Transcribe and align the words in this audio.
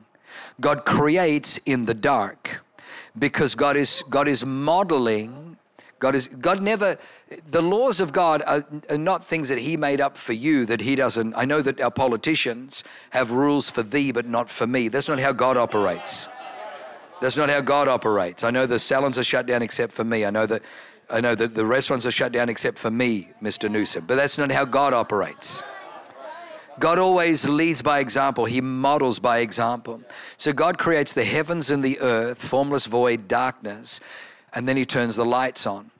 God 0.60 0.86
creates 0.86 1.58
in 1.60 1.86
the 1.86 1.94
dark 1.94 2.64
because 3.18 3.56
God 3.56 3.78
is, 3.78 4.04
God 4.10 4.28
is 4.28 4.46
modeling 4.46 5.52
God 6.02 6.16
is 6.16 6.28
God 6.28 6.64
never 6.64 6.98
the 7.48 7.62
laws 7.62 8.02
of 8.02 8.12
God 8.12 8.42
are, 8.48 8.66
are, 8.90 8.98
not 8.98 9.24
things 9.24 9.50
that 9.50 9.60
he 9.60 9.78
made 9.78 10.02
up 10.02 10.18
for 10.18 10.34
you 10.34 10.66
that 10.66 10.82
he 10.82 10.96
doesn't 10.96 11.36
I 11.38 11.46
know 11.46 11.62
that 11.62 11.80
our 11.80 11.92
politicians 11.92 12.84
have 13.12 13.30
rules 13.30 13.70
for 13.70 13.84
thee 13.84 14.12
but 14.12 14.26
not 14.26 14.50
for 14.50 14.66
me. 14.66 14.88
That's 14.88 15.08
not 15.08 15.20
how 15.20 15.32
God 15.32 15.58
operates. 15.58 16.28
That's 17.22 17.38
not 17.38 17.50
how 17.50 17.62
God 17.62 17.88
operates. 17.88 18.44
I 18.44 18.50
know 18.50 18.66
the 18.66 18.80
salons 18.80 19.20
are 19.20 19.24
shut 19.24 19.46
down 19.46 19.62
except 19.62 19.94
for 19.94 20.04
me. 20.04 20.26
I 20.26 20.32
know 20.32 20.48
that 20.48 20.64
I 21.12 21.22
know 21.22 21.36
that 21.36 21.54
the 21.54 21.66
restaurants 21.66 22.06
are 22.06 22.12
shut 22.12 22.32
down 22.32 22.50
except 22.50 22.78
for 22.78 22.90
me, 22.90 23.30
Mr. 23.42 23.70
Newsom. 23.70 24.06
But 24.08 24.16
that's 24.16 24.38
not 24.38 24.52
how 24.52 24.66
God 24.66 24.94
operates. 24.94 25.64
God 26.80 26.98
always 27.00 27.48
leads 27.48 27.82
by 27.82 28.00
example. 28.00 28.46
He 28.46 28.62
models 28.62 29.20
by 29.20 29.40
example. 29.40 30.02
So 30.38 30.54
God 30.54 30.78
creates 30.78 31.14
the 31.14 31.26
heavens 31.26 31.70
and 31.70 31.84
the 31.84 32.00
earth, 32.00 32.42
formless 32.42 32.86
void, 32.86 33.28
darkness 33.28 34.00
and 34.54 34.68
then 34.68 34.78
he 34.78 34.86
turns 34.86 35.16
the 35.16 35.26
lights 35.26 35.66
on. 35.66 35.92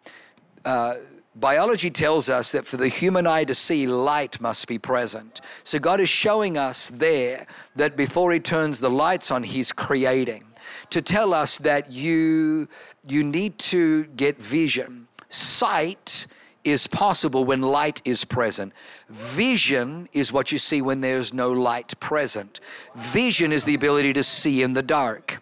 Uh, 0.66 0.96
biology 1.36 1.90
tells 1.90 2.30
us 2.30 2.52
that 2.52 2.66
for 2.66 2.78
the 2.78 2.88
human 2.88 3.26
eye 3.26 3.44
to 3.44 3.54
see, 3.54 3.88
light 3.88 4.40
must 4.42 4.68
be 4.68 4.78
present. 4.78 5.42
So 5.64 5.80
God 5.80 6.00
is 6.00 6.10
showing 6.10 6.58
us 6.58 6.90
there 6.90 7.48
that 7.76 7.96
before 7.96 8.32
he 8.32 8.40
turns 8.40 8.80
the 8.80 8.90
lights 8.90 9.32
on, 9.32 9.44
he's 9.44 9.72
creating 9.72 10.44
to 10.90 11.02
tell 11.02 11.34
us 11.34 11.58
that 11.60 11.92
you, 11.92 12.68
you 13.08 13.24
need 13.24 13.58
to 13.58 14.06
get 14.06 14.38
vision. 14.38 15.01
Sight 15.32 16.28
is 16.64 16.86
possible 16.86 17.44
when 17.44 17.64
light 17.64 18.04
is 18.06 18.24
present. 18.24 18.72
Vision 19.10 20.08
is 20.14 20.32
what 20.32 20.52
you 20.52 20.60
see 20.60 20.82
when 20.82 21.02
there's 21.02 21.34
no 21.34 21.52
light 21.52 22.00
present. 22.00 22.60
Vision 22.96 23.52
is 23.52 23.66
the 23.66 23.74
ability 23.74 24.14
to 24.14 24.24
see 24.24 24.62
in 24.62 24.74
the 24.74 24.84
dark 24.84 25.42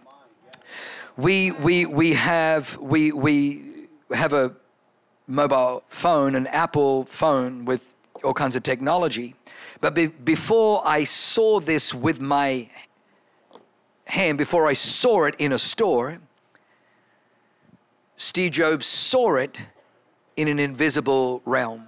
we, 1.19 1.51
we, 1.51 1.85
we, 1.85 2.13
have, 2.13 2.77
we, 2.77 3.11
we 3.11 3.61
have 4.09 4.31
a 4.31 4.55
mobile 5.27 5.83
phone, 5.89 6.33
an 6.33 6.47
Apple 6.47 7.03
phone 7.03 7.65
with 7.65 7.93
all 8.23 8.33
kinds 8.33 8.55
of 8.55 8.63
technology. 8.63 9.35
But 9.81 9.95
be, 9.95 10.07
before 10.07 10.81
I 10.85 11.03
saw 11.03 11.59
this 11.59 11.93
with 11.93 12.21
my 12.21 12.69
hand, 14.05 14.37
before 14.37 14.65
I 14.65 14.73
saw 14.73 15.25
it 15.25 15.35
in 15.39 15.51
a 15.51 15.59
store, 15.59 16.19
Steve 18.15 18.51
Jobs 18.51 18.85
saw 18.85 19.35
it 19.35 19.57
in 20.39 20.47
an 20.47 20.57
invisible 20.57 21.41
realm. 21.43 21.85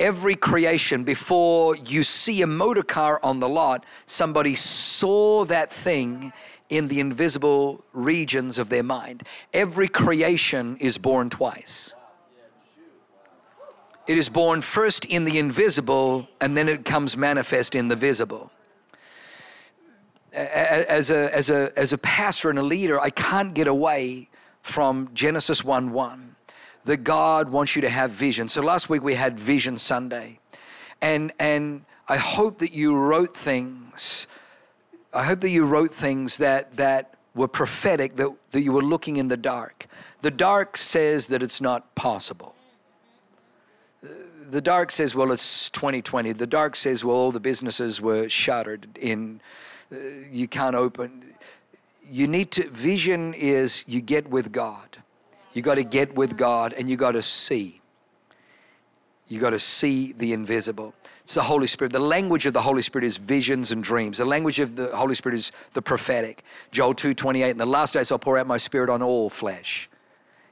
Every 0.00 0.34
creation, 0.34 1.04
before 1.04 1.76
you 1.76 2.02
see 2.02 2.40
a 2.40 2.46
motor 2.46 2.82
car 2.82 3.20
on 3.22 3.38
the 3.38 3.48
lot, 3.48 3.84
somebody 4.06 4.54
saw 4.54 5.44
that 5.44 5.70
thing 5.70 6.32
in 6.70 6.88
the 6.88 7.00
invisible 7.00 7.84
regions 7.92 8.58
of 8.58 8.70
their 8.70 8.82
mind. 8.82 9.24
Every 9.52 9.88
creation 9.88 10.78
is 10.78 10.96
born 10.96 11.28
twice. 11.28 11.94
It 14.06 14.16
is 14.16 14.30
born 14.30 14.62
first 14.62 15.04
in 15.04 15.26
the 15.26 15.38
invisible 15.38 16.28
and 16.40 16.56
then 16.56 16.66
it 16.66 16.86
comes 16.86 17.14
manifest 17.14 17.74
in 17.74 17.88
the 17.88 17.96
visible. 17.96 18.50
As 20.32 21.10
a, 21.10 21.34
as 21.36 21.50
a, 21.50 21.78
as 21.78 21.92
a 21.92 21.98
pastor 21.98 22.48
and 22.48 22.58
a 22.58 22.62
leader, 22.62 22.98
I 22.98 23.10
can't 23.10 23.52
get 23.52 23.66
away 23.66 24.30
from 24.62 25.10
Genesis 25.12 25.62
1 25.62 25.92
1 25.92 26.27
that 26.88 27.04
God 27.04 27.50
wants 27.50 27.76
you 27.76 27.82
to 27.82 27.90
have 27.90 28.10
vision. 28.10 28.48
So 28.48 28.62
last 28.62 28.88
week 28.88 29.02
we 29.02 29.12
had 29.12 29.38
Vision 29.38 29.76
Sunday. 29.76 30.38
And, 31.02 31.32
and 31.38 31.84
I 32.08 32.16
hope 32.16 32.58
that 32.58 32.72
you 32.72 32.96
wrote 32.96 33.36
things 33.36 34.26
I 35.12 35.24
hope 35.24 35.40
that 35.40 35.50
you 35.50 35.64
wrote 35.64 35.94
things 35.94 36.38
that, 36.38 36.74
that 36.74 37.14
were 37.34 37.48
prophetic, 37.48 38.16
that, 38.16 38.30
that 38.50 38.60
you 38.60 38.72
were 38.72 38.82
looking 38.82 39.16
in 39.16 39.28
the 39.28 39.36
dark. 39.36 39.86
The 40.20 40.30
dark 40.30 40.76
says 40.76 41.28
that 41.28 41.42
it's 41.42 41.60
not 41.60 41.94
possible. 41.94 42.54
The 44.50 44.60
dark 44.60 44.90
says, 44.90 45.14
well, 45.14 45.32
it's 45.32 45.70
2020. 45.70 46.32
The 46.32 46.46
dark 46.46 46.76
says, 46.76 47.04
well, 47.04 47.16
all 47.16 47.32
the 47.32 47.40
businesses 47.40 48.00
were 48.00 48.28
shuttered 48.28 48.86
in, 48.98 49.40
uh, 49.90 49.96
you 50.30 50.46
can't 50.46 50.76
open. 50.76 51.24
You 52.04 52.26
need 52.26 52.50
to, 52.52 52.68
vision 52.68 53.32
is 53.34 53.84
you 53.86 54.00
get 54.02 54.28
with 54.28 54.52
God. 54.52 54.98
You 55.54 55.62
got 55.62 55.76
to 55.76 55.84
get 55.84 56.14
with 56.14 56.36
God 56.36 56.72
and 56.72 56.88
you 56.88 56.96
got 56.96 57.12
to 57.12 57.22
see. 57.22 57.80
You 59.28 59.40
got 59.40 59.50
to 59.50 59.58
see 59.58 60.12
the 60.12 60.32
invisible. 60.32 60.94
It's 61.22 61.34
the 61.34 61.42
Holy 61.42 61.66
Spirit. 61.66 61.92
The 61.92 61.98
language 61.98 62.46
of 62.46 62.54
the 62.54 62.62
Holy 62.62 62.80
Spirit 62.80 63.04
is 63.04 63.18
visions 63.18 63.70
and 63.70 63.84
dreams. 63.84 64.18
The 64.18 64.24
language 64.24 64.58
of 64.58 64.76
the 64.76 64.96
Holy 64.96 65.14
Spirit 65.14 65.36
is 65.36 65.52
the 65.74 65.82
prophetic. 65.82 66.42
Joel 66.70 66.94
2 66.94 67.12
28, 67.12 67.50
in 67.50 67.58
the 67.58 67.66
last 67.66 67.92
days 67.94 68.10
I'll 68.10 68.18
pour 68.18 68.38
out 68.38 68.46
my 68.46 68.56
spirit 68.56 68.88
on 68.88 69.02
all 69.02 69.28
flesh. 69.28 69.90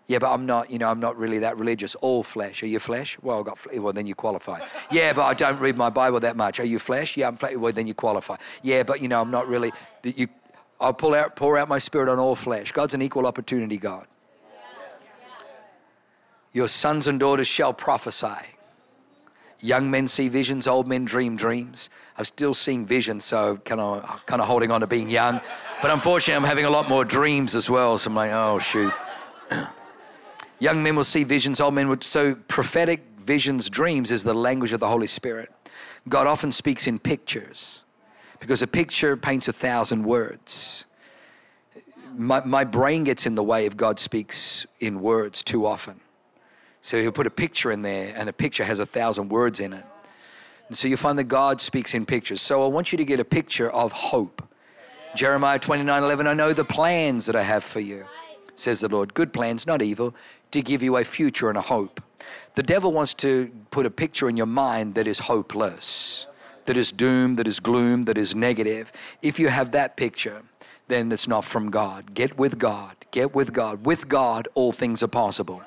Yeah, 0.09 0.19
but 0.19 0.32
I'm 0.32 0.47
not, 0.47 0.70
you 0.70 0.79
know, 0.79 0.88
I'm 0.88 1.00
not 1.00 1.17
really 1.17 1.38
that 1.41 1.56
religious. 1.56 1.94
All 1.97 2.23
flesh. 2.23 2.62
Are 2.62 2.67
you 2.67 2.79
flesh? 2.79 3.19
Well, 3.23 3.41
I've 3.41 3.44
got, 3.44 3.59
well, 3.79 3.93
then 3.93 4.06
you 4.06 4.15
qualify. 4.15 4.61
Yeah, 4.91 5.12
but 5.12 5.25
I 5.25 5.35
don't 5.35 5.59
read 5.59 5.76
my 5.76 5.91
Bible 5.91 6.20
that 6.20 6.37
much. 6.37 6.61
Are 6.61 6.65
you 6.65 6.79
flesh? 6.79 7.17
Yeah, 7.17 7.29
I'm 7.29 7.37
flesh. 7.37 7.56
Well, 7.56 7.73
then 7.73 7.88
you 7.88 7.94
qualify. 7.94 8.37
Yeah, 8.62 8.85
but, 8.85 9.00
you 9.00 9.09
know, 9.09 9.20
I'm 9.20 9.32
not 9.32 9.49
really, 9.49 9.73
you, 10.05 10.29
I'll 10.81 10.94
pull 10.94 11.15
out, 11.15 11.35
pour 11.35 11.59
out 11.59 11.69
my 11.69 11.79
spirit 11.79 12.09
on 12.09 12.20
all 12.20 12.37
flesh. 12.37 12.70
God's 12.70 12.94
an 12.94 13.03
equal 13.03 13.26
opportunity 13.26 13.79
God. 13.79 14.06
Your 16.56 16.69
sons 16.69 17.06
and 17.06 17.20
daughters 17.20 17.47
shall 17.47 17.75
prophesy. 17.75 18.47
Young 19.61 19.91
men 19.91 20.08
see 20.08 20.31
visions, 20.31 20.67
old 20.67 20.88
men 20.88 21.05
dream 21.05 21.37
dreams. 21.37 21.91
I'm 22.17 22.25
still 22.25 22.55
seeing 22.55 22.87
visions, 22.87 23.26
so 23.26 23.58
kind 23.58 23.79
of 23.79 24.25
kind 24.25 24.41
of 24.41 24.49
holding 24.49 24.70
on 24.70 24.81
to 24.81 24.87
being 24.87 25.11
young. 25.11 25.43
But 25.82 25.91
unfortunately, 25.91 26.43
I'm 26.43 26.49
having 26.49 26.64
a 26.64 26.70
lot 26.70 26.88
more 26.88 27.05
dreams 27.05 27.55
as 27.55 27.69
well. 27.69 27.99
So 27.99 28.08
I'm 28.08 28.14
like, 28.14 28.31
oh 28.31 28.58
shoot. 28.58 28.91
young 30.58 30.82
men 30.82 30.97
will 30.97 31.05
see 31.05 31.25
visions, 31.25 31.61
old 31.61 31.75
men 31.75 31.91
would. 31.91 32.03
So 32.03 32.35
prophetic 32.35 33.03
visions, 33.19 33.69
dreams 33.69 34.11
is 34.11 34.25
the 34.25 34.32
language 34.32 34.73
of 34.73 34.81
the 34.81 34.88
Holy 34.88 35.08
Spirit. 35.08 35.53
God 36.08 36.26
often 36.26 36.53
speaks 36.53 36.87
in 36.87 36.99
pictures 36.99 37.85
because 38.41 38.62
a 38.62 38.67
picture 38.67 39.14
paints 39.14 39.47
a 39.47 39.53
thousand 39.53 40.05
words. 40.05 40.87
My, 42.17 42.43
my 42.47 42.64
brain 42.64 43.05
gets 43.05 43.26
in 43.26 43.35
the 43.35 43.43
way 43.43 43.67
if 43.67 43.76
God 43.76 44.00
speaks 44.00 44.64
in 44.81 45.03
words 45.03 45.43
too 45.43 45.67
often. 45.67 46.00
So 46.87 47.03
he'll 47.03 47.11
put 47.11 47.27
a 47.27 47.31
picture 47.31 47.73
in 47.73 47.83
there, 47.83 48.15
and 48.17 48.29
a 48.29 48.33
picture 48.33 48.62
has 48.62 48.79
a 48.79 48.87
thousand 48.87 49.29
words 49.29 49.59
in 49.59 49.73
it. 49.73 49.85
And 50.69 50.77
so 50.77 50.87
you 50.87 50.97
find 50.97 51.19
that 51.19 51.25
God 51.25 51.61
speaks 51.61 51.94
in 51.94 52.06
pictures. 52.06 52.41
So 52.41 52.62
I 52.62 52.69
want 52.69 52.93
you 52.93 52.99
to 52.99 53.05
get 53.05 53.19
a 53.19 53.25
picture 53.25 53.69
of 53.69 53.91
hope. 53.91 54.49
Jeremiah 55.17 55.59
29 55.59 56.05
11, 56.05 56.29
I 56.29 56.35
know 56.35 56.53
the 56.53 56.65
plans 56.65 57.27
that 57.27 57.35
I 57.35 57.43
have 57.43 57.65
for 57.65 57.81
you, 57.81 58.05
says 58.55 58.83
the 58.83 58.88
Lord. 58.88 59.15
Good 59.15 59.33
plans, 59.33 59.67
not 59.67 59.83
evil, 59.83 60.15
to 60.53 60.62
give 60.62 60.81
you 60.81 60.97
a 60.97 61.03
future 61.03 61.49
and 61.49 61.59
a 61.59 61.61
hope. 61.61 62.00
The 62.55 62.62
devil 62.62 62.93
wants 62.93 63.15
to 63.15 63.50
put 63.73 63.85
a 63.85 63.91
picture 63.91 64.29
in 64.29 64.37
your 64.37 64.47
mind 64.47 64.94
that 64.94 65.09
is 65.09 65.19
hopeless, 65.19 66.29
that 66.67 66.77
is 66.77 66.93
doom, 66.93 67.35
that 67.35 67.49
is 67.49 67.59
gloom, 67.59 68.05
that 68.05 68.17
is 68.17 68.37
negative. 68.37 68.93
If 69.23 69.41
you 69.41 69.49
have 69.49 69.73
that 69.73 69.97
picture, 69.97 70.43
then 70.87 71.11
it's 71.11 71.27
not 71.27 71.44
from 71.44 71.69
God. 71.73 72.15
Get 72.15 72.39
with 72.39 72.61
God. 72.61 72.94
Get 73.11 73.35
with 73.35 73.53
God. 73.53 73.85
With 73.85 74.09
God, 74.09 74.47
all 74.55 74.71
things 74.71 75.03
are 75.03 75.09
possible 75.09 75.65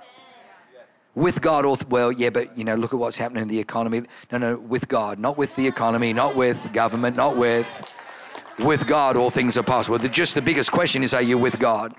with 1.15 1.41
God, 1.41 1.65
or 1.65 1.77
well, 1.89 2.11
yeah, 2.11 2.29
but 2.29 2.57
you 2.57 2.63
know, 2.63 2.75
look 2.75 2.93
at 2.93 2.99
what's 2.99 3.17
happening 3.17 3.41
in 3.41 3.47
the 3.47 3.59
economy. 3.59 4.03
No, 4.31 4.37
no, 4.37 4.57
with 4.57 4.87
God, 4.87 5.19
not 5.19 5.37
with 5.37 5.55
the 5.55 5.67
economy, 5.67 6.13
not 6.13 6.35
with 6.35 6.71
government, 6.73 7.15
not 7.15 7.37
with. 7.37 7.91
With 8.59 8.87
God, 8.87 9.15
all 9.15 9.29
things 9.29 9.57
are 9.57 9.63
possible. 9.63 9.97
The, 9.97 10.09
just 10.09 10.35
the 10.35 10.41
biggest 10.41 10.73
question 10.73 11.01
is, 11.01 11.13
are 11.13 11.21
you 11.21 11.37
with 11.37 11.59
God? 11.59 11.95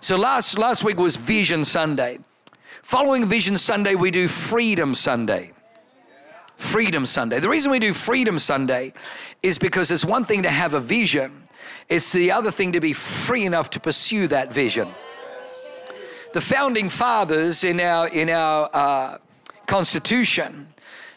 So 0.00 0.16
last 0.16 0.56
last 0.58 0.84
week 0.84 0.96
was 0.96 1.16
Vision 1.16 1.64
Sunday. 1.64 2.18
Following 2.82 3.26
Vision 3.26 3.58
Sunday, 3.58 3.94
we 3.94 4.10
do 4.10 4.26
Freedom 4.26 4.94
Sunday. 4.94 5.52
Freedom 6.56 7.06
Sunday. 7.06 7.40
The 7.40 7.48
reason 7.48 7.70
we 7.70 7.78
do 7.78 7.92
Freedom 7.92 8.38
Sunday 8.38 8.92
is 9.42 9.58
because 9.58 9.90
it's 9.90 10.04
one 10.04 10.24
thing 10.24 10.42
to 10.44 10.50
have 10.50 10.74
a 10.74 10.80
vision, 10.80 11.42
it's 11.88 12.12
the 12.12 12.32
other 12.32 12.50
thing 12.50 12.72
to 12.72 12.80
be 12.80 12.92
free 12.92 13.44
enough 13.44 13.70
to 13.70 13.80
pursue 13.80 14.28
that 14.28 14.52
vision 14.52 14.88
the 16.32 16.40
founding 16.40 16.88
fathers 16.88 17.64
in 17.64 17.80
our, 17.80 18.08
in 18.08 18.30
our 18.30 18.70
uh, 18.72 19.18
Constitution 19.66 20.68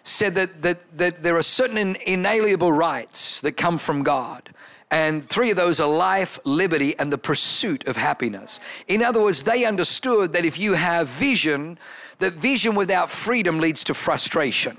said 0.04 0.36
that, 0.36 0.62
that, 0.62 0.98
that 0.98 1.24
there 1.24 1.36
are 1.36 1.44
certain 1.44 1.96
inalienable 2.06 2.72
rights 2.72 3.42
that 3.42 3.54
come 3.54 3.78
from 3.78 4.04
God. 4.04 4.50
And 4.92 5.24
three 5.24 5.50
of 5.50 5.58
those 5.58 5.80
are 5.80 5.90
life, 5.90 6.40
liberty, 6.46 6.98
and 7.00 7.12
the 7.12 7.18
pursuit 7.18 7.88
of 7.88 7.98
happiness. 7.98 8.60
In 8.88 9.04
other 9.04 9.22
words, 9.22 9.44
they 9.44 9.66
understood 9.66 10.34
that 10.34 10.46
if 10.46 10.60
you 10.60 10.74
have 10.74 11.08
vision, 11.08 11.80
that 12.20 12.34
vision 12.34 12.76
without 12.76 13.10
freedom 13.10 13.60
leads 13.60 13.84
to 13.86 13.94
frustration. 13.94 14.78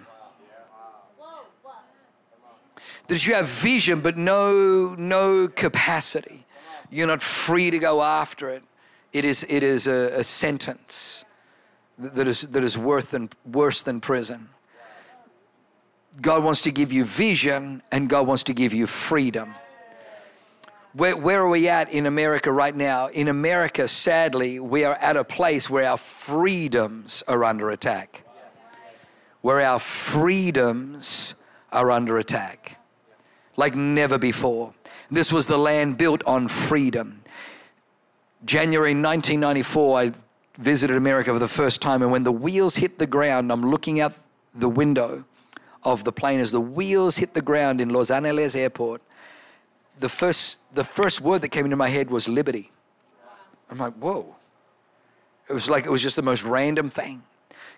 That 3.09 3.15
if 3.15 3.27
you 3.27 3.35
have 3.35 3.49
vision 3.49 4.01
but 4.01 4.17
no, 4.17 4.95
no 4.95 5.49
capacity, 5.49 6.45
you're 6.91 7.07
not 7.09 7.23
free 7.23 7.71
to 7.71 7.79
go 7.79 8.03
after 8.03 8.49
it 8.49 8.63
it 9.17 9.25
is, 9.25 9.45
it 9.49 9.63
is 9.63 9.87
a, 9.87 10.21
a 10.21 10.25
sentence 10.25 11.25
that 11.99 12.29
is, 12.29 12.43
that 12.43 12.63
is 12.63 12.77
worse 12.77 13.07
than, 13.07 13.31
worse 13.51 13.83
than 13.83 14.01
prison. 14.01 14.49
God 16.21 16.45
wants 16.45 16.63
to 16.63 16.71
give 16.71 16.93
you 16.93 17.05
vision 17.05 17.83
and 17.93 18.09
God 18.09 18.27
wants 18.27 18.43
to 18.45 18.55
give 18.55 18.73
you 18.73 18.87
freedom. 18.87 19.55
Where, 20.93 21.17
where 21.17 21.43
are 21.43 21.49
we 21.49 21.69
at 21.69 21.93
in 21.93 22.07
America 22.07 22.51
right 22.51 22.75
now? 22.75 23.09
In 23.09 23.29
America, 23.29 23.87
sadly, 23.87 24.61
we 24.61 24.85
are 24.85 24.95
at 24.95 25.17
a 25.17 25.25
place 25.25 25.69
where 25.69 25.89
our 25.89 25.99
freedoms 25.99 27.23
are 27.29 27.45
under 27.45 27.71
attack. 27.71 28.25
Where 29.43 29.61
our 29.61 29.79
freedoms 29.79 31.35
are 31.71 31.91
under 31.91 32.17
attack 32.19 32.79
like 33.57 33.75
never 33.75 34.19
before. 34.19 34.73
This 35.11 35.33
was 35.33 35.47
the 35.47 35.59
land 35.59 35.99
built 35.99 36.23
on 36.27 36.49
freedom. 36.49 37.16
January 38.47 38.91
1994, 38.91 40.01
I 40.01 40.13
visited 40.57 40.97
America 40.97 41.33
for 41.33 41.39
the 41.41 41.49
first 41.49 41.83
time, 41.83 42.03
and 42.03 42.13
when 42.13 42.23
the 42.23 42.33
wheels 42.33 42.77
hit 42.77 42.99
the 42.99 43.07
ground, 43.07 43.51
I'm 43.51 43.71
looking 43.71 44.01
out 44.01 44.15
the 44.55 44.69
window 44.69 45.25
of 45.83 46.05
the 46.05 46.13
plane 46.13 46.39
as 46.39 46.53
the 46.53 46.61
wheels 46.61 47.17
hit 47.17 47.35
the 47.35 47.43
ground 47.43 47.81
in 47.81 47.91
Los 47.91 48.11
Angeles 48.11 48.55
Airport. 48.55 49.03
The 49.99 50.09
first, 50.09 50.59
the 50.75 50.85
first 50.85 51.21
word 51.21 51.41
that 51.41 51.49
came 51.49 51.65
into 51.65 51.77
my 51.77 51.89
head 51.89 52.09
was 52.09 52.29
liberty. 52.29 52.71
I'm 53.69 53.79
like, 53.79 53.95
whoa. 53.95 54.37
It 55.49 55.53
was 55.53 55.69
like 55.69 55.85
it 55.85 55.91
was 55.91 56.03
just 56.03 56.17
the 56.17 56.23
most 56.23 56.45
random 56.45 56.89
thing. 56.89 57.23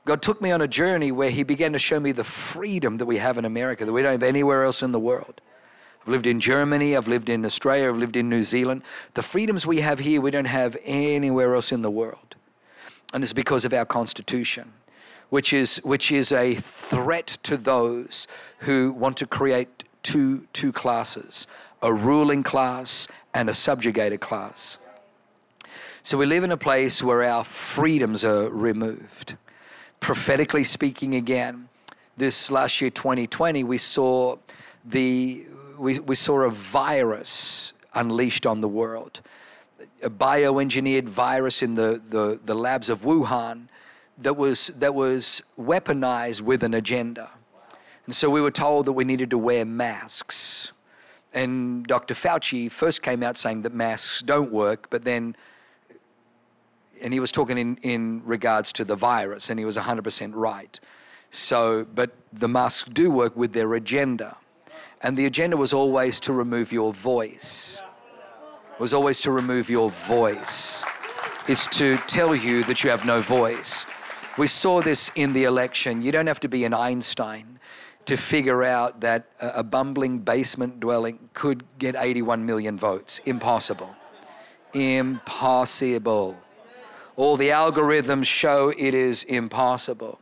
God 0.05 0.23
took 0.23 0.41
me 0.41 0.51
on 0.51 0.61
a 0.61 0.69
journey 0.69 1.13
where 1.13 1.31
He 1.31 1.45
began 1.45 1.73
to 1.73 1.79
show 1.79 1.99
me 1.99 2.13
the 2.13 2.25
freedom 2.25 2.99
that 2.99 3.07
we 3.07 3.17
have 3.17 3.39
in 3.39 3.45
America 3.45 3.85
that 3.87 3.93
we 3.93 4.03
don't 4.03 4.13
have 4.13 4.23
anywhere 4.23 4.65
else 4.65 4.83
in 4.83 4.93
the 4.93 5.01
world. 5.01 5.41
I've 6.09 6.13
lived 6.13 6.27
in 6.27 6.41
Germany, 6.41 6.97
I've 6.97 7.07
lived 7.07 7.29
in 7.29 7.45
Australia, 7.45 7.91
I've 7.91 7.99
lived 7.99 8.17
in 8.17 8.31
New 8.31 8.43
Zealand. 8.43 8.81
The 9.13 9.21
freedoms 9.21 9.67
we 9.67 9.83
have 9.83 9.99
here, 9.99 10.23
we 10.23 10.31
don't 10.31 10.47
have 10.47 10.75
anywhere 10.87 11.55
else 11.55 11.71
in 11.71 11.83
the 11.83 11.91
world. 11.91 12.35
And 13.13 13.23
it's 13.23 13.35
because 13.35 13.67
of 13.67 13.75
our 13.75 13.85
Constitution, 13.85 14.73
which 15.29 15.53
is, 15.53 15.77
which 15.85 16.11
is 16.11 16.33
a 16.33 16.55
threat 16.55 17.37
to 17.43 17.59
those 17.59 18.27
who 18.61 18.91
want 18.93 19.19
to 19.19 19.27
create 19.27 19.85
two, 20.03 20.47
two 20.55 20.73
classes 20.73 21.47
a 21.83 21.93
ruling 21.93 22.43
class 22.43 23.07
and 23.35 23.51
a 23.51 23.55
subjugated 23.55 24.21
class. 24.21 24.79
So 26.03 26.17
we 26.17 26.25
live 26.25 26.43
in 26.43 26.53
a 26.53 26.57
place 26.57 27.03
where 27.03 27.23
our 27.23 27.45
freedoms 27.45 28.25
are 28.25 28.49
removed. 28.49 29.37
Prophetically 30.01 30.65
speaking, 30.65 31.15
again, 31.15 31.69
this 32.17 32.51
last 32.51 32.81
year, 32.81 32.89
2020, 32.89 33.63
we 33.63 33.77
saw 33.77 34.37
the 34.87 35.45
we, 35.79 35.99
we 36.01 36.15
saw 36.15 36.41
a 36.43 36.51
virus 36.51 37.73
unleashed 37.95 38.47
on 38.47 38.61
the 38.61 38.69
world, 38.69 39.21
a 40.03 40.11
bioengineered 40.11 41.09
virus 41.09 41.63
in 41.63 41.75
the, 41.75 42.03
the, 42.09 42.41
the 42.45 42.55
labs 42.55 42.89
of 42.89 43.03
Wuhan 43.03 43.69
that 44.19 44.37
was, 44.37 44.69
that 44.69 44.95
was 44.95 45.43
weaponized 45.59 46.43
with 46.43 46.63
an 46.63 46.75
agenda. 46.75 47.31
And 48.07 48.15
so 48.15 48.31
we 48.31 48.41
were 48.41 48.51
told 48.51 48.87
that 48.87 48.93
we 48.93 49.05
needed 49.05 49.31
to 49.31 49.39
wear 49.39 49.65
masks. 49.65 50.73
And 51.35 51.87
Dr. 51.87 52.15
Fauci 52.15 52.71
first 52.71 53.03
came 53.03 53.23
out 53.23 53.37
saying 53.37 53.63
that 53.63 53.75
masks 53.75 54.23
don't 54.23 54.51
work, 54.51 54.89
but 54.91 55.05
then, 55.05 55.37
and 57.03 57.13
he 57.13 57.21
was 57.21 57.31
talking 57.31 57.59
in, 57.59 57.77
in 57.83 58.23
regards 58.25 58.73
to 58.75 58.85
the 58.85 58.97
virus, 58.97 59.51
and 59.51 59.59
he 59.59 59.65
was 59.65 59.77
100% 59.77 60.33
right. 60.35 60.81
So, 61.31 61.85
but 61.95 62.13
the 62.33 62.49
masks 62.49 62.89
do 62.89 63.11
work 63.11 63.37
with 63.37 63.53
their 63.53 63.75
agenda. 63.75 64.39
And 65.03 65.17
the 65.17 65.27
agenda 65.27 65.57
was 65.57 65.73
always 65.73 66.21
to 66.21 66.33
remove 66.33 66.73
your 66.73 66.93
voice. 66.93 67.81
Was 68.79 68.93
always 68.95 69.21
to 69.23 69.31
remove 69.31 69.71
your 69.71 69.91
voice. 69.91 70.85
It's 71.49 71.67
to 71.79 71.97
tell 72.07 72.35
you 72.35 72.65
that 72.65 72.85
you 72.85 72.91
have 72.91 73.05
no 73.05 73.21
voice. 73.21 73.87
We 74.37 74.47
saw 74.47 74.83
this 74.83 75.11
in 75.15 75.33
the 75.33 75.45
election. 75.45 76.03
You 76.03 76.13
don't 76.13 76.27
have 76.27 76.41
to 76.41 76.49
be 76.49 76.65
an 76.65 76.75
Einstein 76.75 77.59
to 78.07 78.17
figure 78.17 78.63
out 78.63 79.01
that 79.01 79.27
a 79.41 79.63
bumbling 79.63 80.21
basement 80.21 80.81
dwelling 80.81 81.29
could 81.35 81.65
get 81.79 81.95
81 81.99 82.47
million 82.47 82.79
votes. 82.79 83.21
Impossible. 83.25 83.91
Impossible. 84.73 86.37
All 87.17 87.37
the 87.37 87.49
algorithms 87.49 88.27
show 88.27 88.69
it 88.71 88.95
is 88.95 89.25
impossible. 89.25 90.21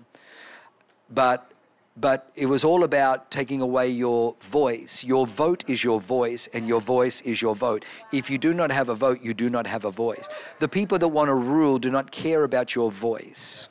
But 1.10 1.50
but 1.96 2.30
it 2.34 2.46
was 2.46 2.64
all 2.64 2.84
about 2.84 3.30
taking 3.30 3.60
away 3.60 3.88
your 3.88 4.36
voice. 4.40 5.02
Your 5.02 5.26
vote 5.26 5.64
is 5.66 5.82
your 5.82 6.00
voice, 6.00 6.46
and 6.52 6.68
your 6.68 6.80
voice 6.80 7.20
is 7.22 7.40
your 7.40 7.54
vote. 7.54 7.84
If 8.12 8.30
you 8.30 8.38
do 8.38 8.52
not 8.52 8.70
have 8.70 8.88
a 8.88 8.94
vote, 8.94 9.22
you 9.22 9.32
do 9.32 9.48
not 9.48 9.66
have 9.66 9.84
a 9.84 9.90
voice. 9.90 10.28
The 10.58 10.68
people 10.68 10.98
that 10.98 11.08
want 11.08 11.28
to 11.28 11.34
rule 11.34 11.78
do 11.78 11.90
not 11.90 12.10
care 12.10 12.44
about 12.44 12.74
your 12.74 12.90
voice. 12.90 13.68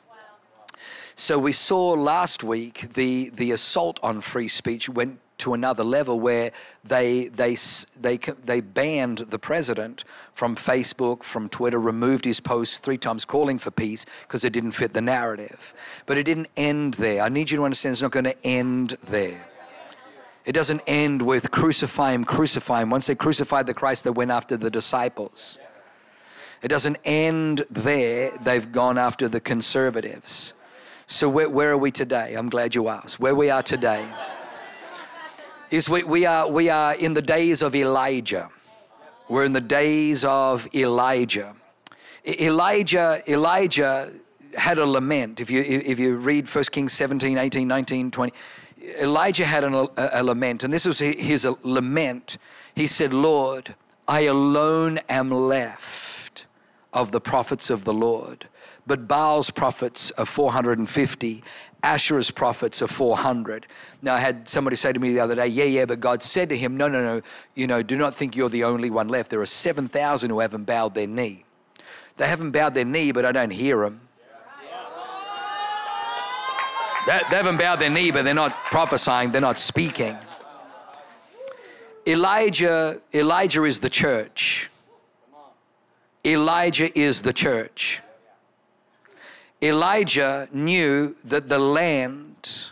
So 1.14 1.38
we 1.38 1.52
saw 1.52 1.92
last 1.92 2.44
week 2.44 2.92
the, 2.92 3.30
the 3.30 3.52
assault 3.52 3.98
on 4.02 4.20
free 4.20 4.48
speech 4.48 4.88
went 4.88 5.20
to 5.38 5.54
another 5.54 5.84
level 5.84 6.18
where 6.18 6.50
they, 6.84 7.28
they, 7.28 7.56
they, 8.00 8.16
they 8.16 8.60
banned 8.60 9.18
the 9.18 9.38
president 9.38 10.04
from 10.34 10.56
Facebook, 10.56 11.22
from 11.22 11.48
Twitter, 11.48 11.78
removed 11.78 12.24
his 12.24 12.40
posts 12.40 12.78
three 12.78 12.98
times 12.98 13.24
calling 13.24 13.58
for 13.58 13.70
peace 13.70 14.06
because 14.22 14.44
it 14.44 14.52
didn't 14.52 14.72
fit 14.72 14.92
the 14.92 15.00
narrative. 15.00 15.74
But 16.06 16.18
it 16.18 16.24
didn't 16.24 16.48
end 16.56 16.94
there. 16.94 17.22
I 17.22 17.28
need 17.28 17.50
you 17.50 17.58
to 17.58 17.64
understand 17.64 17.92
it's 17.92 18.02
not 18.02 18.12
going 18.12 18.24
to 18.24 18.46
end 18.46 18.96
there. 19.06 19.48
It 20.44 20.52
doesn't 20.52 20.82
end 20.86 21.22
with 21.22 21.50
crucify 21.50 22.12
him, 22.12 22.24
crucify 22.24 22.82
him. 22.82 22.90
Once 22.90 23.08
they 23.08 23.16
crucified 23.16 23.66
the 23.66 23.74
Christ, 23.74 24.04
they 24.04 24.10
went 24.10 24.30
after 24.30 24.56
the 24.56 24.70
disciples. 24.70 25.58
It 26.62 26.68
doesn't 26.68 26.98
end 27.04 27.64
there. 27.68 28.30
They've 28.38 28.70
gone 28.70 28.96
after 28.96 29.28
the 29.28 29.40
conservatives. 29.40 30.54
So, 31.08 31.28
where, 31.28 31.48
where 31.48 31.70
are 31.70 31.76
we 31.76 31.90
today? 31.90 32.34
I'm 32.34 32.48
glad 32.48 32.74
you 32.74 32.88
asked. 32.88 33.20
Where 33.20 33.34
we 33.34 33.50
are 33.50 33.62
today 33.62 34.08
is 35.70 35.88
we, 35.88 36.02
we, 36.04 36.26
are, 36.26 36.48
we 36.48 36.70
are 36.70 36.94
in 36.94 37.14
the 37.14 37.22
days 37.22 37.62
of 37.62 37.74
Elijah. 37.74 38.50
We're 39.28 39.44
in 39.44 39.52
the 39.52 39.60
days 39.60 40.24
of 40.24 40.68
Elijah. 40.74 41.54
Elijah, 42.26 43.20
Elijah 43.28 44.12
had 44.56 44.78
a 44.78 44.86
lament. 44.86 45.40
If 45.40 45.50
you, 45.50 45.60
if 45.60 45.98
you 45.98 46.16
read 46.16 46.48
1 46.48 46.64
Kings 46.64 46.92
17, 46.92 47.38
18, 47.38 47.66
19, 47.66 48.10
20, 48.10 48.32
Elijah 49.00 49.44
had 49.44 49.64
an, 49.64 49.74
a, 49.74 49.88
a 49.96 50.22
lament, 50.22 50.64
and 50.64 50.72
this 50.72 50.86
was 50.86 50.98
his 50.98 51.46
lament. 51.62 52.38
He 52.74 52.86
said, 52.86 53.12
Lord, 53.12 53.74
I 54.06 54.22
alone 54.22 55.00
am 55.08 55.30
left 55.30 56.46
of 56.92 57.12
the 57.12 57.20
prophets 57.20 57.70
of 57.70 57.84
the 57.84 57.92
Lord, 57.92 58.46
but 58.86 59.08
Baal's 59.08 59.50
prophets 59.50 60.12
are 60.12 60.24
450, 60.24 61.42
Asherah's 61.86 62.32
prophets 62.32 62.82
are 62.82 62.88
400. 62.88 63.68
Now, 64.02 64.16
I 64.16 64.18
had 64.18 64.48
somebody 64.48 64.74
say 64.74 64.92
to 64.92 64.98
me 64.98 65.12
the 65.12 65.20
other 65.20 65.36
day, 65.36 65.46
Yeah, 65.46 65.64
yeah, 65.64 65.84
but 65.84 66.00
God 66.00 66.20
said 66.20 66.48
to 66.48 66.58
him, 66.58 66.76
No, 66.76 66.88
no, 66.88 67.00
no, 67.00 67.22
you 67.54 67.68
know, 67.68 67.80
do 67.80 67.96
not 67.96 68.12
think 68.12 68.34
you're 68.34 68.48
the 68.48 68.64
only 68.64 68.90
one 68.90 69.08
left. 69.08 69.30
There 69.30 69.40
are 69.40 69.46
7,000 69.46 70.30
who 70.30 70.40
haven't 70.40 70.64
bowed 70.64 70.94
their 70.94 71.06
knee. 71.06 71.44
They 72.16 72.26
haven't 72.26 72.50
bowed 72.50 72.74
their 72.74 72.84
knee, 72.84 73.12
but 73.12 73.24
I 73.24 73.30
don't 73.30 73.52
hear 73.52 73.84
them. 73.84 74.00
They, 77.06 77.20
they 77.30 77.36
haven't 77.36 77.58
bowed 77.58 77.76
their 77.76 77.90
knee, 77.90 78.10
but 78.10 78.24
they're 78.24 78.34
not 78.34 78.52
prophesying, 78.64 79.30
they're 79.30 79.40
not 79.40 79.60
speaking. 79.60 80.16
Elijah, 82.04 83.00
Elijah 83.14 83.62
is 83.62 83.78
the 83.78 83.90
church. 83.90 84.70
Elijah 86.24 86.98
is 86.98 87.22
the 87.22 87.32
church. 87.32 88.02
Elijah 89.62 90.48
knew 90.52 91.14
that 91.24 91.48
the 91.48 91.58
land 91.58 92.66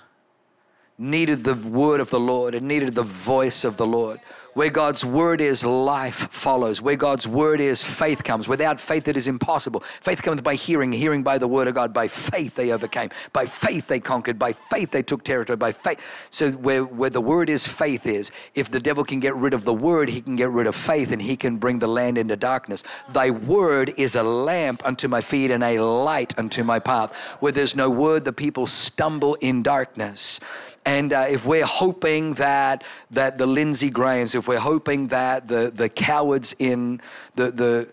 needed 0.98 1.44
the 1.44 1.54
word 1.54 2.00
of 2.00 2.10
the 2.10 2.20
Lord, 2.20 2.54
it 2.54 2.62
needed 2.62 2.94
the 2.94 3.02
voice 3.02 3.64
of 3.64 3.76
the 3.76 3.86
Lord. 3.86 4.20
Where 4.54 4.70
God's 4.70 5.04
word 5.04 5.40
is, 5.40 5.64
life 5.64 6.28
follows. 6.30 6.80
Where 6.80 6.96
God's 6.96 7.26
word 7.26 7.60
is, 7.60 7.82
faith 7.82 8.22
comes. 8.24 8.48
Without 8.48 8.80
faith, 8.80 9.08
it 9.08 9.16
is 9.16 9.26
impossible. 9.26 9.80
Faith 9.80 10.22
comes 10.22 10.40
by 10.40 10.54
hearing, 10.54 10.92
hearing 10.92 11.22
by 11.22 11.38
the 11.38 11.48
word 11.48 11.68
of 11.68 11.74
God. 11.74 11.92
By 11.92 12.08
faith, 12.08 12.54
they 12.54 12.72
overcame. 12.72 13.10
By 13.32 13.46
faith, 13.46 13.88
they 13.88 14.00
conquered. 14.00 14.38
By 14.38 14.52
faith, 14.52 14.92
they 14.92 15.02
took 15.02 15.24
territory. 15.24 15.56
By 15.56 15.72
faith. 15.72 16.28
So, 16.30 16.52
where, 16.52 16.84
where 16.84 17.10
the 17.10 17.20
word 17.20 17.50
is, 17.50 17.66
faith 17.66 18.06
is. 18.06 18.30
If 18.54 18.70
the 18.70 18.80
devil 18.80 19.04
can 19.04 19.20
get 19.20 19.34
rid 19.34 19.54
of 19.54 19.64
the 19.64 19.74
word, 19.74 20.08
he 20.08 20.20
can 20.20 20.36
get 20.36 20.50
rid 20.50 20.66
of 20.66 20.76
faith 20.76 21.12
and 21.12 21.20
he 21.20 21.36
can 21.36 21.56
bring 21.56 21.80
the 21.80 21.88
land 21.88 22.16
into 22.16 22.36
darkness. 22.36 22.84
Thy 23.08 23.30
word 23.30 23.92
is 23.96 24.14
a 24.14 24.22
lamp 24.22 24.84
unto 24.86 25.08
my 25.08 25.20
feet 25.20 25.50
and 25.50 25.64
a 25.64 25.80
light 25.80 26.38
unto 26.38 26.62
my 26.62 26.78
path. 26.78 27.14
Where 27.40 27.52
there's 27.52 27.74
no 27.74 27.90
word, 27.90 28.24
the 28.24 28.32
people 28.32 28.66
stumble 28.66 29.34
in 29.36 29.62
darkness. 29.62 30.40
And 30.86 31.12
uh, 31.12 31.26
if 31.28 31.46
we're 31.46 31.64
hoping 31.64 32.34
that, 32.34 32.84
that 33.10 33.38
the 33.38 33.46
Lindsey 33.46 33.90
Grahams, 33.90 34.34
if 34.34 34.46
we're 34.46 34.58
hoping 34.58 35.08
that 35.08 35.48
the, 35.48 35.72
the 35.74 35.88
cowards 35.88 36.54
in 36.58 37.00
the, 37.36 37.50
the 37.50 37.88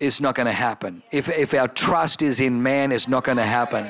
it's 0.00 0.20
not 0.20 0.34
going 0.34 0.46
to 0.46 0.52
happen. 0.52 1.02
If, 1.10 1.28
if 1.28 1.54
our 1.54 1.68
trust 1.68 2.20
is 2.20 2.40
in 2.40 2.62
man, 2.62 2.92
it's 2.92 3.08
not 3.08 3.24
going 3.24 3.38
to 3.38 3.46
happen. 3.46 3.86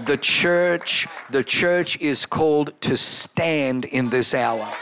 The 0.00 0.16
church, 0.16 1.06
the 1.30 1.44
church 1.44 2.00
is 2.00 2.24
called 2.24 2.80
to 2.82 2.96
stand 2.96 3.84
in 3.86 4.08
this 4.08 4.34
hour. 4.34 4.72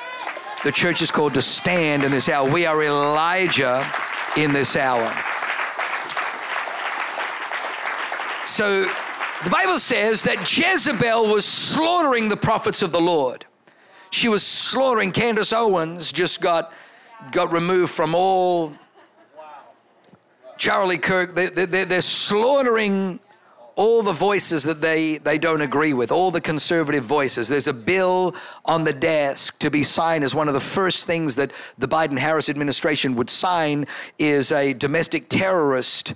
The 0.63 0.71
church 0.71 1.03
is 1.03 1.11
called 1.11 1.35
to 1.35 1.43
stand 1.43 2.05
in 2.05 2.13
this 2.13 2.29
hour. 2.29 2.49
We 2.49 2.67
are 2.67 2.83
Elijah 2.83 3.85
in 4.37 4.53
this 4.53 4.77
hour. 4.77 5.11
So 8.47 8.91
the 9.45 9.51
Bible 9.51 9.79
says 9.79 10.25
that 10.25 10.41
Jezebel 10.57 11.33
was 11.33 11.45
slaughtering 11.45 12.29
the 12.29 12.37
prophets 12.37 12.83
of 12.83 12.93
the 12.93 13.01
Lord. 13.01 13.47
She 14.11 14.29
was 14.29 14.45
slaughtering. 14.45 15.13
Candace 15.13 15.53
Owens 15.53 16.13
just 16.13 16.41
got, 16.41 16.73
got 17.33 17.53
removed 17.53 17.93
from 17.93 18.15
all. 18.15 18.73
Charlie 20.59 20.99
Kirk, 20.99 21.35
they, 21.35 21.47
they, 21.47 21.85
they're 21.85 22.03
slaughtering 22.03 23.19
all 23.77 24.03
the 24.03 24.13
voices 24.13 24.65
that 24.65 24.83
they, 24.83 25.17
they 25.17 25.39
don't 25.39 25.63
agree 25.63 25.95
with, 25.95 26.13
all 26.13 26.31
the 26.31 26.41
conservative 26.41 27.03
voices. 27.03 27.49
There's 27.49 27.69
a 27.69 27.73
bill 27.73 28.35
on 28.67 28.85
the 28.85 28.93
desk 28.93 29.59
to 29.61 29.71
be 29.71 29.85
signed 29.85 30.23
as 30.23 30.35
one 30.35 30.49
of 30.49 30.55
the 30.55 30.61
first 30.61 31.07
things 31.07 31.37
that 31.37 31.51
the 31.79 31.89
Biden 31.89 32.19
Harris 32.19 32.51
administration 32.51 33.15
would 33.15 33.31
sign 33.31 33.87
is 34.19 34.53
a 34.53 34.75
domestic 34.75 35.31
terrorist 35.31 36.13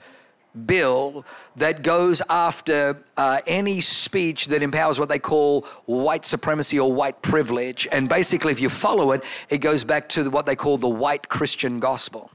bill 0.66 1.24
that 1.56 1.82
goes 1.82 2.22
after 2.28 3.02
uh, 3.16 3.40
any 3.46 3.80
speech 3.80 4.46
that 4.46 4.62
empowers 4.62 4.98
what 5.00 5.08
they 5.08 5.18
call 5.18 5.62
white 5.86 6.24
supremacy 6.24 6.78
or 6.78 6.92
white 6.92 7.20
privilege. 7.22 7.88
And 7.90 8.08
basically, 8.08 8.52
if 8.52 8.60
you 8.60 8.68
follow 8.68 9.12
it, 9.12 9.24
it 9.48 9.58
goes 9.58 9.84
back 9.84 10.08
to 10.10 10.30
what 10.30 10.46
they 10.46 10.56
call 10.56 10.78
the 10.78 10.88
white 10.88 11.28
Christian 11.28 11.80
gospel. 11.80 12.30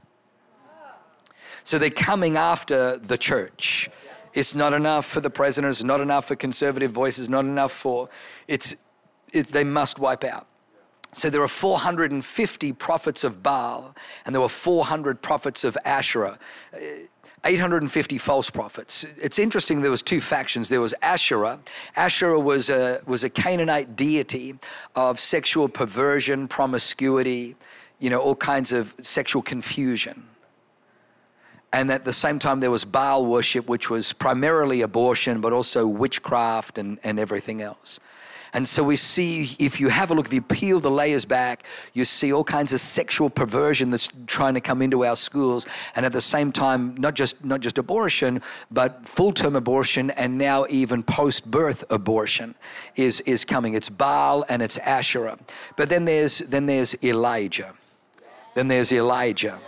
So 1.64 1.78
they're 1.78 1.90
coming 1.90 2.36
after 2.36 2.98
the 2.98 3.18
church. 3.18 3.90
It's 4.32 4.54
not 4.54 4.72
enough 4.72 5.06
for 5.06 5.20
the 5.20 5.30
president, 5.30 5.72
it's 5.72 5.82
not 5.82 6.00
enough 6.00 6.28
for 6.28 6.36
conservative 6.36 6.92
voices, 6.92 7.28
not 7.28 7.44
enough 7.44 7.72
for 7.72 8.08
it's 8.46 8.76
it, 9.32 9.48
they 9.48 9.64
must 9.64 9.98
wipe 9.98 10.24
out. 10.24 10.46
So 11.12 11.28
there 11.28 11.42
are 11.42 11.48
450 11.48 12.72
prophets 12.74 13.24
of 13.24 13.42
Baal, 13.42 13.94
and 14.24 14.34
there 14.34 14.40
were 14.40 14.48
400 14.48 15.20
prophets 15.20 15.64
of 15.64 15.76
Asherah. 15.84 16.38
850 17.44 18.18
false 18.18 18.50
prophets. 18.50 19.04
It's 19.20 19.38
interesting 19.38 19.80
there 19.80 19.90
was 19.90 20.02
two 20.02 20.20
factions. 20.20 20.68
There 20.68 20.80
was 20.80 20.94
Asherah. 21.00 21.60
Asherah 21.96 22.38
was 22.38 22.68
a, 22.68 22.98
was 23.06 23.24
a 23.24 23.30
Canaanite 23.30 23.96
deity 23.96 24.56
of 24.94 25.18
sexual 25.18 25.68
perversion, 25.68 26.48
promiscuity, 26.48 27.56
you 27.98 28.10
know, 28.10 28.18
all 28.18 28.36
kinds 28.36 28.72
of 28.72 28.94
sexual 29.00 29.42
confusion. 29.42 30.24
And 31.72 31.90
at 31.90 32.04
the 32.04 32.12
same 32.12 32.38
time, 32.38 32.60
there 32.60 32.70
was 32.70 32.84
Baal 32.84 33.24
worship, 33.24 33.68
which 33.68 33.88
was 33.88 34.12
primarily 34.12 34.82
abortion, 34.82 35.40
but 35.40 35.52
also 35.52 35.86
witchcraft 35.86 36.78
and, 36.78 36.98
and 37.04 37.18
everything 37.18 37.62
else. 37.62 38.00
And 38.52 38.66
so 38.66 38.82
we 38.82 38.96
see, 38.96 39.56
if 39.58 39.80
you 39.80 39.88
have 39.88 40.10
a 40.10 40.14
look, 40.14 40.26
if 40.26 40.32
you 40.32 40.42
peel 40.42 40.80
the 40.80 40.90
layers 40.90 41.24
back, 41.24 41.64
you 41.94 42.04
see 42.04 42.32
all 42.32 42.44
kinds 42.44 42.72
of 42.72 42.80
sexual 42.80 43.30
perversion 43.30 43.90
that's 43.90 44.10
trying 44.26 44.54
to 44.54 44.60
come 44.60 44.82
into 44.82 45.04
our 45.04 45.16
schools. 45.16 45.66
And 45.94 46.04
at 46.04 46.12
the 46.12 46.20
same 46.20 46.50
time, 46.50 46.94
not 46.96 47.14
just, 47.14 47.44
not 47.44 47.60
just 47.60 47.78
abortion, 47.78 48.42
but 48.70 49.06
full 49.06 49.32
term 49.32 49.56
abortion 49.56 50.10
and 50.10 50.36
now 50.36 50.66
even 50.68 51.02
post 51.02 51.50
birth 51.50 51.84
abortion 51.90 52.54
is, 52.96 53.20
is 53.20 53.44
coming. 53.44 53.74
It's 53.74 53.88
Baal 53.88 54.44
and 54.48 54.62
it's 54.62 54.78
Asherah. 54.78 55.38
But 55.76 55.88
then 55.88 56.04
there's, 56.04 56.38
then 56.38 56.66
there's 56.66 57.02
Elijah. 57.04 57.72
Then 58.54 58.68
there's 58.68 58.92
Elijah. 58.92 59.58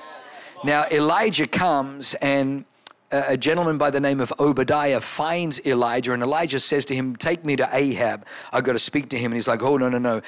Now, 0.64 0.84
Elijah 0.90 1.46
comes 1.46 2.14
and 2.14 2.64
a 3.12 3.36
gentleman 3.36 3.76
by 3.76 3.90
the 3.90 4.00
name 4.00 4.20
of 4.20 4.32
Obadiah 4.38 5.00
finds 5.00 5.64
Elijah, 5.66 6.12
and 6.12 6.22
Elijah 6.22 6.58
says 6.58 6.86
to 6.86 6.94
him, 6.94 7.14
Take 7.14 7.44
me 7.44 7.56
to 7.56 7.68
Ahab. 7.70 8.26
I've 8.52 8.64
got 8.64 8.72
to 8.72 8.78
speak 8.78 9.10
to 9.10 9.18
him. 9.18 9.26
And 9.26 9.34
he's 9.34 9.48
like, 9.48 9.62
Oh, 9.62 9.76
no, 9.76 9.88
no, 9.88 9.98
no. 9.98 10.22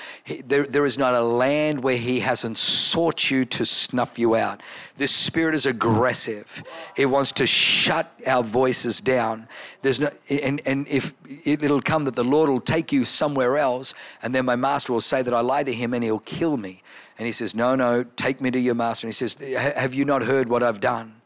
There, 0.44 0.66
there 0.66 0.84
is 0.84 0.98
not 0.98 1.14
a 1.14 1.22
land 1.22 1.82
where 1.82 1.96
he 1.96 2.20
hasn't 2.20 2.58
sought 2.58 3.30
you 3.30 3.44
to 3.46 3.64
snuff 3.64 4.18
you 4.18 4.36
out. 4.36 4.62
This 4.96 5.12
spirit 5.12 5.54
is 5.54 5.66
aggressive, 5.66 6.62
it 6.96 7.06
wants 7.06 7.32
to 7.32 7.46
shut 7.46 8.12
our 8.26 8.42
voices 8.42 9.00
down. 9.00 9.48
There's 9.82 10.00
no, 10.00 10.10
and, 10.28 10.60
and 10.66 10.86
if 10.88 11.14
it'll 11.46 11.82
come 11.82 12.04
that 12.04 12.14
the 12.14 12.24
Lord 12.24 12.48
will 12.50 12.60
take 12.60 12.92
you 12.92 13.04
somewhere 13.04 13.58
else, 13.58 13.94
and 14.22 14.34
then 14.34 14.44
my 14.44 14.56
master 14.56 14.92
will 14.92 15.00
say 15.00 15.22
that 15.22 15.34
I 15.34 15.40
lied 15.40 15.66
to 15.66 15.72
him 15.72 15.94
and 15.94 16.04
he'll 16.04 16.20
kill 16.20 16.56
me. 16.56 16.82
And 17.18 17.26
he 17.26 17.32
says, 17.32 17.54
No, 17.54 17.74
no, 17.74 18.04
take 18.04 18.40
me 18.40 18.50
to 18.50 18.58
your 18.58 18.74
master. 18.74 19.06
And 19.06 19.14
he 19.14 19.26
says, 19.26 19.36
Have 19.74 19.94
you 19.94 20.04
not 20.04 20.22
heard 20.22 20.48
what 20.48 20.62
I've 20.62 20.80
done? 20.80 21.20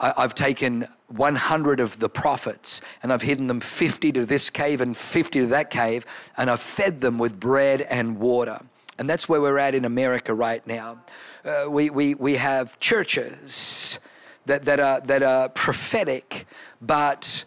I've 0.00 0.34
taken 0.34 0.86
100 1.08 1.80
of 1.80 1.98
the 1.98 2.08
prophets 2.08 2.82
and 3.02 3.12
I've 3.12 3.22
hidden 3.22 3.46
them 3.48 3.60
50 3.60 4.12
to 4.12 4.26
this 4.26 4.50
cave 4.50 4.80
and 4.80 4.96
50 4.96 5.40
to 5.40 5.46
that 5.48 5.70
cave, 5.70 6.06
and 6.36 6.50
I've 6.50 6.60
fed 6.60 7.00
them 7.00 7.18
with 7.18 7.40
bread 7.40 7.82
and 7.82 8.18
water. 8.18 8.60
And 8.98 9.08
that's 9.08 9.28
where 9.28 9.40
we're 9.40 9.58
at 9.58 9.74
in 9.74 9.84
America 9.84 10.34
right 10.34 10.64
now. 10.66 11.00
Uh, 11.44 11.66
we, 11.68 11.90
we, 11.90 12.14
we 12.14 12.34
have 12.34 12.78
churches 12.80 13.98
that, 14.46 14.64
that, 14.64 14.80
are, 14.80 15.00
that 15.02 15.22
are 15.22 15.48
prophetic, 15.48 16.46
but, 16.80 17.44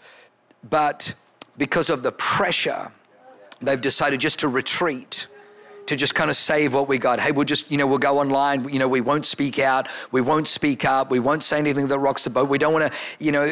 but 0.70 1.14
because 1.58 1.90
of 1.90 2.04
the 2.04 2.12
pressure, 2.12 2.92
they've 3.62 3.82
decided 3.82 4.20
just 4.20 4.40
to 4.40 4.48
retreat 4.48 5.28
to 5.92 5.98
just 5.98 6.16
kind 6.16 6.30
of 6.30 6.38
save 6.38 6.74
what 6.74 6.88
we 6.88 6.98
got. 6.98 7.20
Hey, 7.20 7.34
we'll 7.34 7.44
just, 7.44 7.70
you 7.70 7.78
know, 7.78 7.86
we'll 7.86 7.98
go 7.98 8.20
online. 8.20 8.70
You 8.70 8.80
know, 8.80 8.88
we 8.88 9.02
won't 9.02 9.26
speak 9.26 9.60
out. 9.60 9.90
We 10.14 10.22
won't 10.22 10.48
speak 10.48 10.86
up. 10.86 11.12
We 11.12 11.20
won't 11.20 11.44
say 11.44 11.58
anything 11.58 11.88
that 11.88 12.00
rocks 12.00 12.24
the 12.24 12.30
boat. 12.30 12.48
We 12.48 12.58
don't 12.58 12.72
want 12.72 12.90
to, 12.90 12.98
you 13.20 13.34
know, 13.34 13.46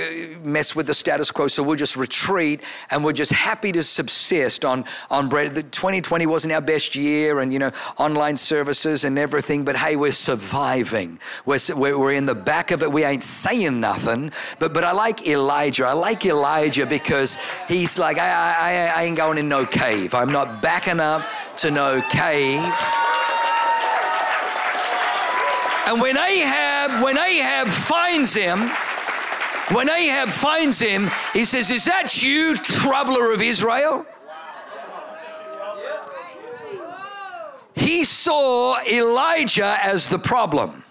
mess 0.46 0.74
with 0.74 0.88
the 0.88 0.94
status 0.94 1.32
quo. 1.32 1.50
So 1.50 1.64
we'll 1.64 1.76
just 1.76 1.98
retreat 1.98 2.62
and 2.92 3.04
we're 3.04 3.12
just 3.12 3.34
happy 3.34 3.74
to 3.74 3.84
subsist 3.84 4.64
on, 4.64 4.86
on 5.10 5.28
bread. 5.28 5.54
The 5.54 5.64
2020 5.64 6.28
wasn't 6.28 6.54
our 6.54 6.62
best 6.62 6.96
year 6.96 7.42
and, 7.42 7.52
you 7.52 7.60
know, 7.60 7.72
online 7.98 8.38
services 8.38 9.04
and 9.04 9.20
everything. 9.20 9.66
But 9.66 9.76
hey, 9.76 9.98
we're 9.98 10.14
surviving. 10.14 11.20
We're, 11.46 11.60
we're 11.76 12.14
in 12.14 12.26
the 12.26 12.36
back 12.36 12.72
of 12.72 12.84
it. 12.84 12.90
We 12.90 13.04
ain't 13.04 13.24
saying 13.24 13.82
nothing. 13.82 14.32
But, 14.60 14.74
but 14.74 14.86
I 14.86 14.94
like 14.94 15.28
Elijah. 15.28 15.88
I 15.88 15.94
like 15.94 16.26
Elijah 16.26 16.86
because 16.86 17.38
he's 17.68 18.00
like, 18.00 18.18
I, 18.18 18.94
I, 18.96 19.02
I 19.02 19.04
ain't 19.04 19.18
going 19.18 19.38
in 19.38 19.50
no 19.50 19.66
cave. 19.66 20.14
I'm 20.14 20.32
not 20.32 20.62
backing 20.62 21.02
up 21.02 21.28
to 21.58 21.70
no 21.70 22.02
cave 22.04 22.29
And 25.88 26.02
when 26.02 26.18
Ahab, 26.18 27.04
when 27.04 27.18
Ahab 27.18 27.68
finds 27.68 28.36
him, 28.36 28.70
When 29.72 29.88
Ahab 29.88 30.30
finds 30.30 30.80
him, 30.80 31.12
he 31.32 31.46
says, 31.46 31.70
Is 31.70 31.86
that 31.86 32.24
you, 32.24 32.58
troubler 32.58 33.32
of 33.34 33.42
Israel? 33.42 34.06
He 37.76 38.04
saw 38.04 38.80
Elijah 38.82 39.78
as 39.84 40.08
the 40.10 40.18
problem. 40.18 40.84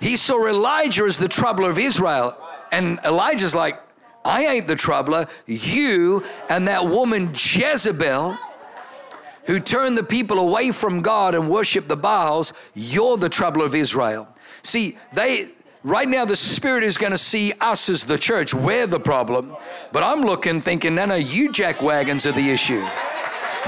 He 0.00 0.16
saw 0.16 0.46
Elijah 0.46 1.04
as 1.04 1.16
the 1.18 1.28
troubler 1.28 1.70
of 1.70 1.78
Israel. 1.78 2.36
And 2.70 3.00
Elijah's 3.04 3.54
like, 3.54 3.80
I 4.24 4.46
ain't 4.46 4.66
the 4.66 4.76
troubler. 4.76 5.26
You 5.46 6.22
and 6.50 6.68
that 6.68 6.86
woman 6.86 7.30
Jezebel, 7.34 8.36
who 9.46 9.60
turned 9.60 9.96
the 9.96 10.02
people 10.02 10.38
away 10.38 10.70
from 10.70 11.02
God 11.02 11.34
and 11.34 11.50
worship 11.50 11.88
the 11.88 11.96
Baals, 11.96 12.52
you're 12.74 13.16
the 13.16 13.28
trouble 13.28 13.62
of 13.62 13.74
Israel. 13.74 14.28
See, 14.62 14.98
they 15.12 15.48
right 15.82 16.08
now 16.08 16.24
the 16.24 16.36
Spirit 16.36 16.82
is 16.82 16.96
going 16.96 17.12
to 17.12 17.18
see 17.18 17.52
us 17.60 17.88
as 17.88 18.04
the 18.04 18.18
church. 18.18 18.54
We're 18.54 18.86
the 18.86 19.00
problem. 19.00 19.56
But 19.92 20.02
I'm 20.02 20.22
looking, 20.22 20.60
thinking, 20.60 20.94
no, 20.94 21.06
no, 21.06 21.14
you 21.14 21.52
jack 21.52 21.82
wagons 21.82 22.26
are 22.26 22.32
the 22.32 22.50
issue. 22.50 22.86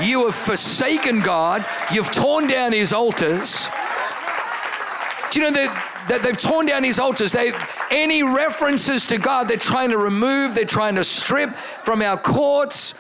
You 0.03 0.27
have 0.27 0.35
forsaken 0.35 1.21
God. 1.21 1.65
You've 1.93 2.11
torn 2.11 2.47
down 2.47 2.73
his 2.73 2.93
altars. 2.93 3.69
Do 5.31 5.41
you 5.41 5.51
know 5.51 5.53
that, 5.53 6.07
that 6.09 6.23
they've 6.23 6.37
torn 6.37 6.67
down 6.67 6.85
his 6.85 6.99
altars? 6.99 7.33
They 7.33 7.53
any 7.91 8.23
references 8.23 9.07
to 9.09 9.19
God, 9.19 9.49
they're 9.49 9.57
trying 9.57 9.91
to 9.91 9.99
remove, 9.99 10.55
they're 10.55 10.65
trying 10.65 10.97
to 10.97 11.05
strip 11.05 11.55
from 11.55 12.03
our 12.03 12.17
courts, 12.17 12.95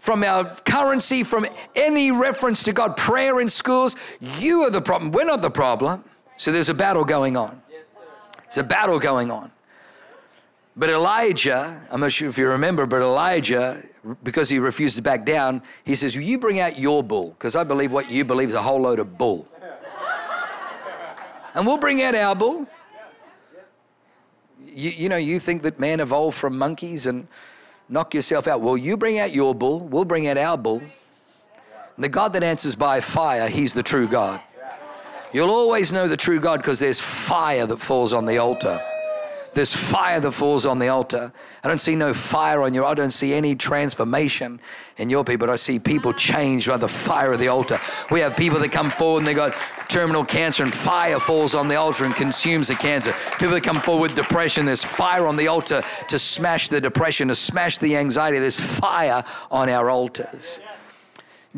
from 0.00 0.24
our 0.24 0.44
currency, 0.64 1.22
from 1.22 1.46
any 1.76 2.10
reference 2.10 2.62
to 2.62 2.72
God. 2.72 2.96
Prayer 2.96 3.38
in 3.38 3.50
schools, 3.50 3.96
you 4.38 4.62
are 4.62 4.70
the 4.70 4.80
problem. 4.80 5.12
We're 5.12 5.26
not 5.26 5.42
the 5.42 5.50
problem. 5.50 6.02
So 6.38 6.50
there's 6.52 6.70
a 6.70 6.74
battle 6.74 7.04
going 7.04 7.36
on. 7.36 7.60
There's 8.40 8.58
a 8.58 8.64
battle 8.64 8.98
going 8.98 9.30
on. 9.30 9.52
But 10.74 10.88
Elijah, 10.88 11.82
I'm 11.90 12.00
not 12.00 12.12
sure 12.12 12.30
if 12.30 12.38
you 12.38 12.48
remember, 12.48 12.86
but 12.86 13.02
Elijah, 13.02 13.82
because 14.22 14.48
he 14.48 14.58
refused 14.58 14.96
to 14.96 15.02
back 15.02 15.26
down, 15.26 15.62
he 15.84 15.94
says, 15.94 16.16
You 16.16 16.38
bring 16.38 16.60
out 16.60 16.78
your 16.78 17.02
bull, 17.02 17.30
because 17.30 17.54
I 17.54 17.64
believe 17.64 17.92
what 17.92 18.10
you 18.10 18.24
believe 18.24 18.48
is 18.48 18.54
a 18.54 18.62
whole 18.62 18.80
load 18.80 19.00
of 19.00 19.18
bull. 19.18 19.46
and 21.54 21.66
we'll 21.66 21.76
bring 21.76 22.02
out 22.02 22.14
our 22.14 22.34
bull. 22.34 22.66
You, 24.64 24.90
you 24.90 25.08
know, 25.10 25.16
you 25.16 25.38
think 25.40 25.60
that 25.62 25.78
man 25.78 26.00
evolved 26.00 26.38
from 26.38 26.56
monkeys 26.56 27.06
and 27.06 27.28
knock 27.90 28.14
yourself 28.14 28.46
out. 28.46 28.60
Well, 28.60 28.76
you 28.76 28.96
bring 28.96 29.18
out 29.18 29.32
your 29.32 29.54
bull, 29.54 29.80
we'll 29.80 30.04
bring 30.04 30.28
out 30.28 30.38
our 30.38 30.56
bull. 30.56 30.78
And 30.78 32.04
the 32.04 32.08
God 32.08 32.32
that 32.32 32.42
answers 32.42 32.74
by 32.74 33.00
fire, 33.00 33.48
he's 33.48 33.74
the 33.74 33.82
true 33.82 34.08
God. 34.08 34.40
You'll 35.32 35.50
always 35.50 35.92
know 35.92 36.08
the 36.08 36.16
true 36.16 36.40
God 36.40 36.58
because 36.58 36.78
there's 36.78 37.00
fire 37.00 37.66
that 37.66 37.76
falls 37.76 38.12
on 38.12 38.24
the 38.26 38.38
altar. 38.38 38.80
There's 39.52 39.74
fire 39.74 40.20
that 40.20 40.32
falls 40.32 40.64
on 40.64 40.78
the 40.78 40.88
altar. 40.88 41.32
I 41.64 41.68
don't 41.68 41.80
see 41.80 41.96
no 41.96 42.14
fire 42.14 42.62
on 42.62 42.72
your, 42.72 42.84
I 42.84 42.94
don't 42.94 43.10
see 43.10 43.34
any 43.34 43.54
transformation 43.56 44.60
in 44.96 45.10
your 45.10 45.24
people. 45.24 45.50
I 45.50 45.56
see 45.56 45.78
people 45.78 46.12
changed 46.12 46.68
by 46.68 46.76
the 46.76 46.88
fire 46.88 47.32
of 47.32 47.40
the 47.40 47.48
altar. 47.48 47.80
We 48.10 48.20
have 48.20 48.36
people 48.36 48.60
that 48.60 48.70
come 48.70 48.90
forward 48.90 49.20
and 49.20 49.26
they 49.26 49.34
got 49.34 49.54
terminal 49.88 50.24
cancer 50.24 50.62
and 50.62 50.72
fire 50.72 51.18
falls 51.18 51.54
on 51.54 51.68
the 51.68 51.74
altar 51.74 52.04
and 52.04 52.14
consumes 52.14 52.68
the 52.68 52.76
cancer. 52.76 53.12
People 53.32 53.50
that 53.50 53.64
come 53.64 53.80
forward 53.80 54.10
with 54.10 54.16
depression, 54.16 54.66
there's 54.66 54.84
fire 54.84 55.26
on 55.26 55.36
the 55.36 55.48
altar 55.48 55.82
to 56.08 56.18
smash 56.18 56.68
the 56.68 56.80
depression, 56.80 57.28
to 57.28 57.34
smash 57.34 57.78
the 57.78 57.96
anxiety. 57.96 58.38
There's 58.38 58.60
fire 58.60 59.24
on 59.50 59.68
our 59.68 59.90
altars. 59.90 60.60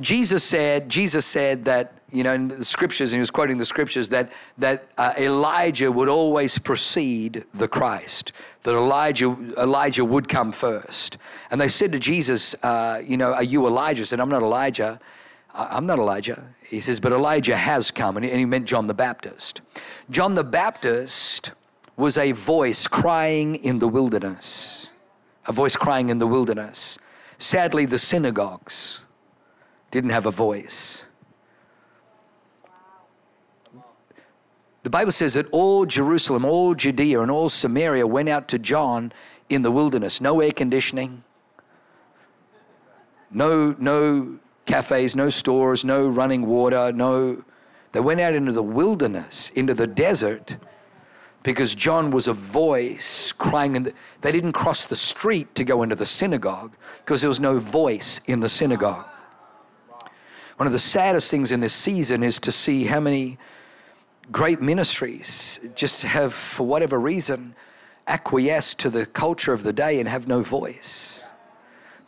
Jesus 0.01 0.43
said, 0.43 0.89
Jesus 0.89 1.27
said 1.27 1.67
that 1.67 1.93
you 2.13 2.23
know, 2.23 2.35
in 2.35 2.49
the 2.49 2.65
scriptures, 2.65 3.13
and 3.13 3.19
he 3.19 3.21
was 3.21 3.31
quoting 3.31 3.57
the 3.57 3.65
scriptures, 3.65 4.11
that, 4.11 4.31
that 4.59 4.85
uh, 4.99 5.15
Elijah 5.19 5.91
would 5.91 6.09
always 6.09 6.59
precede 6.59 7.45
the 7.55 7.67
Christ, 7.67 8.33
that 8.63 8.75
Elijah, 8.75 9.35
Elijah 9.57 10.05
would 10.05 10.29
come 10.29 10.53
first. 10.53 11.17
And 11.51 11.61
they 11.61 11.69
said 11.69 11.91
to 11.93 11.99
Jesus, 11.99 12.55
uh, 12.63 13.01
You 13.03 13.17
know, 13.17 13.33
are 13.33 13.43
you 13.43 13.67
Elijah? 13.67 14.03
He 14.03 14.05
said, 14.05 14.21
I'm 14.21 14.29
not 14.29 14.43
Elijah. 14.43 15.01
I'm 15.55 15.87
not 15.87 15.99
Elijah. 15.99 16.45
He 16.63 16.81
says, 16.81 17.01
But 17.01 17.13
Elijah 17.13 17.57
has 17.57 17.91
come. 17.91 18.19
And 18.19 18.27
he 18.27 18.45
meant 18.45 18.67
John 18.67 18.87
the 18.87 18.95
Baptist. 18.95 19.63
John 20.11 20.35
the 20.35 20.45
Baptist 20.45 21.53
was 21.97 22.19
a 22.19 22.33
voice 22.33 22.87
crying 22.87 23.55
in 23.55 23.79
the 23.79 23.89
wilderness, 23.89 24.91
a 25.47 25.53
voice 25.53 25.77
crying 25.77 26.11
in 26.11 26.19
the 26.19 26.27
wilderness. 26.27 26.99
Sadly, 27.39 27.87
the 27.87 27.99
synagogues 27.99 29.05
didn't 29.91 30.11
have 30.11 30.27
a 30.27 30.31
voice. 30.31 31.07
The 34.83 34.91
Bible 34.91 35.13
says 35.13 35.35
that 35.35 35.47
all 35.53 35.87
Jerusalem, 35.87 36.45
all 36.45 36.75
Judea, 36.75 37.21
and 37.21 37.31
all 37.31 37.49
Samaria 37.49 38.07
went 38.07 38.29
out 38.29 38.49
to 38.49 38.59
John 38.59 39.13
in 39.49 39.63
the 39.63 39.71
wilderness. 39.71 40.21
No 40.21 40.41
air 40.41 40.51
conditioning, 40.51 41.23
no, 43.31 43.77
no 43.79 44.39
cafes, 44.67 45.15
no 45.15 45.31
stores, 45.31 45.85
no 45.85 46.07
running 46.09 46.47
water, 46.47 46.93
no. 46.93 47.45
They 47.93 48.01
went 48.01 48.21
out 48.21 48.35
into 48.35 48.53
the 48.53 48.63
wilderness, 48.63 49.51
into 49.51 49.75
the 49.75 49.87
desert, 49.87 50.57
because 51.43 51.75
John 51.75 52.11
was 52.11 52.27
a 52.27 52.33
voice 52.33 53.33
crying. 53.33 53.77
In 53.77 53.83
the, 53.85 53.95
they 54.21 54.33
didn't 54.33 54.53
cross 54.53 54.87
the 54.87 54.97
street 54.97 55.55
to 55.55 55.65
go 55.65 55.83
into 55.83 55.95
the 55.95 56.07
synagogue 56.07 56.75
because 56.99 57.21
there 57.21 57.29
was 57.29 57.41
no 57.41 57.59
voice 57.59 58.21
in 58.27 58.41
the 58.41 58.49
synagogue. 58.49 59.07
One 60.57 60.67
of 60.67 60.73
the 60.73 60.79
saddest 60.79 61.31
things 61.31 61.53
in 61.53 61.61
this 61.61 61.73
season 61.73 62.23
is 62.23 62.39
to 62.41 62.53
see 62.53 62.85
how 62.85 63.01
many 63.01 63.39
great 64.31 64.63
ministries 64.63 65.61
just 65.75 66.03
have, 66.03 66.33
for 66.33 66.67
whatever 66.67 66.99
reason, 66.99 67.55
acquiesced 68.07 68.79
to 68.81 68.91
the 68.91 69.07
culture 69.07 69.53
of 69.53 69.63
the 69.63 69.73
day 69.73 69.99
and 69.99 70.09
have 70.09 70.29
no 70.29 70.43
voice. 70.43 71.25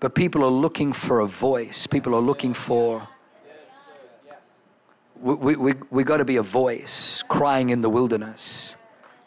But 0.01 0.15
people 0.15 0.45
are 0.45 0.51
looking 0.51 0.93
for 0.93 1.21
a 1.21 1.27
voice. 1.27 1.87
People 1.87 2.15
are 2.15 2.21
looking 2.21 2.53
for. 2.53 3.09
We, 5.21 5.35
we, 5.35 5.57
we, 5.57 5.73
we 5.91 6.05
got 6.05 6.19
to 6.19 6.25
be 6.25 6.37
a 6.37 6.43
voice 6.43 7.23
crying 7.29 7.71
in 7.71 7.81
the 7.81 7.89
wilderness. 7.89 8.77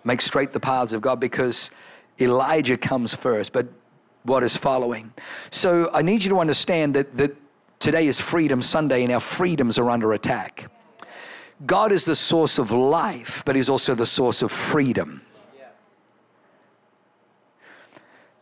Make 0.03 0.21
straight 0.21 0.51
the 0.51 0.59
paths 0.59 0.93
of 0.93 1.01
God 1.01 1.19
because 1.19 1.71
Elijah 2.19 2.77
comes 2.77 3.13
first, 3.13 3.53
but 3.53 3.67
what 4.23 4.43
is 4.43 4.55
following? 4.55 5.11
So 5.49 5.89
I 5.93 6.01
need 6.01 6.23
you 6.23 6.29
to 6.31 6.39
understand 6.39 6.93
that, 6.95 7.15
that 7.17 7.35
today 7.79 8.07
is 8.07 8.19
Freedom 8.21 8.61
Sunday 8.61 9.03
and 9.03 9.11
our 9.11 9.19
freedoms 9.19 9.79
are 9.79 9.89
under 9.89 10.13
attack. 10.13 10.69
God 11.65 11.91
is 11.91 12.05
the 12.05 12.15
source 12.15 12.59
of 12.59 12.71
life, 12.71 13.43
but 13.45 13.55
He's 13.55 13.69
also 13.69 13.95
the 13.95 14.05
source 14.05 14.41
of 14.41 14.51
freedom. 14.51 15.21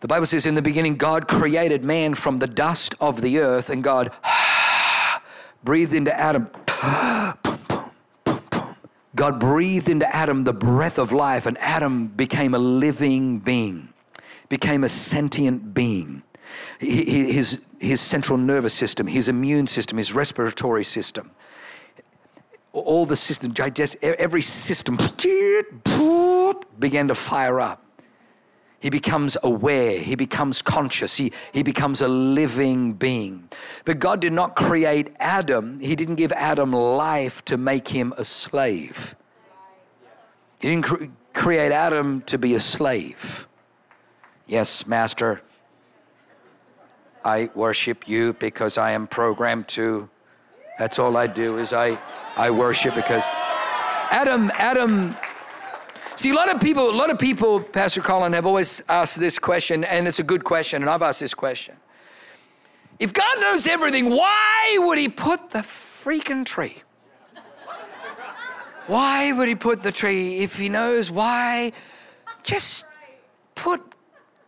The 0.01 0.07
Bible 0.07 0.25
says, 0.25 0.45
in 0.45 0.53
the 0.55 0.61
beginning, 0.61 0.97
God 0.97 1.27
created 1.27 1.83
man 1.83 2.13
from 2.13 2.37
the 2.39 2.47
dust 2.47 2.93
of 2.99 3.21
the 3.21 3.39
earth, 3.39 3.69
and 3.69 3.83
God 3.83 4.11
breathed 5.63 5.93
into 5.93 6.13
Adam. 6.13 6.49
God 9.15 9.39
breathed 9.39 9.87
into 9.87 10.13
Adam 10.13 10.43
the 10.43 10.53
breath 10.53 10.99
of 10.99 11.11
life, 11.13 11.45
and 11.45 11.57
Adam 11.59 12.07
became 12.07 12.53
a 12.53 12.59
living 12.59 13.39
being, 13.39 13.89
became 14.49 14.83
a 14.83 14.89
sentient 14.89 15.73
being. 15.73 16.21
His, 16.79 17.65
his 17.79 18.01
central 18.01 18.37
nervous 18.37 18.73
system, 18.73 19.07
his 19.07 19.29
immune 19.29 19.67
system, 19.67 19.97
his 19.97 20.13
respiratory 20.13 20.83
system, 20.83 21.31
all 22.81 23.05
the 23.05 23.15
system, 23.15 23.51
digest, 23.51 23.97
every 24.01 24.41
system 24.41 24.97
began 26.79 27.07
to 27.07 27.15
fire 27.15 27.59
up. 27.59 27.81
He 28.79 28.89
becomes 28.89 29.35
aware, 29.41 29.99
he 29.99 30.15
becomes 30.15 30.61
conscious, 30.61 31.17
he, 31.17 31.31
he 31.53 31.63
becomes 31.63 32.01
a 32.01 32.07
living 32.07 32.93
being. 32.93 33.49
But 33.83 33.97
God 33.97 34.19
did 34.19 34.33
not 34.33 34.55
create 34.55 35.15
Adam, 35.19 35.79
He 35.79 35.95
didn't 35.95 36.15
give 36.15 36.31
Adam 36.33 36.71
life 36.71 37.43
to 37.45 37.57
make 37.57 37.87
him 37.87 38.13
a 38.17 38.23
slave. 38.23 39.15
He 40.59 40.67
didn't 40.67 40.85
cre- 40.85 41.05
create 41.33 41.71
Adam 41.71 42.21
to 42.23 42.37
be 42.37 42.53
a 42.53 42.59
slave. 42.59 43.47
Yes, 44.45 44.85
Master, 44.85 45.41
I 47.23 47.49
worship 47.55 48.07
you 48.07 48.33
because 48.33 48.77
I 48.77 48.91
am 48.91 49.07
programmed 49.07 49.67
to. 49.69 50.09
That's 50.77 50.99
all 50.99 51.17
I 51.17 51.25
do 51.25 51.57
is 51.57 51.73
I 51.73 51.97
I 52.37 52.51
worship 52.51 52.95
because 52.95 53.25
Adam, 54.11 54.51
Adam, 54.55 55.15
see, 56.15 56.31
a 56.31 56.33
lot 56.33 56.53
of 56.53 56.59
people, 56.59 56.89
a 56.89 56.91
lot 56.91 57.09
of 57.09 57.17
people, 57.17 57.61
Pastor 57.61 58.01
Colin, 58.01 58.33
have 58.33 58.45
always 58.45 58.83
asked 58.89 59.19
this 59.19 59.39
question, 59.39 59.83
and 59.83 60.07
it's 60.07 60.19
a 60.19 60.23
good 60.23 60.43
question, 60.43 60.83
and 60.83 60.89
I've 60.89 61.01
asked 61.01 61.21
this 61.21 61.33
question. 61.33 61.75
If 62.99 63.13
God 63.13 63.41
knows 63.41 63.67
everything, 63.67 64.09
why 64.09 64.77
would 64.79 64.97
He 64.97 65.09
put 65.09 65.49
the 65.49 65.59
freaking 65.59 66.45
tree? 66.45 66.81
Why 68.87 69.31
would 69.33 69.47
He 69.47 69.55
put 69.55 69.81
the 69.81 69.91
tree 69.91 70.39
if 70.39 70.57
He 70.57 70.69
knows 70.69 71.09
why? 71.09 71.71
Just 72.43 72.85
put 73.55 73.81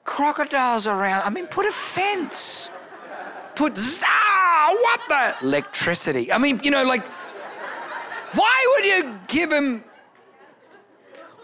crocodiles 0.03 0.87
around. 0.87 1.23
I 1.23 1.29
mean, 1.29 1.47
put 1.47 1.65
a 1.65 1.71
fence. 1.71 2.69
Put, 3.55 3.77
ah, 4.03 4.75
what 4.79 5.01
the? 5.09 5.45
Electricity. 5.45 6.31
I 6.31 6.37
mean, 6.37 6.61
you 6.63 6.69
know, 6.69 6.83
like, 6.83 7.03
why 8.33 8.75
would 8.75 8.85
you 8.85 9.19
give 9.27 9.51
him? 9.51 9.83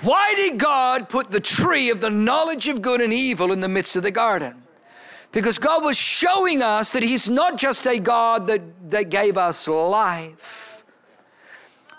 Why 0.02 0.34
did 0.36 0.58
God 0.58 1.08
put 1.08 1.30
the 1.30 1.40
tree 1.40 1.90
of 1.90 2.02
the 2.02 2.10
knowledge 2.10 2.68
of 2.68 2.82
good 2.82 3.00
and 3.00 3.14
evil 3.14 3.54
in 3.54 3.62
the 3.62 3.70
midst 3.70 3.96
of 3.96 4.04
the 4.04 4.12
garden? 4.12 4.64
Because 5.32 5.58
God 5.58 5.84
was 5.84 5.98
showing 5.98 6.62
us 6.62 6.94
that 6.94 7.02
He's 7.02 7.28
not 7.28 7.58
just 7.58 7.88
a 7.88 8.00
God 8.00 8.48
that, 8.48 8.62
that 8.92 9.10
gave 9.10 9.38
us 9.38 9.68
life, 9.68 10.86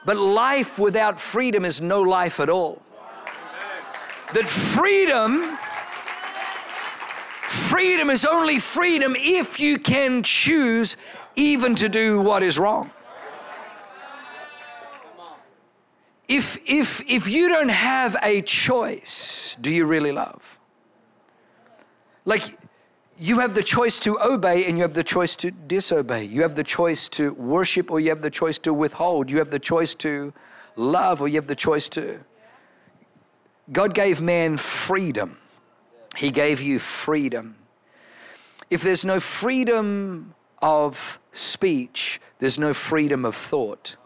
but 0.07 0.17
life 0.17 0.79
without 0.79 1.19
freedom 1.19 1.65
is 1.65 1.81
no 1.81 2.01
life 2.01 2.39
at 2.39 2.49
all. 2.49 2.83
That 4.35 4.49
freedom, 4.49 5.59
freedom 7.49 8.11
is 8.11 8.25
only 8.25 8.59
freedom 8.59 9.17
if 9.17 9.59
you 9.59 9.79
can 9.79 10.23
choose 10.23 10.97
even 11.35 11.75
to 11.77 11.89
do 11.89 12.21
what 12.21 12.43
is 12.43 12.59
wrong. 12.59 12.91
If, 16.29 16.59
if, 16.67 17.01
if 17.11 17.29
you 17.29 17.49
don't 17.49 17.71
have 17.71 18.17
a 18.23 18.43
choice, 18.43 19.57
do 19.61 19.71
you 19.71 19.85
really 19.85 20.13
love? 20.13 20.59
Like, 22.25 22.59
you 23.19 23.41
have 23.41 23.55
the 23.55 23.63
choice 23.63 24.01
to 24.01 24.19
obey 24.21 24.67
and 24.67 24.77
you 24.77 24.83
have 24.83 24.95
the 24.95 25.05
choice 25.05 25.37
to 25.37 25.51
disobey. 25.51 26.25
You 26.25 26.43
have 26.43 26.57
the 26.57 26.65
choice 26.65 27.09
to 27.11 27.33
worship 27.35 27.91
or 27.91 28.01
you 28.01 28.09
have 28.09 28.23
the 28.23 28.31
choice 28.31 28.59
to 28.61 28.73
withhold. 28.73 29.31
You 29.31 29.39
have 29.39 29.51
the 29.51 29.59
choice 29.59 29.95
to 29.97 30.33
love 30.77 31.21
or 31.21 31.29
you 31.29 31.37
have 31.37 31.47
the 31.47 31.55
choice 31.55 31.89
to. 31.91 32.21
God 33.71 33.95
gave 33.95 34.21
man 34.21 34.57
freedom. 34.57 35.39
He 36.17 36.31
gave 36.31 36.61
you 36.61 36.79
freedom. 36.79 37.57
If 38.71 38.83
there's 38.83 39.05
no 39.05 39.21
freedom 39.21 40.35
of 40.61 41.21
speech, 41.33 42.21
there's 42.39 42.59
no 42.59 42.75
freedom 42.75 43.25
of 43.25 43.35
thought. 43.35 43.97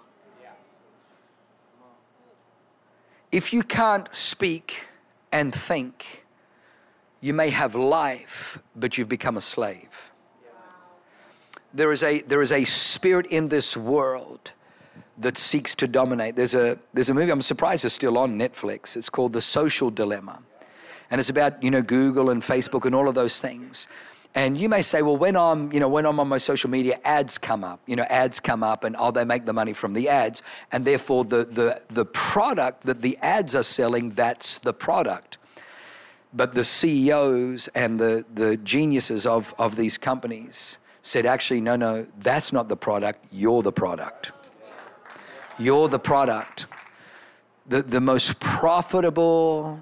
If 3.30 3.52
you 3.52 3.62
can't 3.62 4.08
speak 4.12 4.86
and 5.32 5.54
think, 5.54 6.24
you 7.20 7.34
may 7.34 7.50
have 7.50 7.74
life, 7.74 8.58
but 8.76 8.96
you've 8.96 9.08
become 9.08 9.36
a 9.36 9.40
slave. 9.40 10.12
There 11.74 11.92
is 11.92 12.02
a, 12.02 12.22
there 12.22 12.40
is 12.40 12.52
a 12.52 12.64
spirit 12.64 13.26
in 13.26 13.48
this 13.48 13.76
world 13.76 14.52
that 15.18 15.36
seeks 15.36 15.74
to 15.76 15.88
dominate. 15.88 16.36
There's 16.36 16.54
a, 16.54 16.78
there's 16.94 17.10
a 17.10 17.14
movie, 17.14 17.30
I'm 17.30 17.42
surprised 17.42 17.84
it's 17.84 17.94
still 17.94 18.16
on 18.16 18.38
Netflix. 18.38 18.96
It's 18.96 19.10
called 19.10 19.32
The 19.32 19.42
Social 19.42 19.90
Dilemma. 19.90 20.40
And 21.10 21.18
it's 21.18 21.28
about, 21.28 21.62
you 21.62 21.70
know, 21.70 21.82
Google 21.82 22.30
and 22.30 22.42
Facebook 22.42 22.84
and 22.84 22.94
all 22.94 23.08
of 23.08 23.14
those 23.14 23.40
things. 23.40 23.88
And 24.38 24.56
you 24.56 24.68
may 24.68 24.82
say, 24.82 25.02
well, 25.02 25.16
when 25.16 25.36
I'm, 25.36 25.72
you 25.72 25.80
know, 25.80 25.88
when 25.88 26.06
I'm 26.06 26.20
on 26.20 26.28
my 26.28 26.38
social 26.38 26.70
media, 26.70 27.00
ads 27.02 27.38
come 27.38 27.64
up. 27.64 27.80
You 27.86 27.96
know, 27.96 28.04
ads 28.04 28.38
come 28.38 28.62
up, 28.62 28.84
and 28.84 28.94
oh, 28.96 29.10
they 29.10 29.24
make 29.24 29.46
the 29.46 29.52
money 29.52 29.72
from 29.72 29.94
the 29.94 30.08
ads, 30.08 30.44
and 30.70 30.84
therefore 30.84 31.24
the 31.24 31.44
the 31.44 31.82
the 31.88 32.04
product 32.04 32.84
that 32.84 33.02
the 33.02 33.18
ads 33.20 33.56
are 33.56 33.64
selling, 33.64 34.10
that's 34.10 34.58
the 34.58 34.72
product. 34.72 35.38
But 36.32 36.54
the 36.54 36.62
CEOs 36.62 37.66
and 37.74 37.98
the 37.98 38.24
the 38.32 38.56
geniuses 38.58 39.26
of 39.26 39.52
of 39.58 39.74
these 39.74 39.98
companies 39.98 40.78
said, 41.02 41.26
actually, 41.26 41.60
no, 41.60 41.74
no, 41.74 42.06
that's 42.20 42.52
not 42.52 42.68
the 42.68 42.76
product. 42.76 43.26
You're 43.32 43.62
the 43.62 43.72
product. 43.72 44.30
You're 45.58 45.88
the 45.88 45.98
product. 45.98 46.66
The 47.66 47.82
the 47.82 48.00
most 48.00 48.38
profitable 48.38 49.80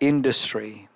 industry 0.00 0.87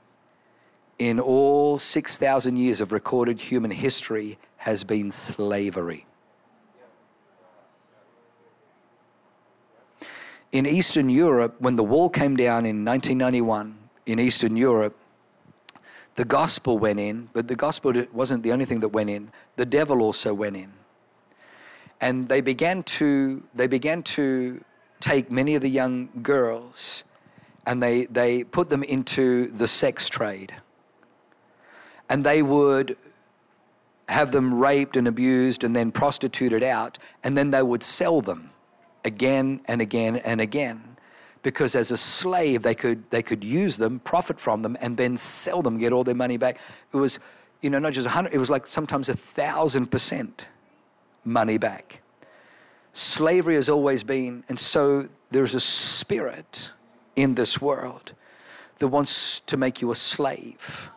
in 0.99 1.19
all 1.19 1.79
6,000 1.79 2.57
years 2.57 2.81
of 2.81 2.93
recorded 2.93 3.41
human 3.41 3.71
history 3.71 4.39
has 4.57 4.85
been 4.85 5.11
slavery. 5.11 6.07
In 10.53 10.67
Eastern 10.67 11.09
Europe, 11.09 11.57
when 11.61 11.77
the 11.77 11.83
wall 11.83 12.11
came 12.11 12.37
down 12.37 12.67
in 12.67 12.85
1991, 12.85 13.79
in 14.05 14.19
Eastern 14.19 14.57
Europe, 14.57 14.97
the 16.17 16.27
gospel 16.27 16.79
went 16.79 17.01
in, 17.01 17.31
but 17.33 17.49
the 17.49 17.57
gospel 17.57 17.93
wasn't 18.13 18.43
the 18.43 18.53
only 18.53 18.67
thing 18.67 18.81
that 18.81 18.89
went 18.89 19.09
in. 19.09 19.31
The 19.57 19.65
devil 19.65 20.03
also 20.03 20.35
went 20.35 20.57
in. 20.57 20.73
And 22.03 22.29
they 22.29 22.43
began 22.43 22.83
to, 22.83 23.43
they 23.55 23.67
began 23.67 24.03
to 24.03 24.63
take 25.01 25.31
many 25.31 25.55
of 25.55 25.63
the 25.63 25.71
young 25.71 26.11
girls 26.23 27.05
and 27.67 27.83
they, 27.83 28.07
they 28.07 28.45
put 28.45 28.69
them 28.69 28.83
into 28.83 29.47
the 29.53 29.67
sex 29.67 30.09
trade 30.09 30.53
and 32.13 32.25
they 32.25 32.43
would 32.43 32.95
have 34.07 34.33
them 34.33 34.53
raped 34.53 34.99
and 34.99 35.09
abused 35.09 35.65
and 35.65 35.75
then 35.75 35.91
prostituted 35.91 36.63
out, 36.63 36.99
and 37.25 37.39
then 37.39 37.53
they 37.53 37.63
would 37.63 37.83
sell 37.83 38.21
them 38.21 38.51
again 39.03 39.63
and 39.65 39.81
again 39.81 40.17
and 40.17 40.39
again. 40.39 40.99
Because 41.43 41.75
as 41.75 41.91
a 41.91 41.97
slave, 41.97 42.63
they 42.63 42.75
could, 42.75 43.11
they 43.11 43.23
could 43.23 43.43
use 43.43 43.79
them, 43.79 43.99
profit 43.99 44.39
from 44.39 44.61
them, 44.61 44.77
and 44.83 44.99
then 44.99 45.17
sell 45.17 45.63
them, 45.63 45.79
get 45.79 45.91
all 45.91 46.05
their 46.05 46.15
money 46.15 46.37
back. 46.37 46.59
It 46.93 46.99
was, 46.99 47.19
you 47.63 47.71
know, 47.71 47.79
not 47.79 47.95
just 47.95 48.07
a 48.07 48.11
hundred, 48.11 48.35
it 48.35 48.39
was 48.39 48.51
like 48.51 48.67
sometimes 48.67 49.09
a 49.09 49.17
thousand 49.17 49.87
percent 49.87 50.49
money 51.25 51.57
back. 51.57 52.03
Slavery 52.93 53.55
has 53.55 53.71
always 53.71 54.05
been, 54.05 54.45
and 54.51 54.61
so 54.61 55.09
there's 55.31 55.55
a 55.55 55.61
spirit 55.61 56.73
in 57.17 57.37
this 57.37 57.59
world 57.59 58.13
that 58.81 58.89
wants 58.89 59.41
to 59.41 59.57
make 59.57 59.81
you 59.81 59.91
a 59.91 59.95
slave 59.95 60.91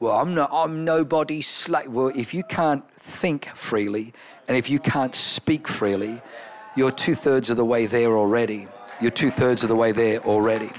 well, 0.00 0.18
I'm, 0.18 0.34
no, 0.34 0.46
I'm 0.50 0.84
nobody's 0.84 1.48
slave. 1.48 1.88
Well, 1.88 2.12
if 2.14 2.32
you 2.32 2.44
can't 2.44 2.88
think 2.92 3.46
freely 3.54 4.12
and 4.46 4.56
if 4.56 4.70
you 4.70 4.78
can't 4.78 5.14
speak 5.14 5.66
freely, 5.66 6.22
you're 6.76 6.92
two 6.92 7.16
thirds 7.16 7.50
of 7.50 7.56
the 7.56 7.64
way 7.64 7.86
there 7.86 8.16
already. 8.16 8.68
You're 9.00 9.10
two 9.10 9.30
thirds 9.30 9.62
of 9.64 9.68
the 9.68 9.76
way 9.76 9.92
there 9.92 10.20
already. 10.20 10.70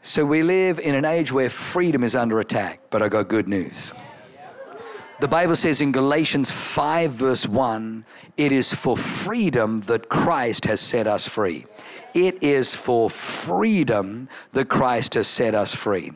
So 0.00 0.24
we 0.24 0.42
live 0.42 0.78
in 0.78 0.94
an 0.94 1.04
age 1.04 1.32
where 1.32 1.50
freedom 1.50 2.04
is 2.04 2.14
under 2.14 2.40
attack, 2.40 2.80
but 2.90 3.02
I 3.02 3.08
got 3.08 3.28
good 3.28 3.48
news. 3.48 3.92
The 5.20 5.28
Bible 5.28 5.56
says 5.56 5.80
in 5.80 5.92
Galatians 5.92 6.50
5, 6.50 7.12
verse 7.12 7.46
1, 7.46 8.04
it 8.36 8.52
is 8.52 8.74
for 8.74 8.96
freedom 8.96 9.80
that 9.82 10.08
Christ 10.08 10.64
has 10.64 10.80
set 10.80 11.06
us 11.06 11.28
free. 11.28 11.66
It 12.14 12.42
is 12.42 12.74
for 12.74 13.08
freedom 13.08 14.28
that 14.52 14.68
Christ 14.68 15.14
has 15.14 15.28
set 15.28 15.54
us 15.54 15.74
free. 15.74 16.12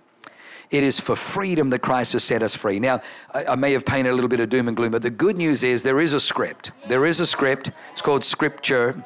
It 0.70 0.84
is 0.84 1.00
for 1.00 1.16
freedom 1.16 1.70
that 1.70 1.80
Christ 1.80 2.12
has 2.12 2.24
set 2.24 2.42
us 2.42 2.54
free. 2.54 2.78
Now, 2.78 3.00
I, 3.32 3.46
I, 3.46 3.54
may 3.54 3.72
have 3.72 3.86
painted 3.86 4.10
a 4.10 4.12
little 4.12 4.28
bit 4.28 4.40
of 4.40 4.50
doom 4.50 4.68
and 4.68 4.76
gloom, 4.76 4.92
but 4.92 5.00
the 5.00 5.10
good 5.10 5.38
news 5.38 5.64
is 5.64 5.82
there 5.82 6.00
is 6.00 6.12
a 6.12 6.20
script. 6.20 6.72
There 6.88 7.06
is 7.06 7.20
a 7.20 7.26
script. 7.26 7.70
It's 7.90 8.02
called 8.02 8.22
Scripture. 8.22 9.02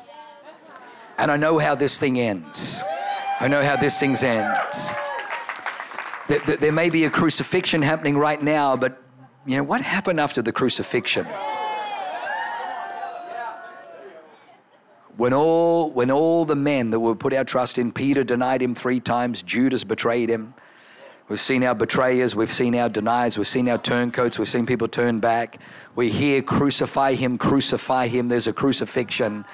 And 1.18 1.30
I 1.30 1.36
know 1.36 1.58
how 1.58 1.76
this 1.76 2.00
thing 2.00 2.18
ends. 2.18 2.82
I 3.38 3.46
know 3.46 3.62
how 3.62 3.76
this 3.76 3.98
thing 4.00 4.16
ends. 4.16 4.92
There, 6.26 6.38
there, 6.38 6.72
may 6.72 6.90
be 6.90 7.04
a 7.04 7.10
crucifixion 7.10 7.82
happening 7.82 8.16
right 8.16 8.42
now, 8.42 8.76
but 8.76 9.00
you 9.46 9.56
know, 9.56 9.62
what 9.62 9.82
happened 9.82 10.18
after 10.18 10.42
the 10.42 10.52
crucifixion? 10.52 11.26
When 15.16 15.32
all, 15.32 15.90
when 15.90 16.10
all 16.10 16.44
the 16.44 16.56
men 16.56 16.90
that 16.90 17.00
were 17.00 17.14
put 17.14 17.34
our 17.34 17.44
trust 17.44 17.78
in, 17.78 17.92
Peter 17.92 18.24
denied 18.24 18.62
him 18.62 18.74
three 18.74 18.98
times, 18.98 19.42
Judas 19.42 19.84
betrayed 19.84 20.30
him. 20.30 20.54
We've 21.28 21.40
seen 21.40 21.64
our 21.64 21.74
betrayers, 21.74 22.36
we've 22.36 22.52
seen 22.52 22.74
our 22.76 22.88
deniers, 22.88 23.38
we've 23.38 23.48
seen 23.48 23.68
our 23.68 23.78
turncoats, 23.78 24.38
we've 24.38 24.48
seen 24.48 24.66
people 24.66 24.88
turn 24.88 25.20
back. 25.20 25.58
We 25.94 26.10
hear 26.10 26.42
crucify 26.42 27.14
him, 27.14 27.38
crucify 27.38 28.08
him. 28.08 28.28
There's 28.28 28.48
a 28.48 28.52
crucifixion, 28.52 29.44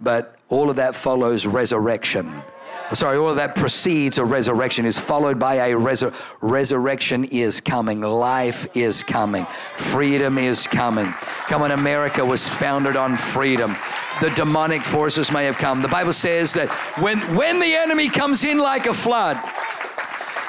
but 0.00 0.36
all 0.48 0.70
of 0.70 0.76
that 0.76 0.94
follows 0.94 1.46
resurrection. 1.46 2.42
Sorry, 2.92 3.18
all 3.18 3.30
of 3.30 3.36
that 3.36 3.56
precedes 3.56 4.18
a 4.18 4.24
resurrection, 4.24 4.86
is 4.86 4.96
followed 4.96 5.40
by 5.40 5.54
a 5.56 5.72
resur- 5.72 6.14
resurrection 6.40 7.24
is 7.24 7.60
coming. 7.60 8.00
Life 8.00 8.68
is 8.76 9.02
coming. 9.02 9.44
Freedom 9.74 10.38
is 10.38 10.68
coming. 10.68 11.06
Come 11.48 11.62
on, 11.62 11.72
America 11.72 12.24
was 12.24 12.46
founded 12.46 12.94
on 12.94 13.16
freedom. 13.16 13.74
The 14.20 14.30
demonic 14.30 14.82
forces 14.82 15.32
may 15.32 15.46
have 15.46 15.58
come. 15.58 15.82
The 15.82 15.88
Bible 15.88 16.12
says 16.12 16.54
that 16.54 16.68
when, 17.00 17.18
when 17.34 17.58
the 17.58 17.74
enemy 17.74 18.08
comes 18.08 18.44
in 18.44 18.58
like 18.58 18.86
a 18.86 18.94
flood, 18.94 19.36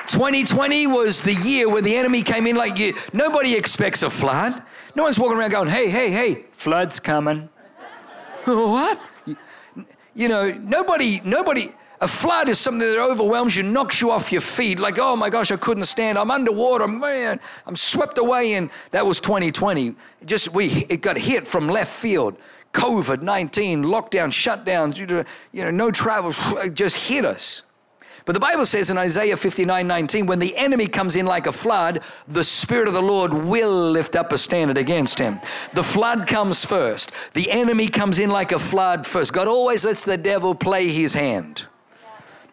2020 0.08 0.88
was 0.88 1.22
the 1.22 1.34
year 1.34 1.70
where 1.70 1.82
the 1.82 1.96
enemy 1.96 2.24
came 2.24 2.48
in 2.48 2.56
like 2.56 2.80
you. 2.80 2.94
Nobody 3.14 3.56
expects 3.56 4.04
a 4.04 4.10
flood. 4.10 4.62
No 4.96 5.04
one's 5.04 5.20
walking 5.20 5.38
around 5.38 5.52
going, 5.52 5.70
hey, 5.70 5.90
hey, 5.90 6.10
hey, 6.10 6.46
flood's 6.54 7.00
coming. 7.00 7.50
what? 8.46 9.00
You 10.16 10.30
know, 10.30 10.52
nobody, 10.52 11.22
nobody, 11.24 11.70
a 12.00 12.08
flood 12.08 12.48
is 12.48 12.58
something 12.58 12.80
that 12.80 12.98
overwhelms 12.98 13.56
you, 13.56 13.64
knocks 13.64 14.02
you 14.02 14.10
off 14.10 14.32
your 14.32 14.42
feet. 14.42 14.80
Like, 14.80 14.98
oh 14.98 15.16
my 15.16 15.30
gosh, 15.30 15.52
I 15.52 15.58
couldn't 15.58 15.84
stand. 15.84 16.18
I'm 16.18 16.32
underwater, 16.32 16.88
man. 16.88 17.40
I'm 17.66 17.76
swept 17.76 18.18
away. 18.18 18.54
And 18.54 18.70
that 18.92 19.06
was 19.06 19.20
2020. 19.20 19.88
It 19.88 19.96
just 20.26 20.54
we, 20.54 20.68
it 20.90 21.02
got 21.02 21.18
hit 21.18 21.48
from 21.48 21.68
left 21.68 21.92
field. 21.94 22.38
COVID 22.74 23.22
19, 23.22 23.84
lockdown, 23.84 24.30
shutdowns, 24.30 24.98
you 24.98 25.64
know, 25.64 25.72
no 25.72 25.92
travel, 25.92 26.32
just 26.74 26.96
hit 26.96 27.26
us. 27.26 27.64
But 28.28 28.34
the 28.34 28.42
Bible 28.42 28.66
says 28.66 28.90
in 28.90 28.98
Isaiah 28.98 29.38
59 29.38 29.88
19, 29.88 30.26
when 30.28 30.40
the 30.40 30.56
enemy 30.58 30.86
comes 30.86 31.16
in 31.16 31.26
like 31.26 31.48
a 31.48 31.52
flood, 31.54 32.02
the 32.28 32.44
Spirit 32.44 32.90
of 32.90 32.94
the 32.94 33.02
Lord 33.02 33.34
will 33.34 33.90
lift 33.90 34.18
up 34.18 34.34
a 34.34 34.38
standard 34.38 34.78
against 34.78 35.18
him. 35.18 35.40
The 35.72 35.84
flood 35.84 36.28
comes 36.28 36.66
first. 36.66 37.14
The 37.34 37.50
enemy 37.50 37.88
comes 37.88 38.20
in 38.20 38.30
like 38.30 38.52
a 38.52 38.60
flood 38.60 39.08
first. 39.08 39.32
God 39.32 39.48
always 39.48 39.86
lets 39.86 40.04
the 40.04 40.18
devil 40.18 40.54
play 40.54 40.90
his 40.90 41.14
hand. 41.14 41.68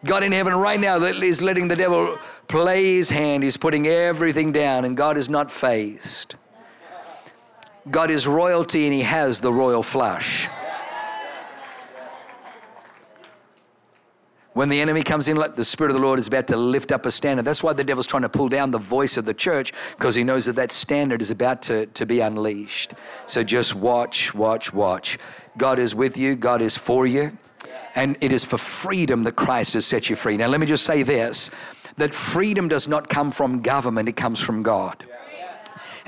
God 0.05 0.23
in 0.23 0.31
heaven 0.31 0.55
right 0.55 0.79
now 0.79 0.95
is 1.03 1.41
letting 1.41 1.67
the 1.67 1.75
devil 1.75 2.17
play 2.47 2.95
his 2.95 3.09
hand. 3.09 3.43
He's 3.43 3.57
putting 3.57 3.85
everything 3.85 4.53
down, 4.53 4.85
and 4.85 4.95
God 4.95 5.17
is 5.17 5.29
not 5.29 5.51
fazed. 5.51 6.35
God 7.91 8.09
is 8.09 8.27
royalty, 8.27 8.85
and 8.85 8.93
He 8.93 9.01
has 9.01 9.41
the 9.41 9.51
royal 9.51 9.83
flush. 9.83 10.47
When 14.55 14.69
the 14.69 14.79
enemy 14.79 15.03
comes 15.03 15.27
in, 15.27 15.35
like 15.35 15.55
the 15.55 15.65
Spirit 15.65 15.91
of 15.91 15.95
the 15.95 16.01
Lord 16.01 16.17
is 16.17 16.29
about 16.29 16.47
to 16.47 16.55
lift 16.55 16.93
up 16.93 17.05
a 17.05 17.11
standard. 17.11 17.43
That's 17.43 17.61
why 17.61 17.73
the 17.73 17.83
devil's 17.83 18.07
trying 18.07 18.21
to 18.21 18.29
pull 18.29 18.47
down 18.47 18.71
the 18.71 18.77
voice 18.77 19.17
of 19.17 19.25
the 19.25 19.33
church 19.33 19.73
because 19.97 20.15
he 20.15 20.23
knows 20.23 20.45
that 20.45 20.55
that 20.55 20.71
standard 20.71 21.21
is 21.21 21.29
about 21.29 21.61
to, 21.63 21.87
to 21.87 22.05
be 22.05 22.21
unleashed. 22.21 22.93
So 23.25 23.43
just 23.43 23.75
watch, 23.75 24.33
watch, 24.33 24.73
watch. 24.73 25.19
God 25.57 25.77
is 25.77 25.93
with 25.93 26.17
you, 26.17 26.37
God 26.37 26.61
is 26.61 26.77
for 26.77 27.05
you. 27.05 27.37
And 27.95 28.15
it 28.21 28.31
is 28.31 28.45
for 28.45 28.57
freedom 28.57 29.25
that 29.25 29.35
Christ 29.35 29.73
has 29.73 29.85
set 29.85 30.09
you 30.09 30.15
free. 30.15 30.37
Now, 30.37 30.47
let 30.47 30.61
me 30.61 30.65
just 30.65 30.85
say 30.85 31.03
this 31.03 31.51
that 31.97 32.13
freedom 32.13 32.69
does 32.69 32.87
not 32.87 33.09
come 33.09 33.31
from 33.31 33.61
government, 33.61 34.07
it 34.07 34.15
comes 34.15 34.39
from 34.39 34.63
God. 34.63 35.03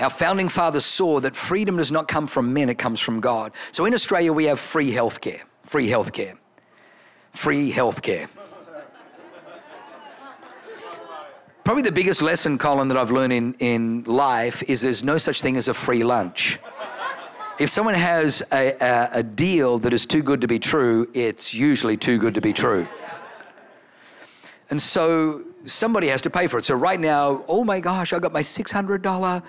Our 0.00 0.08
founding 0.08 0.48
fathers 0.48 0.86
saw 0.86 1.20
that 1.20 1.36
freedom 1.36 1.76
does 1.76 1.92
not 1.92 2.08
come 2.08 2.26
from 2.26 2.54
men, 2.54 2.70
it 2.70 2.78
comes 2.78 2.98
from 2.98 3.20
God. 3.20 3.52
So 3.72 3.84
in 3.84 3.92
Australia, 3.92 4.32
we 4.32 4.44
have 4.44 4.58
free 4.58 4.90
healthcare. 4.90 5.42
Free 5.64 5.88
healthcare. 5.88 6.38
Free 7.32 7.70
healthcare. 7.70 8.30
Probably 11.68 11.82
the 11.82 11.92
biggest 11.92 12.22
lesson, 12.22 12.56
Colin, 12.56 12.88
that 12.88 12.96
I've 12.96 13.10
learned 13.10 13.34
in, 13.34 13.54
in 13.58 14.04
life 14.04 14.62
is 14.70 14.80
there's 14.80 15.04
no 15.04 15.18
such 15.18 15.42
thing 15.42 15.58
as 15.58 15.68
a 15.68 15.74
free 15.74 16.02
lunch. 16.02 16.58
If 17.60 17.68
someone 17.68 17.92
has 17.92 18.42
a, 18.50 18.72
a, 18.80 19.08
a 19.18 19.22
deal 19.22 19.78
that 19.80 19.92
is 19.92 20.06
too 20.06 20.22
good 20.22 20.40
to 20.40 20.46
be 20.46 20.58
true, 20.58 21.10
it's 21.12 21.52
usually 21.52 21.98
too 21.98 22.16
good 22.16 22.32
to 22.36 22.40
be 22.40 22.54
true. 22.54 22.88
And 24.70 24.80
so 24.80 25.44
somebody 25.66 26.06
has 26.06 26.22
to 26.22 26.30
pay 26.30 26.46
for 26.46 26.56
it. 26.56 26.64
So 26.64 26.74
right 26.74 26.98
now, 26.98 27.44
oh 27.48 27.64
my 27.64 27.80
gosh, 27.80 28.14
I 28.14 28.18
got 28.18 28.32
my 28.32 28.40
$600. 28.40 29.42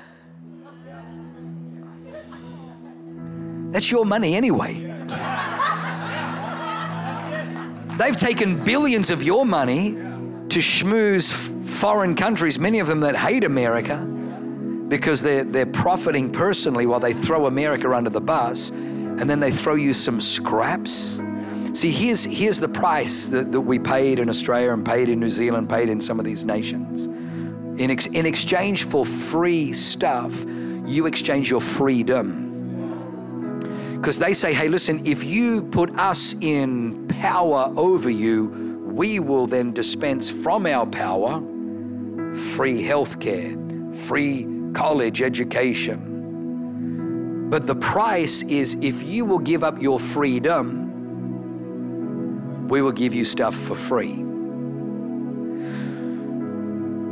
That's 3.72 3.90
your 3.90 4.06
money 4.06 4.36
anyway. 4.36 4.74
They've 7.98 8.18
taken 8.18 8.62
billions 8.66 9.10
of 9.10 9.24
your 9.24 9.46
money 9.46 10.09
to 10.50 10.60
schmooze 10.60 11.32
foreign 11.66 12.16
countries, 12.16 12.58
many 12.58 12.80
of 12.80 12.88
them 12.88 13.02
that 13.02 13.16
hate 13.16 13.44
America, 13.44 13.98
because 14.88 15.22
they're, 15.22 15.44
they're 15.44 15.68
profiting 15.68 16.32
personally 16.32 16.88
while 16.88 17.00
they 17.00 17.14
throw 17.14 17.46
America 17.46 17.92
under 17.94 18.10
the 18.10 18.22
bus, 18.22 18.72
and 18.72 19.30
then 19.30 19.40
they 19.40 19.52
throw 19.52 19.76
you 19.76 19.94
some 19.94 20.20
scraps. 20.20 21.22
See, 21.74 21.92
here's, 21.92 22.24
here's 22.24 22.60
the 22.60 22.68
price 22.68 23.28
that, 23.28 23.52
that 23.52 23.62
we 23.62 23.78
paid 23.78 24.18
in 24.18 24.28
Australia 24.28 24.74
and 24.74 24.84
paid 24.84 25.08
in 25.08 25.20
New 25.20 25.30
Zealand, 25.30 25.70
paid 25.70 25.88
in 25.88 26.02
some 26.02 26.18
of 26.18 26.26
these 26.26 26.44
nations. 26.44 27.06
In, 27.80 27.92
ex, 27.92 28.08
in 28.08 28.26
exchange 28.26 28.86
for 28.86 29.06
free 29.06 29.72
stuff, 29.72 30.46
you 30.86 31.06
exchange 31.06 31.52
your 31.52 31.62
freedom. 31.62 32.48
Because 33.96 34.18
they 34.18 34.34
say, 34.34 34.54
hey, 34.54 34.68
listen, 34.68 35.06
if 35.06 35.24
you 35.24 35.62
put 35.62 35.92
us 36.00 36.34
in 36.42 37.08
power 37.08 37.72
over 37.78 38.10
you, 38.10 38.69
we 39.00 39.18
will 39.18 39.48
then 39.48 39.72
dispense 39.72 40.30
from 40.30 40.66
our 40.66 40.86
power 40.86 41.42
free 42.36 42.82
health 42.82 43.18
care, 43.22 43.56
free 43.94 44.46
college 44.74 45.22
education. 45.22 46.00
But 47.50 47.66
the 47.66 47.76
price 47.76 48.44
is 48.44 48.74
if 48.82 49.04
you 49.04 49.24
will 49.24 49.40
give 49.40 49.64
up 49.64 49.82
your 49.82 50.02
freedom, 50.02 50.68
we 52.68 52.82
will 52.82 52.92
give 52.92 53.14
you 53.14 53.24
stuff 53.24 53.56
for 53.56 53.74
free. 53.74 54.16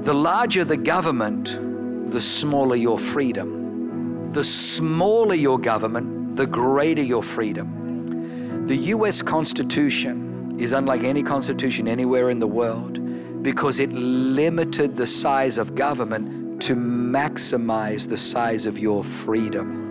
The 0.04 0.14
larger 0.14 0.66
the 0.66 0.76
government, 0.76 2.12
the 2.12 2.20
smaller 2.20 2.76
your 2.76 3.00
freedom. 3.00 4.34
The 4.34 4.44
smaller 4.44 5.36
your 5.36 5.58
government, 5.58 6.36
the 6.36 6.48
greater 6.48 7.02
your 7.02 7.24
freedom. 7.24 8.66
The 8.68 8.76
US 8.76 9.22
Constitution 9.22 10.27
is 10.58 10.74
unlike 10.74 11.04
any 11.04 11.24
constitution 11.24 11.88
anywhere 11.88 12.30
in 12.30 12.40
the 12.40 12.48
world 12.48 13.00
because 13.44 13.80
it 13.80 13.92
limited 13.92 14.96
the 14.96 15.06
size 15.06 15.58
of 15.58 15.76
government 15.76 16.62
to 16.62 16.76
maximize 16.76 18.08
the 18.10 18.18
size 18.18 18.66
of 18.66 18.80
your 18.80 19.04
freedom. 19.04 19.86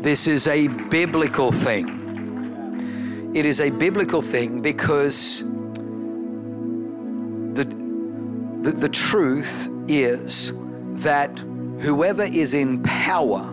This 0.00 0.26
is 0.26 0.46
a 0.46 0.68
biblical 0.68 1.52
thing. 1.52 3.32
It 3.34 3.44
is 3.44 3.60
a 3.60 3.70
biblical 3.70 4.22
thing 4.22 4.62
because 4.62 5.42
the, 7.54 7.64
the, 8.62 8.72
the 8.72 8.88
truth 8.88 9.68
is 9.86 10.52
that 11.02 11.38
whoever 11.80 12.22
is 12.24 12.54
in 12.54 12.82
power, 12.82 13.44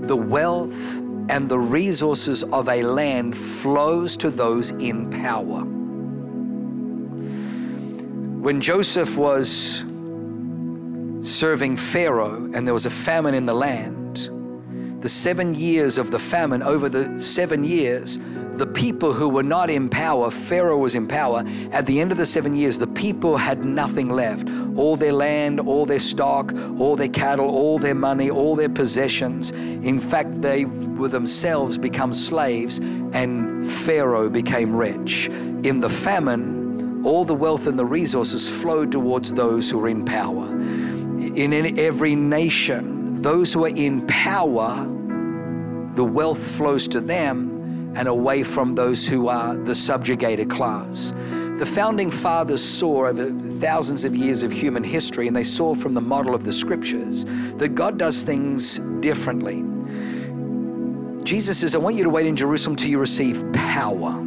the 0.00 0.16
wealth, 0.16 1.00
and 1.28 1.48
the 1.48 1.58
resources 1.58 2.44
of 2.44 2.68
a 2.68 2.82
land 2.82 3.36
flows 3.36 4.16
to 4.18 4.30
those 4.30 4.70
in 4.72 5.10
power. 5.10 5.64
When 8.40 8.60
Joseph 8.60 9.16
was 9.16 9.84
serving 11.22 11.76
Pharaoh 11.76 12.48
and 12.54 12.66
there 12.66 12.74
was 12.74 12.86
a 12.86 12.90
famine 12.90 13.34
in 13.34 13.46
the 13.46 13.54
land, 13.54 14.05
the 15.06 15.10
seven 15.10 15.54
years 15.54 15.98
of 15.98 16.10
the 16.10 16.18
famine, 16.18 16.64
over 16.64 16.88
the 16.88 17.22
seven 17.22 17.62
years, 17.62 18.18
the 18.54 18.66
people 18.66 19.12
who 19.12 19.28
were 19.28 19.44
not 19.44 19.70
in 19.70 19.88
power, 19.88 20.32
Pharaoh 20.32 20.78
was 20.78 20.96
in 20.96 21.06
power. 21.06 21.44
At 21.70 21.86
the 21.86 22.00
end 22.00 22.10
of 22.10 22.18
the 22.18 22.26
seven 22.26 22.56
years, 22.56 22.76
the 22.76 22.88
people 22.88 23.36
had 23.36 23.64
nothing 23.64 24.08
left. 24.08 24.48
All 24.76 24.96
their 24.96 25.12
land, 25.12 25.60
all 25.60 25.86
their 25.86 26.00
stock, 26.00 26.52
all 26.80 26.96
their 26.96 27.06
cattle, 27.06 27.48
all 27.48 27.78
their 27.78 27.94
money, 27.94 28.30
all 28.30 28.56
their 28.56 28.68
possessions. 28.68 29.52
In 29.52 30.00
fact, 30.00 30.42
they 30.42 30.64
were 30.64 31.06
themselves 31.06 31.78
become 31.78 32.12
slaves, 32.12 32.78
and 33.12 33.64
Pharaoh 33.64 34.28
became 34.28 34.74
rich. 34.74 35.28
In 35.62 35.80
the 35.80 35.88
famine, 35.88 37.04
all 37.04 37.24
the 37.24 37.32
wealth 37.32 37.68
and 37.68 37.78
the 37.78 37.86
resources 37.86 38.48
flowed 38.60 38.90
towards 38.90 39.32
those 39.34 39.70
who 39.70 39.78
were 39.78 39.88
in 39.88 40.04
power. 40.04 40.48
In 41.36 41.78
every 41.78 42.16
nation, 42.16 43.22
those 43.22 43.52
who 43.52 43.66
are 43.66 43.76
in 43.76 44.04
power, 44.08 44.95
the 45.96 46.04
wealth 46.04 46.38
flows 46.38 46.86
to 46.88 47.00
them 47.00 47.92
and 47.96 48.06
away 48.06 48.42
from 48.42 48.74
those 48.74 49.08
who 49.08 49.28
are 49.28 49.56
the 49.56 49.74
subjugated 49.74 50.50
class. 50.50 51.12
The 51.58 51.64
founding 51.64 52.10
fathers 52.10 52.62
saw 52.62 53.06
over 53.06 53.30
thousands 53.30 54.04
of 54.04 54.14
years 54.14 54.42
of 54.42 54.52
human 54.52 54.84
history, 54.84 55.26
and 55.26 55.34
they 55.34 55.42
saw 55.42 55.74
from 55.74 55.94
the 55.94 56.02
model 56.02 56.34
of 56.34 56.44
the 56.44 56.52
scriptures 56.52 57.24
that 57.56 57.74
God 57.74 57.98
does 57.98 58.24
things 58.24 58.78
differently. 59.00 59.64
Jesus 61.24 61.58
says, 61.58 61.74
I 61.74 61.78
want 61.78 61.96
you 61.96 62.04
to 62.04 62.10
wait 62.10 62.26
in 62.26 62.36
Jerusalem 62.36 62.76
till 62.76 62.90
you 62.90 62.98
receive 62.98 63.42
power. 63.54 64.22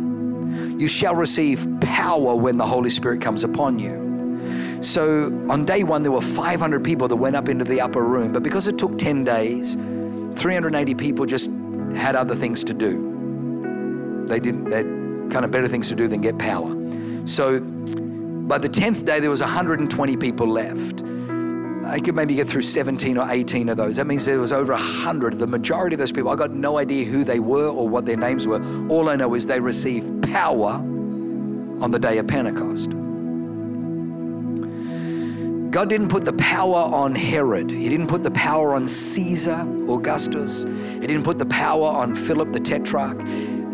You 0.79 0.88
shall 0.88 1.13
receive 1.13 1.67
power 1.82 2.36
when 2.36 2.58
the 2.58 2.65
Holy 2.65 2.89
Spirit 2.89 3.21
comes 3.21 3.43
upon 3.43 3.77
you. 3.77 4.82
So 4.82 5.25
on 5.49 5.65
day 5.65 5.84
one, 5.84 6.01
there 6.01 6.12
were 6.12 6.21
500 6.21 6.84
people 6.84 7.08
that 7.08 7.15
went 7.15 7.36
up 7.36 7.47
into 7.47 7.63
the 7.63 7.79
upper 7.79 8.03
room, 8.03 8.34
but 8.34 8.41
because 8.41 8.67
it 8.67 8.79
took 8.79 8.97
10 8.97 9.23
days, 9.23 9.77
380 10.35 10.95
people 10.95 11.25
just 11.25 11.51
had 11.95 12.15
other 12.15 12.35
things 12.35 12.63
to 12.65 12.73
do. 12.73 14.25
They 14.27 14.39
didn't, 14.39 14.69
they 14.69 14.77
had 14.77 15.31
kind 15.31 15.45
of 15.45 15.51
better 15.51 15.67
things 15.67 15.89
to 15.89 15.95
do 15.95 16.07
than 16.07 16.21
get 16.21 16.37
power. 16.37 16.75
So 17.25 17.59
by 17.59 18.57
the 18.57 18.69
10th 18.69 19.05
day, 19.05 19.19
there 19.19 19.29
was 19.29 19.41
120 19.41 20.17
people 20.17 20.47
left. 20.47 21.03
I 21.85 21.99
could 21.99 22.15
maybe 22.15 22.35
get 22.35 22.47
through 22.47 22.61
17 22.61 23.17
or 23.17 23.29
18 23.29 23.69
of 23.69 23.77
those. 23.77 23.95
That 23.97 24.05
means 24.05 24.25
there 24.25 24.39
was 24.39 24.53
over 24.53 24.73
100. 24.73 25.39
The 25.39 25.47
majority 25.47 25.95
of 25.95 25.99
those 25.99 26.11
people, 26.11 26.29
I 26.29 26.35
got 26.35 26.51
no 26.51 26.77
idea 26.77 27.05
who 27.05 27.23
they 27.23 27.39
were 27.39 27.67
or 27.67 27.87
what 27.87 28.05
their 28.05 28.17
names 28.17 28.47
were. 28.47 28.61
All 28.89 29.09
I 29.09 29.15
know 29.15 29.33
is 29.33 29.47
they 29.47 29.59
received 29.59 30.31
power 30.31 30.73
on 30.73 31.91
the 31.91 31.99
day 31.99 32.19
of 32.19 32.27
Pentecost. 32.27 32.91
God 35.69 35.88
didn't 35.88 36.10
put 36.10 36.25
the 36.25 36.34
power 36.34 36.77
on 36.77 37.13
Herod. 37.13 37.69
He 37.69 37.89
didn't 37.89 38.08
put 38.08 38.23
the 38.23 38.32
power 38.32 38.73
on 38.73 38.88
Caesar 38.88 39.67
Augustus. 39.88 40.63
He 40.63 41.01
didn't 41.01 41.23
put 41.23 41.38
the 41.38 41.45
power 41.45 41.88
on 41.88 42.15
Philip 42.15 42.51
the 42.53 42.60
Tetrarch. 42.60 43.21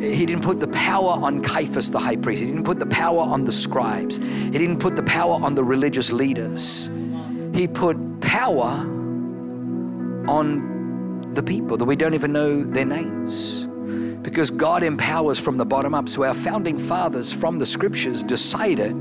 He 0.02 0.26
didn't 0.26 0.44
put 0.44 0.60
the 0.60 0.68
power 0.68 1.12
on 1.12 1.42
Caiaphas 1.42 1.90
the 1.92 2.00
high 2.00 2.18
priest. 2.18 2.42
He 2.42 2.50
didn't 2.50 2.66
put 2.66 2.80
the 2.80 2.86
power 2.86 3.22
on 3.22 3.46
the 3.46 3.52
scribes. 3.52 4.18
He 4.18 4.52
didn't 4.52 4.80
put 4.80 4.98
the 4.98 5.04
power 5.04 5.36
on 5.42 5.56
the 5.56 5.64
religious 5.64 6.12
leaders. 6.12 6.92
He 7.54 7.66
put 7.66 7.98
power 8.20 8.72
on 10.28 11.32
the 11.34 11.44
people 11.44 11.78
that 11.78 11.86
we 11.86 11.96
don't 11.96 12.14
even 12.14 12.34
know 12.34 12.62
their 12.62 12.86
names. 12.86 13.68
Because 14.22 14.52
God 14.52 14.84
empowers 14.84 15.40
from 15.40 15.56
the 15.56 15.66
bottom 15.66 15.94
up. 15.94 16.10
So 16.10 16.26
our 16.26 16.34
founding 16.34 16.78
fathers 16.78 17.32
from 17.32 17.58
the 17.58 17.66
scriptures 17.66 18.22
decided 18.22 18.96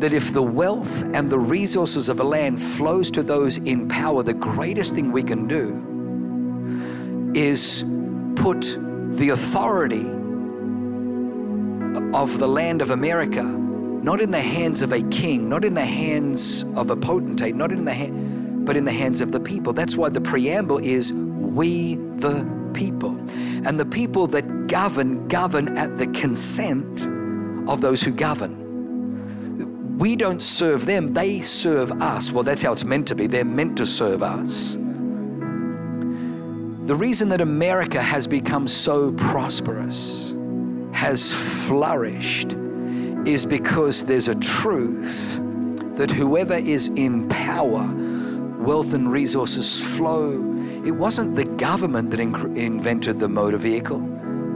that 0.00 0.12
if 0.12 0.32
the 0.32 0.42
wealth 0.42 1.04
and 1.14 1.30
the 1.30 1.38
resources 1.38 2.08
of 2.08 2.20
a 2.20 2.24
land 2.24 2.60
flows 2.60 3.10
to 3.12 3.22
those 3.22 3.58
in 3.58 3.88
power, 3.88 4.22
the 4.22 4.34
greatest 4.34 4.94
thing 4.94 5.12
we 5.12 5.22
can 5.22 5.46
do 5.46 5.82
is 7.34 7.84
put 8.36 8.78
the 9.16 9.30
authority 9.30 10.06
of 12.14 12.38
the 12.38 12.48
land 12.48 12.82
of 12.82 12.90
America 12.90 13.42
not 14.06 14.20
in 14.20 14.30
the 14.30 14.40
hands 14.40 14.82
of 14.82 14.92
a 14.92 15.02
king, 15.08 15.48
not 15.48 15.64
in 15.64 15.74
the 15.74 15.84
hands 15.84 16.64
of 16.76 16.90
a 16.90 16.96
potentate, 16.96 17.56
not 17.56 17.72
in 17.72 17.84
the 17.84 18.36
but 18.64 18.76
in 18.76 18.84
the 18.84 18.92
hands 18.92 19.20
of 19.20 19.32
the 19.32 19.40
people. 19.40 19.72
That's 19.72 19.96
why 19.96 20.10
the 20.10 20.20
preamble 20.20 20.78
is 20.78 21.12
we 21.12 21.96
the 22.16 22.48
people. 22.72 23.10
And 23.66 23.80
the 23.80 23.84
people 23.84 24.28
that 24.28 24.68
govern 24.68 25.26
govern 25.26 25.76
at 25.76 25.96
the 25.96 26.06
consent 26.08 27.06
of 27.68 27.80
those 27.80 28.00
who 28.00 28.12
govern. 28.12 28.65
We 29.96 30.14
don't 30.14 30.42
serve 30.42 30.84
them, 30.84 31.14
they 31.14 31.40
serve 31.40 31.90
us. 32.02 32.30
Well, 32.30 32.42
that's 32.42 32.60
how 32.60 32.72
it's 32.72 32.84
meant 32.84 33.08
to 33.08 33.14
be. 33.14 33.26
They're 33.26 33.46
meant 33.46 33.78
to 33.78 33.86
serve 33.86 34.22
us. 34.22 34.74
The 36.86 36.94
reason 36.94 37.30
that 37.30 37.40
America 37.40 38.00
has 38.00 38.26
become 38.26 38.68
so 38.68 39.12
prosperous, 39.12 40.34
has 40.92 41.32
flourished, 41.66 42.52
is 43.26 43.46
because 43.46 44.04
there's 44.04 44.28
a 44.28 44.34
truth 44.36 45.40
that 45.96 46.10
whoever 46.10 46.54
is 46.54 46.88
in 46.88 47.26
power, 47.30 47.90
wealth 48.60 48.92
and 48.92 49.10
resources 49.10 49.96
flow. 49.96 50.32
It 50.84 50.92
wasn't 50.92 51.34
the 51.34 51.44
government 51.44 52.10
that 52.10 52.20
in- 52.20 52.56
invented 52.56 53.18
the 53.18 53.28
motor 53.28 53.58
vehicle. 53.58 54.02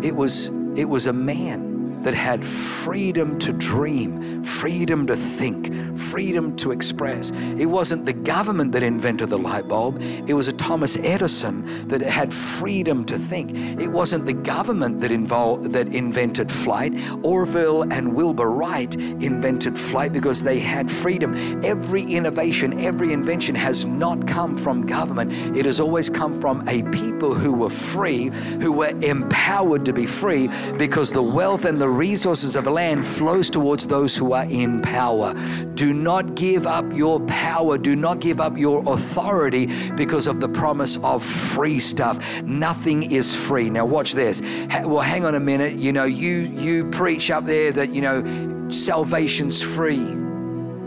It 0.05 0.15
was 0.15 0.51
it 0.77 0.85
was 0.85 1.07
a 1.07 1.13
man 1.13 1.70
that 2.03 2.15
had 2.15 2.45
freedom 2.45 3.39
to 3.41 3.53
dream, 3.53 4.43
freedom 4.45 5.07
to 5.07 5.17
think, 5.17 5.99
freedom 5.99 6.57
to 6.57 6.73
express. 6.73 7.31
It 7.59 7.67
wasn't 7.67 8.07
the 8.07 8.13
government 8.13 8.73
that 8.73 8.83
invented 8.83 9.29
the 9.29 9.39
light 9.39 9.69
bulb, 9.69 10.01
it 10.01 10.35
was 10.35 10.49
a 10.49 10.53
Thomas 10.53 10.97
Edison 10.99 11.89
that 11.89 12.01
had 12.01 12.33
freedom 12.33 13.05
to 13.07 13.19
think. 13.19 13.55
It 13.81 13.89
wasn't 13.89 14.27
the 14.27 14.33
government 14.33 15.01
that, 15.01 15.11
involved, 15.11 15.73
that 15.73 15.89
invented 15.89 16.51
flight. 16.51 16.95
Orville 17.23 17.83
and 17.93 18.15
Wilbur 18.15 18.51
Wright 18.51 18.95
invented 18.95 19.79
flight 19.79 20.13
because 20.13 20.43
they 20.43 20.59
had 20.59 20.91
freedom. 20.91 21.35
Every 21.65 22.03
innovation, 22.03 22.79
every 22.81 23.13
invention 23.13 23.55
has 23.55 23.85
not 23.85 24.27
come 24.27 24.57
from 24.57 24.87
government, 24.87 25.33
it 25.57 25.67
has 25.67 25.81
always 25.81 26.09
come 26.09 26.41
from 26.41 26.67
a 26.69 26.83
people 26.91 27.35
who 27.35 27.53
were 27.53 27.71
free, 27.71 28.31
who 28.61 28.73
were 28.73 28.95
empowered 29.03 29.85
to 29.85 29.93
be 29.93 30.07
free 30.07 30.49
because 30.79 31.13
the 31.13 31.23
wealth 31.23 31.65
and 31.65 31.81
the 31.81 31.89
resources 31.91 32.57
of 32.57 32.67
land 32.67 33.07
flows 33.07 33.51
towards 33.51 33.87
those 33.87 34.17
who 34.17 34.33
are 34.33 34.45
in 34.45 34.81
power. 34.83 35.35
Do 35.75 35.93
not 35.93 36.35
give 36.35 36.67
up 36.67 36.85
your 36.93 37.21
power. 37.21 37.79
Do 37.79 37.97
not 37.97 38.21
give 38.21 38.41
up 38.41 38.57
your 38.57 38.83
authority 38.93 39.67
because 39.97 40.27
of 40.27 40.41
the 40.41 40.49
promise 40.49 40.97
of 41.05 41.25
free 41.25 41.79
stuff. 41.79 42.43
Nothing 42.43 43.11
is 43.11 43.35
free. 43.35 43.71
Now 43.71 43.85
watch 43.85 44.13
this. 44.13 44.41
Well, 44.85 45.01
hang 45.01 45.25
on 45.25 45.35
a 45.35 45.41
minute. 45.41 45.75
You 45.75 45.93
know, 45.93 46.05
you 46.05 46.53
you 46.55 46.89
preach 46.91 47.31
up 47.31 47.45
there 47.45 47.73
that 47.73 47.95
you 47.95 48.01
know 48.01 48.69
salvation's 48.69 49.63
free. 49.63 50.17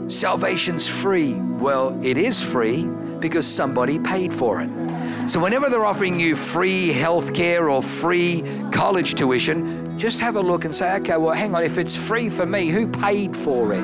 Salvation's 0.07 0.87
free. 0.87 1.35
Well, 1.41 1.97
it 2.03 2.17
is 2.17 2.41
free 2.41 2.85
because 3.19 3.47
somebody 3.47 3.99
paid 3.99 4.33
for 4.33 4.61
it. 4.61 4.82
So, 5.25 5.39
whenever 5.39 5.69
they're 5.69 5.85
offering 5.85 6.19
you 6.19 6.35
free 6.35 6.89
health 6.89 7.33
care 7.33 7.69
or 7.69 7.81
free 7.81 8.43
college 8.71 9.15
tuition, 9.15 9.97
just 9.97 10.19
have 10.19 10.35
a 10.35 10.41
look 10.41 10.65
and 10.65 10.75
say, 10.75 10.95
okay, 10.97 11.15
well, 11.15 11.33
hang 11.33 11.55
on, 11.55 11.63
if 11.63 11.77
it's 11.77 11.95
free 11.95 12.29
for 12.29 12.45
me, 12.45 12.67
who 12.67 12.87
paid 12.87 13.37
for 13.37 13.71
it? 13.73 13.83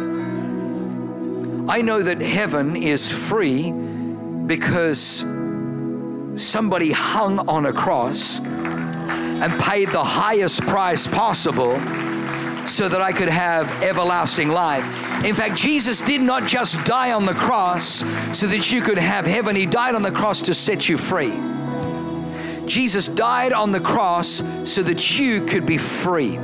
I 1.69 1.82
know 1.82 2.02
that 2.02 2.19
heaven 2.19 2.75
is 2.75 3.10
free 3.10 3.71
because 3.71 5.25
somebody 6.36 6.91
hung 6.91 7.39
on 7.47 7.67
a 7.67 7.73
cross 7.73 8.39
and 8.39 9.62
paid 9.62 9.89
the 9.89 10.04
highest 10.04 10.62
price 10.63 11.08
possible 11.08 11.80
so 12.67 12.89
that 12.89 13.02
I 13.02 13.12
could 13.12 13.30
have 13.30 13.72
everlasting 13.84 14.50
life. 14.50 14.84
In 15.26 15.36
fact, 15.36 15.56
Jesus 15.56 16.02
did 16.02 16.22
not 16.22 16.48
just 16.48 16.84
die 16.86 17.12
on 17.12 17.26
the 17.26 17.34
cross 17.34 18.04
so 18.38 18.48
that 18.48 18.72
you 18.72 18.82
could 18.82 18.98
have 18.98 19.26
heaven, 19.26 19.56
He 19.56 19.65
died 19.65 19.95
on 19.95 20.02
the 20.02 20.12
cross 20.12 20.41
to 20.43 20.54
set 20.54 20.88
you 20.88 20.98
free. 20.98 21.34
Jesus 22.65 23.08
died 23.08 23.52
on 23.52 23.72
the 23.72 23.80
cross 23.80 24.43
so 24.63 24.84
that 24.84 25.19
you 25.19 25.45
could 25.45 25.65
be 25.65 25.78
free. 25.78 26.38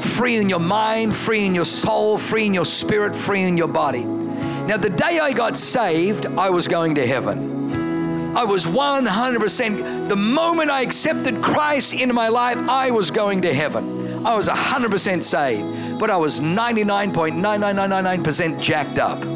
Free 0.00 0.36
in 0.36 0.48
your 0.50 0.60
mind, 0.60 1.16
free 1.16 1.46
in 1.46 1.54
your 1.54 1.64
soul, 1.64 2.18
free 2.18 2.46
in 2.46 2.54
your 2.54 2.66
spirit, 2.66 3.16
free 3.16 3.42
in 3.42 3.56
your 3.56 3.68
body. 3.68 4.04
Now, 4.04 4.76
the 4.76 4.90
day 4.90 5.18
I 5.18 5.32
got 5.32 5.56
saved, 5.56 6.26
I 6.26 6.50
was 6.50 6.68
going 6.68 6.94
to 6.96 7.06
heaven. 7.06 8.34
I 8.36 8.44
was 8.44 8.66
100%, 8.66 10.08
the 10.08 10.16
moment 10.16 10.70
I 10.70 10.82
accepted 10.82 11.42
Christ 11.42 11.94
into 11.94 12.14
my 12.14 12.28
life, 12.28 12.58
I 12.68 12.90
was 12.90 13.10
going 13.10 13.42
to 13.42 13.54
heaven. 13.54 13.93
I 14.24 14.36
was 14.36 14.48
100% 14.48 15.22
saved, 15.22 15.98
but 15.98 16.10
I 16.10 16.16
was 16.16 16.40
99.99999% 16.40 18.60
jacked 18.60 18.98
up. 18.98 19.33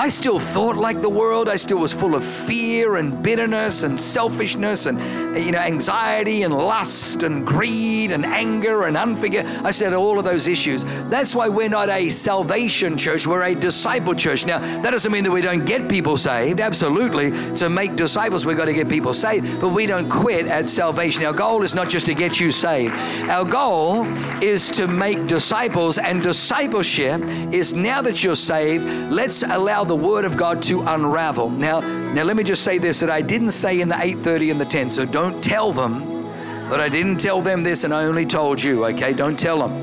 I 0.00 0.08
still 0.08 0.38
thought 0.38 0.76
like 0.76 1.02
the 1.02 1.10
world. 1.10 1.46
I 1.46 1.56
still 1.56 1.76
was 1.76 1.92
full 1.92 2.14
of 2.14 2.24
fear 2.24 2.96
and 2.96 3.22
bitterness 3.22 3.82
and 3.82 4.00
selfishness 4.00 4.86
and 4.86 4.98
you 5.36 5.52
know 5.52 5.58
anxiety 5.58 6.42
and 6.42 6.56
lust 6.56 7.22
and 7.22 7.46
greed 7.46 8.10
and 8.10 8.24
anger 8.24 8.84
and 8.84 8.96
unforgiveness. 8.96 9.60
I 9.62 9.70
said 9.72 9.92
all 9.92 10.18
of 10.18 10.24
those 10.24 10.46
issues. 10.46 10.84
That's 11.10 11.34
why 11.34 11.50
we're 11.50 11.68
not 11.68 11.90
a 11.90 12.08
salvation 12.08 12.96
church. 12.96 13.26
We're 13.26 13.42
a 13.42 13.54
disciple 13.54 14.14
church. 14.14 14.46
Now 14.46 14.58
that 14.58 14.90
doesn't 14.90 15.12
mean 15.12 15.22
that 15.24 15.32
we 15.32 15.42
don't 15.42 15.66
get 15.66 15.86
people 15.86 16.16
saved. 16.16 16.60
Absolutely, 16.60 17.30
to 17.56 17.68
make 17.68 17.94
disciples, 17.94 18.46
we've 18.46 18.56
got 18.56 18.64
to 18.64 18.72
get 18.72 18.88
people 18.88 19.12
saved. 19.12 19.60
But 19.60 19.74
we 19.74 19.84
don't 19.84 20.08
quit 20.08 20.46
at 20.46 20.70
salvation. 20.70 21.24
Our 21.26 21.34
goal 21.34 21.62
is 21.62 21.74
not 21.74 21.90
just 21.90 22.06
to 22.06 22.14
get 22.14 22.40
you 22.40 22.52
saved. 22.52 22.94
Our 23.28 23.44
goal 23.44 24.06
is 24.42 24.70
to 24.70 24.86
make 24.86 25.26
disciples, 25.26 25.98
and 25.98 26.22
discipleship 26.22 27.20
is 27.52 27.74
now 27.74 28.00
that 28.00 28.24
you're 28.24 28.34
saved. 28.34 28.86
Let's 29.12 29.42
allow 29.42 29.89
the 29.90 29.96
Word 29.96 30.24
of 30.24 30.36
God 30.36 30.62
to 30.62 30.82
unravel. 30.82 31.50
Now, 31.50 31.80
now 31.80 32.22
let 32.22 32.36
me 32.36 32.44
just 32.44 32.62
say 32.62 32.78
this 32.78 33.00
that 33.00 33.10
I 33.10 33.22
didn't 33.22 33.50
say 33.50 33.80
in 33.80 33.88
the 33.88 33.96
8:30 33.96 34.52
and 34.52 34.60
the 34.60 34.64
10. 34.64 34.88
So 34.88 35.04
don't 35.04 35.42
tell 35.42 35.72
them 35.72 36.22
that 36.70 36.80
I 36.80 36.88
didn't 36.88 37.18
tell 37.18 37.42
them 37.42 37.64
this 37.64 37.82
and 37.82 37.92
I 37.92 38.04
only 38.04 38.24
told 38.24 38.62
you. 38.62 38.84
Okay, 38.86 39.12
don't 39.12 39.36
tell 39.36 39.58
them. 39.58 39.74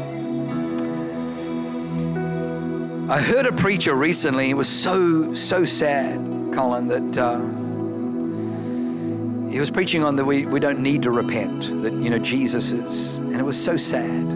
I 3.12 3.20
heard 3.20 3.46
a 3.48 3.52
preacher 3.52 3.96
recently. 3.96 4.50
It 4.50 4.54
was 4.54 4.70
so 4.70 5.34
so 5.34 5.66
sad, 5.66 6.16
Colin, 6.54 6.88
that. 6.88 7.18
Uh, 7.18 7.42
he 9.52 9.60
was 9.60 9.72
preaching 9.72 10.04
on 10.04 10.16
that 10.18 10.26
we, 10.26 10.46
we 10.46 10.60
don't 10.60 10.80
need 10.80 11.04
to 11.04 11.12
repent, 11.12 11.82
that, 11.82 11.94
you 11.94 12.10
know, 12.10 12.20
Jesus 12.20 12.74
is, 12.74 13.18
and 13.18 13.38
it 13.38 13.44
was 13.44 13.58
so 13.62 13.78
sad. 13.78 14.28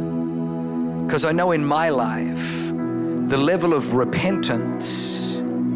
Because 1.05 1.25
I 1.25 1.33
know 1.33 1.51
in 1.51 1.65
my 1.65 1.89
life, 1.89 2.69
the 3.27 3.37
level 3.37 3.73
of 3.73 3.93
repentance 3.93 5.30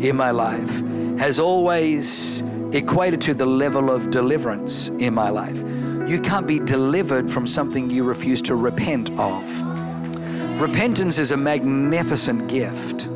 in 0.08 0.16
my 0.16 0.32
life 0.32 0.82
has 1.18 1.40
always 1.40 2.42
equated 2.74 3.22
to 3.22 3.34
the 3.34 3.46
level 3.46 3.90
of 3.90 4.12
deliverance 4.12 4.90
in 4.90 5.14
my 5.14 5.30
life. 5.30 5.64
You 6.08 6.20
can't 6.20 6.46
be 6.46 6.60
delivered 6.60 7.32
from 7.32 7.48
something 7.48 7.90
you 7.90 8.04
refuse 8.04 8.42
to 8.44 8.56
repent 8.56 9.10
of. 9.18 10.62
Repentance 10.62 11.18
is 11.18 11.32
a 11.32 11.38
magnificent 11.38 12.48
gift. 12.48 13.10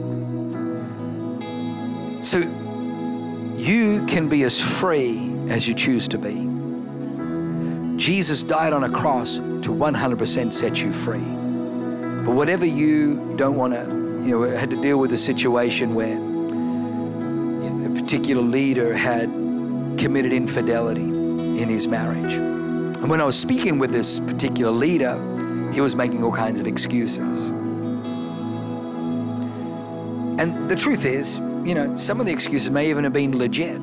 So 2.26 2.40
you 3.56 4.06
can 4.08 4.28
be 4.28 4.44
as 4.44 4.60
free 4.60 5.32
as 5.50 5.68
you 5.68 5.76
choose 5.76 6.08
to 6.08 6.18
be. 6.18 6.48
Jesus 7.98 8.42
died 8.42 8.74
on 8.74 8.86
a 8.86 8.90
cross 8.90 9.38
to 9.38 9.72
100% 9.72 10.54
set 10.54 10.82
you 10.82 10.92
free. 10.92 11.20
But 11.20 12.34
whatever 12.34 12.66
you 12.66 13.36
don't 13.36 13.56
want 13.56 13.74
to, 13.74 13.82
you 14.26 14.40
know, 14.40 14.58
had 14.58 14.70
to 14.72 14.82
deal 14.82 14.98
with 14.98 15.12
a 15.14 15.18
situation 15.18 15.94
where 15.94 16.29
particular 18.10 18.42
leader 18.42 18.92
had 18.92 19.30
committed 20.00 20.34
infidelity 20.34 21.04
in 21.62 21.70
his 21.70 21.88
marriage. 21.88 22.34
And 22.34 23.08
when 23.08 23.22
I 23.22 23.24
was 23.24 23.38
speaking 23.40 23.78
with 23.78 23.92
this 23.92 24.20
particular 24.20 24.72
leader, 24.72 25.14
he 25.72 25.80
was 25.80 25.96
making 25.96 26.24
all 26.24 26.32
kinds 26.32 26.60
of 26.60 26.66
excuses. 26.66 27.52
And 30.40 30.68
the 30.68 30.76
truth 30.76 31.06
is, 31.06 31.38
you 31.64 31.76
know, 31.76 31.96
some 31.98 32.20
of 32.20 32.26
the 32.26 32.32
excuses 32.32 32.72
may 32.72 32.90
even 32.90 33.04
have 33.04 33.14
been 33.14 33.38
legit. 33.38 33.80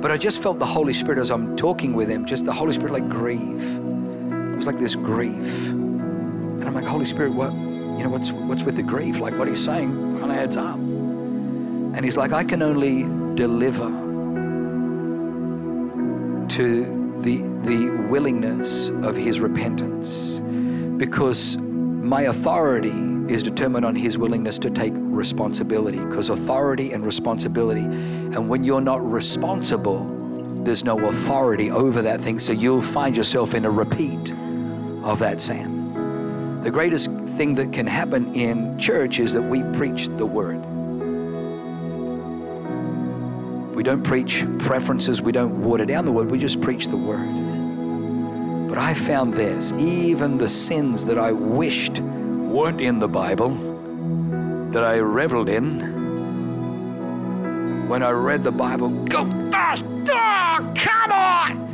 But 0.00 0.12
I 0.12 0.16
just 0.16 0.40
felt 0.40 0.60
the 0.60 0.66
Holy 0.66 0.92
Spirit 0.92 1.18
as 1.18 1.32
I'm 1.32 1.56
talking 1.56 1.92
with 1.92 2.08
him, 2.08 2.26
just 2.26 2.44
the 2.44 2.52
Holy 2.52 2.72
Spirit 2.72 2.92
like 2.92 3.08
grieve. 3.08 3.64
It 3.64 4.56
was 4.58 4.68
like 4.68 4.78
this 4.78 4.94
grief. 4.94 5.70
And 5.70 6.62
I'm 6.62 6.74
like, 6.74 6.84
Holy 6.84 7.04
Spirit, 7.04 7.32
what 7.32 7.52
you 7.52 8.04
know, 8.04 8.10
what's 8.10 8.30
what's 8.30 8.62
with 8.62 8.76
the 8.76 8.84
grief? 8.84 9.18
Like 9.18 9.36
what 9.36 9.48
he's 9.48 9.64
saying 9.64 9.90
kind 10.20 10.30
of 10.30 10.38
adds 10.38 10.56
up. 10.56 10.76
And 10.76 12.04
he's 12.04 12.16
like, 12.16 12.32
I 12.32 12.44
can 12.44 12.62
only 12.62 13.18
deliver 13.34 13.88
to 16.48 17.12
the 17.22 17.50
the 17.62 17.90
willingness 18.08 18.90
of 19.02 19.16
his 19.16 19.40
repentance. 19.40 20.40
Because 20.96 21.56
my 21.56 22.22
authority 22.22 22.92
is 23.32 23.42
determined 23.42 23.84
on 23.84 23.94
his 23.94 24.18
willingness 24.18 24.58
to 24.60 24.70
take 24.70 24.92
responsibility. 24.96 25.98
Because 25.98 26.30
authority 26.30 26.92
and 26.92 27.04
responsibility. 27.04 27.84
And 27.84 28.48
when 28.48 28.64
you're 28.64 28.80
not 28.80 29.08
responsible 29.08 30.20
there's 30.64 30.84
no 30.84 31.06
authority 31.06 31.70
over 31.70 32.02
that 32.02 32.20
thing. 32.20 32.38
So 32.38 32.52
you'll 32.52 32.82
find 32.82 33.16
yourself 33.16 33.54
in 33.54 33.64
a 33.64 33.70
repeat 33.70 34.32
of 35.02 35.18
that 35.20 35.40
sin. 35.40 36.60
The 36.62 36.70
greatest 36.70 37.10
thing 37.10 37.54
that 37.54 37.72
can 37.72 37.86
happen 37.86 38.34
in 38.34 38.78
church 38.78 39.18
is 39.18 39.32
that 39.32 39.42
we 39.42 39.62
preach 39.72 40.08
the 40.08 40.26
word. 40.26 40.62
We 43.74 43.82
don't 43.82 44.02
preach 44.02 44.44
preferences, 44.58 45.22
we 45.22 45.32
don't 45.32 45.62
water 45.62 45.84
down 45.84 46.04
the 46.04 46.12
word, 46.12 46.30
we 46.30 46.38
just 46.38 46.60
preach 46.60 46.88
the 46.88 46.96
word. 46.96 48.68
But 48.68 48.78
I 48.78 48.94
found 48.94 49.34
this 49.34 49.72
even 49.72 50.38
the 50.38 50.48
sins 50.48 51.04
that 51.06 51.18
I 51.18 51.32
wished 51.32 52.00
weren't 52.00 52.80
in 52.80 52.98
the 52.98 53.08
Bible, 53.08 53.50
that 54.70 54.84
I 54.84 54.98
reveled 54.98 55.48
in, 55.48 55.98
when 57.88 58.02
I 58.02 58.10
read 58.10 58.44
the 58.44 58.52
Bible, 58.52 58.90
go, 59.06 59.22
oh, 59.22 60.72
come 60.76 61.12
on! 61.12 61.68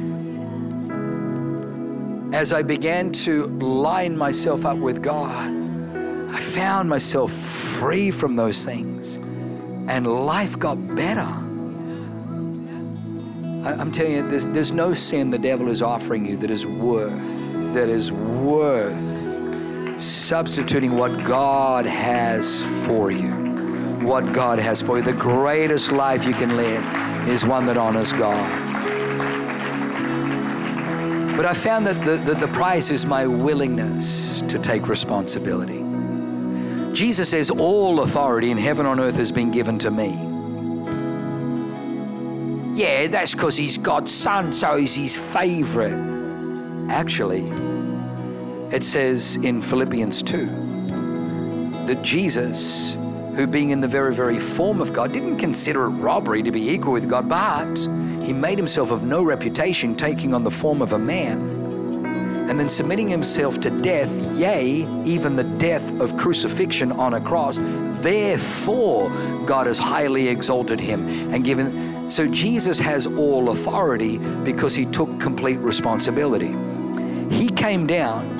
As 2.32 2.52
I 2.52 2.62
began 2.62 3.12
to 3.12 3.46
line 3.58 4.16
myself 4.16 4.64
up 4.64 4.78
with 4.78 5.02
God, 5.02 5.50
I 6.30 6.40
found 6.40 6.88
myself 6.88 7.32
free 7.32 8.10
from 8.10 8.36
those 8.36 8.64
things 8.64 9.18
and 9.88 10.06
life 10.06 10.58
got 10.58 10.94
better. 10.94 11.45
I'm 13.66 13.90
telling 13.90 14.12
you, 14.12 14.28
there's, 14.28 14.46
there's 14.46 14.72
no 14.72 14.94
sin 14.94 15.30
the 15.30 15.38
devil 15.38 15.68
is 15.68 15.82
offering 15.82 16.24
you 16.24 16.36
that 16.36 16.50
is 16.50 16.64
worth, 16.64 17.52
that 17.74 17.88
is 17.88 18.12
worth 18.12 20.00
substituting 20.00 20.92
what 20.92 21.24
God 21.24 21.84
has 21.84 22.64
for 22.86 23.10
you. 23.10 23.32
What 24.06 24.32
God 24.32 24.60
has 24.60 24.80
for 24.80 24.98
you. 24.98 25.02
The 25.02 25.12
greatest 25.12 25.90
life 25.90 26.24
you 26.24 26.34
can 26.34 26.56
live 26.56 26.84
is 27.28 27.44
one 27.44 27.66
that 27.66 27.76
honors 27.76 28.12
God. 28.12 28.66
But 31.36 31.44
I 31.44 31.52
found 31.52 31.86
that 31.86 32.04
the, 32.04 32.16
the, 32.18 32.38
the 32.38 32.48
price 32.48 32.90
is 32.90 33.04
my 33.04 33.26
willingness 33.26 34.42
to 34.42 34.58
take 34.58 34.86
responsibility. 34.86 35.82
Jesus 36.94 37.28
says, 37.28 37.50
All 37.50 38.00
authority 38.02 38.50
in 38.50 38.58
heaven 38.58 38.86
and 38.86 39.00
earth 39.00 39.16
has 39.16 39.32
been 39.32 39.50
given 39.50 39.76
to 39.80 39.90
me. 39.90 40.35
Yeah, 42.76 43.06
that's 43.06 43.32
because 43.34 43.56
he's 43.56 43.78
God's 43.78 44.12
son, 44.12 44.52
so 44.52 44.76
he's 44.76 44.94
his 44.94 45.16
favorite. 45.16 45.98
Actually, 46.90 47.40
it 48.70 48.84
says 48.84 49.36
in 49.36 49.62
Philippians 49.62 50.22
2 50.22 50.44
that 51.86 52.02
Jesus, 52.02 52.98
who 53.34 53.46
being 53.46 53.70
in 53.70 53.80
the 53.80 53.88
very, 53.88 54.12
very 54.12 54.38
form 54.38 54.82
of 54.82 54.92
God, 54.92 55.10
didn't 55.10 55.38
consider 55.38 55.86
it 55.86 55.88
robbery 55.88 56.42
to 56.42 56.52
be 56.52 56.68
equal 56.68 56.92
with 56.92 57.08
God, 57.08 57.30
but 57.30 57.78
he 58.22 58.34
made 58.34 58.58
himself 58.58 58.90
of 58.90 59.04
no 59.04 59.22
reputation, 59.22 59.96
taking 59.96 60.34
on 60.34 60.44
the 60.44 60.50
form 60.50 60.82
of 60.82 60.92
a 60.92 60.98
man 60.98 61.45
and 62.48 62.60
then 62.60 62.68
submitting 62.68 63.08
himself 63.08 63.60
to 63.60 63.70
death, 63.70 64.10
yea, 64.36 64.86
even 65.04 65.36
the 65.36 65.44
death 65.44 66.00
of 66.00 66.16
crucifixion 66.16 66.92
on 66.92 67.14
a 67.14 67.20
cross. 67.20 67.58
Therefore, 68.00 69.10
God 69.46 69.66
has 69.66 69.78
highly 69.78 70.28
exalted 70.28 70.78
him 70.78 71.08
and 71.32 71.44
given. 71.44 72.08
So 72.08 72.28
Jesus 72.28 72.78
has 72.78 73.06
all 73.06 73.50
authority 73.50 74.18
because 74.18 74.74
he 74.74 74.86
took 74.86 75.18
complete 75.18 75.58
responsibility. 75.58 76.54
He 77.34 77.48
came 77.48 77.86
down 77.86 78.36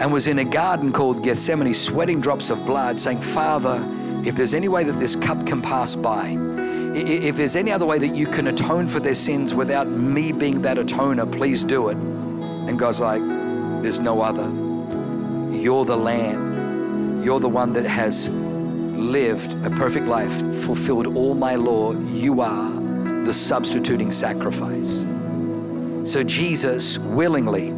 and 0.00 0.12
was 0.12 0.26
in 0.26 0.40
a 0.40 0.44
garden 0.44 0.92
called 0.92 1.22
Gethsemane, 1.22 1.72
sweating 1.72 2.20
drops 2.20 2.50
of 2.50 2.66
blood, 2.66 2.98
saying, 2.98 3.20
Father, 3.20 3.80
if 4.24 4.34
there's 4.34 4.54
any 4.54 4.68
way 4.68 4.82
that 4.82 4.98
this 4.98 5.14
cup 5.14 5.46
can 5.46 5.62
pass 5.62 5.94
by, 5.94 6.36
if 6.96 7.36
there's 7.36 7.54
any 7.56 7.70
other 7.70 7.86
way 7.86 7.98
that 7.98 8.16
you 8.16 8.26
can 8.26 8.48
atone 8.48 8.88
for 8.88 8.98
their 8.98 9.14
sins 9.14 9.54
without 9.54 9.88
me 9.88 10.32
being 10.32 10.62
that 10.62 10.78
atoner, 10.78 11.30
please 11.30 11.62
do 11.62 11.88
it. 11.90 12.13
And 12.68 12.78
God's 12.78 13.00
like, 13.00 13.22
there's 13.82 14.00
no 14.00 14.20
other. 14.20 14.48
You're 15.54 15.84
the 15.84 15.96
Lamb. 15.96 17.22
You're 17.22 17.40
the 17.40 17.48
one 17.48 17.72
that 17.74 17.84
has 17.84 18.28
lived 18.30 19.54
a 19.64 19.70
perfect 19.70 20.06
life, 20.06 20.32
fulfilled 20.62 21.06
all 21.16 21.34
my 21.34 21.56
law. 21.56 21.92
You 21.92 22.40
are 22.40 22.72
the 23.24 23.32
substituting 23.32 24.12
sacrifice. 24.12 25.06
So 26.04 26.22
Jesus 26.22 26.98
willingly 26.98 27.72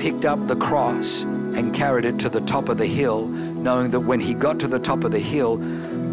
picked 0.00 0.24
up 0.24 0.46
the 0.46 0.56
cross 0.56 1.24
and 1.24 1.74
carried 1.74 2.04
it 2.04 2.18
to 2.20 2.28
the 2.28 2.40
top 2.42 2.68
of 2.68 2.78
the 2.78 2.86
hill, 2.86 3.26
knowing 3.28 3.90
that 3.90 4.00
when 4.00 4.20
he 4.20 4.34
got 4.34 4.58
to 4.60 4.68
the 4.68 4.78
top 4.78 5.04
of 5.04 5.12
the 5.12 5.18
hill, 5.18 5.56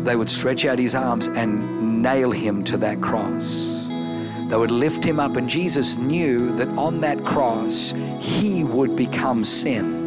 they 0.04 0.16
would 0.16 0.30
stretch 0.30 0.66
out 0.66 0.80
his 0.80 0.96
arms 0.96 1.28
and 1.28 2.02
nail 2.02 2.32
him 2.32 2.64
to 2.64 2.78
that 2.78 3.02
cross. 3.02 3.84
They 4.48 4.58
would 4.58 4.72
lift 4.72 5.04
him 5.04 5.20
up, 5.20 5.38
and 5.38 5.50
Jesus 5.50 5.98
knew 5.98 6.56
that 6.56 6.70
on 6.78 7.02
that 7.02 7.24
cross, 7.26 7.93
he 8.20 8.64
would 8.64 8.96
become 8.96 9.43
sin. 9.43 10.06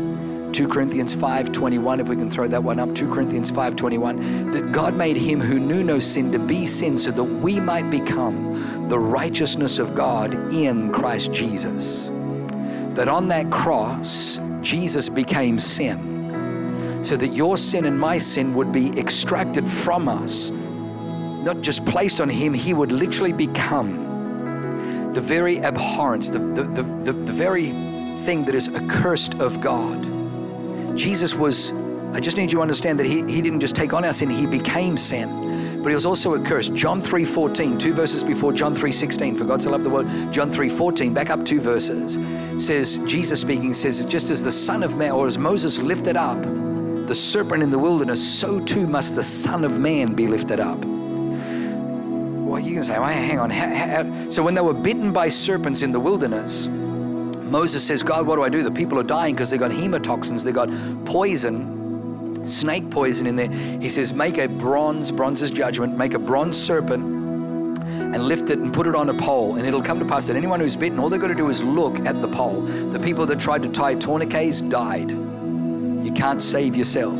2 0.52 0.68
Corinthians 0.68 1.14
5:21 1.14 2.00
if 2.00 2.08
we 2.08 2.16
can 2.16 2.30
throw 2.30 2.48
that 2.48 2.62
one 2.62 2.78
up. 2.78 2.94
2 2.94 3.08
Corinthians 3.08 3.50
5:21 3.50 4.50
that 4.50 4.72
God 4.72 4.96
made 4.96 5.16
him 5.16 5.40
who 5.40 5.58
knew 5.58 5.84
no 5.84 5.98
sin 5.98 6.32
to 6.32 6.38
be 6.38 6.66
sin 6.66 6.98
so 6.98 7.10
that 7.10 7.24
we 7.24 7.60
might 7.60 7.90
become 7.90 8.88
the 8.88 8.98
righteousness 8.98 9.78
of 9.78 9.94
God 9.94 10.52
in 10.52 10.90
Christ 10.90 11.32
Jesus. 11.32 12.12
That 12.94 13.08
on 13.08 13.28
that 13.28 13.50
cross 13.50 14.40
Jesus 14.62 15.08
became 15.08 15.58
sin 15.58 16.08
so 17.02 17.16
that 17.16 17.34
your 17.34 17.56
sin 17.56 17.84
and 17.84 17.98
my 17.98 18.18
sin 18.18 18.54
would 18.54 18.72
be 18.72 18.88
extracted 18.98 19.68
from 19.68 20.08
us. 20.08 20.50
Not 20.50 21.60
just 21.60 21.84
placed 21.84 22.20
on 22.20 22.28
him 22.28 22.54
he 22.54 22.72
would 22.72 22.90
literally 22.90 23.32
become 23.32 24.07
the 25.18 25.26
very 25.26 25.58
abhorrence, 25.58 26.28
the, 26.28 26.38
the, 26.38 26.62
the, 26.62 26.82
the, 26.82 27.12
the 27.12 27.32
very 27.32 27.70
thing 28.22 28.44
that 28.44 28.54
is 28.54 28.68
accursed 28.68 29.34
of 29.40 29.60
God. 29.60 30.96
Jesus 30.96 31.34
was, 31.34 31.72
I 32.12 32.20
just 32.20 32.36
need 32.36 32.52
you 32.52 32.58
to 32.58 32.62
understand 32.62 33.00
that 33.00 33.06
he, 33.06 33.24
he 33.26 33.42
didn't 33.42 33.58
just 33.58 33.74
take 33.74 33.92
on 33.92 34.04
our 34.04 34.12
sin, 34.12 34.30
he 34.30 34.46
became 34.46 34.96
sin. 34.96 35.82
But 35.82 35.88
he 35.88 35.96
was 35.96 36.06
also 36.06 36.40
accursed. 36.40 36.72
John 36.72 37.02
3.14, 37.02 37.80
two 37.80 37.94
verses 37.94 38.22
before 38.22 38.52
John 38.52 38.76
3.16, 38.76 39.36
for 39.36 39.44
God 39.44 39.60
so 39.60 39.70
loved 39.70 39.84
the 39.84 39.90
world. 39.90 40.06
John 40.32 40.52
3.14, 40.52 41.12
back 41.12 41.30
up 41.30 41.44
two 41.44 41.60
verses, 41.60 42.20
says, 42.64 42.98
Jesus 42.98 43.40
speaking 43.40 43.74
says, 43.74 44.06
just 44.06 44.30
as 44.30 44.44
the 44.44 44.52
Son 44.52 44.84
of 44.84 44.98
Man, 44.98 45.10
or 45.10 45.26
as 45.26 45.36
Moses 45.36 45.82
lifted 45.82 46.16
up 46.16 46.40
the 46.42 47.14
serpent 47.14 47.64
in 47.64 47.72
the 47.72 47.78
wilderness, 47.78 48.24
so 48.24 48.60
too 48.60 48.86
must 48.86 49.16
the 49.16 49.22
Son 49.24 49.64
of 49.64 49.80
Man 49.80 50.14
be 50.14 50.28
lifted 50.28 50.60
up 50.60 50.78
well, 52.48 52.60
you 52.60 52.74
can 52.74 52.84
say, 52.84 52.98
well, 52.98 53.08
hang 53.08 53.38
on. 53.38 53.50
How, 53.50 53.74
how? 53.74 54.30
So 54.30 54.42
when 54.42 54.54
they 54.54 54.60
were 54.60 54.74
bitten 54.74 55.12
by 55.12 55.28
serpents 55.28 55.82
in 55.82 55.92
the 55.92 56.00
wilderness, 56.00 56.68
Moses 56.68 57.86
says, 57.86 58.02
God, 58.02 58.26
what 58.26 58.36
do 58.36 58.42
I 58.42 58.48
do? 58.48 58.62
The 58.62 58.70
people 58.70 58.98
are 58.98 59.04
dying 59.04 59.34
because 59.34 59.50
they've 59.50 59.60
got 59.60 59.70
hemotoxins, 59.70 60.44
they've 60.44 60.54
got 60.54 60.70
poison, 61.06 62.44
snake 62.46 62.90
poison 62.90 63.26
in 63.26 63.36
there. 63.36 63.50
He 63.50 63.88
says, 63.88 64.12
make 64.12 64.38
a 64.38 64.48
bronze, 64.48 65.10
bronze's 65.10 65.50
judgment, 65.50 65.96
make 65.96 66.14
a 66.14 66.18
bronze 66.18 66.62
serpent 66.62 67.18
and 68.14 68.24
lift 68.24 68.50
it 68.50 68.58
and 68.58 68.72
put 68.72 68.86
it 68.86 68.94
on 68.94 69.08
a 69.08 69.14
pole. 69.14 69.56
And 69.56 69.66
it'll 69.66 69.82
come 69.82 69.98
to 69.98 70.04
pass 70.04 70.26
that 70.26 70.36
anyone 70.36 70.60
who's 70.60 70.76
bitten, 70.76 70.98
all 70.98 71.08
they've 71.08 71.20
got 71.20 71.28
to 71.28 71.34
do 71.34 71.48
is 71.50 71.62
look 71.62 71.98
at 72.00 72.20
the 72.20 72.28
pole. 72.28 72.62
The 72.62 73.00
people 73.00 73.26
that 73.26 73.38
tried 73.40 73.62
to 73.64 73.68
tie 73.68 73.94
tourniquets 73.94 74.60
died. 74.60 75.10
You 75.10 76.12
can't 76.14 76.42
save 76.42 76.76
yourself. 76.76 77.18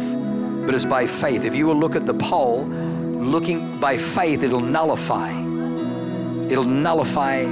But 0.67 0.75
it's 0.75 0.85
by 0.85 1.07
faith. 1.07 1.45
If 1.45 1.55
you 1.55 1.67
will 1.67 1.77
look 1.77 1.97
at 1.97 2.07
the 2.07 2.15
pole, 2.15 2.65
looking 3.19 3.79
by 3.81 3.97
faith, 3.97 4.43
it'll 4.43 4.61
nullify. 4.61 5.31
It'll 6.51 6.65
nullify. 6.65 7.45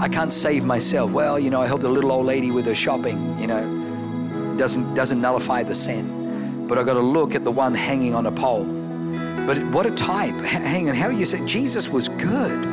I 0.00 0.08
can't 0.08 0.32
save 0.32 0.64
myself. 0.64 1.12
Well, 1.12 1.38
you 1.38 1.50
know, 1.50 1.60
I 1.60 1.66
helped 1.66 1.84
a 1.84 1.88
little 1.88 2.12
old 2.12 2.26
lady 2.26 2.50
with 2.50 2.66
her 2.66 2.74
shopping. 2.74 3.38
You 3.40 3.46
know, 3.46 4.54
doesn't 4.56 4.94
doesn't 4.94 5.20
nullify 5.20 5.62
the 5.62 5.74
sin. 5.74 6.66
But 6.66 6.78
I've 6.78 6.86
got 6.86 6.94
to 6.94 7.00
look 7.00 7.34
at 7.34 7.44
the 7.44 7.52
one 7.52 7.74
hanging 7.74 8.14
on 8.14 8.26
a 8.26 8.32
pole. 8.32 8.64
But 9.46 9.64
what 9.66 9.86
a 9.86 9.92
type! 9.92 10.34
Hang 10.40 10.88
on, 10.88 10.94
how 10.94 11.08
you 11.10 11.24
say 11.24 11.44
Jesus 11.46 11.88
was 11.88 12.08
good? 12.08 12.66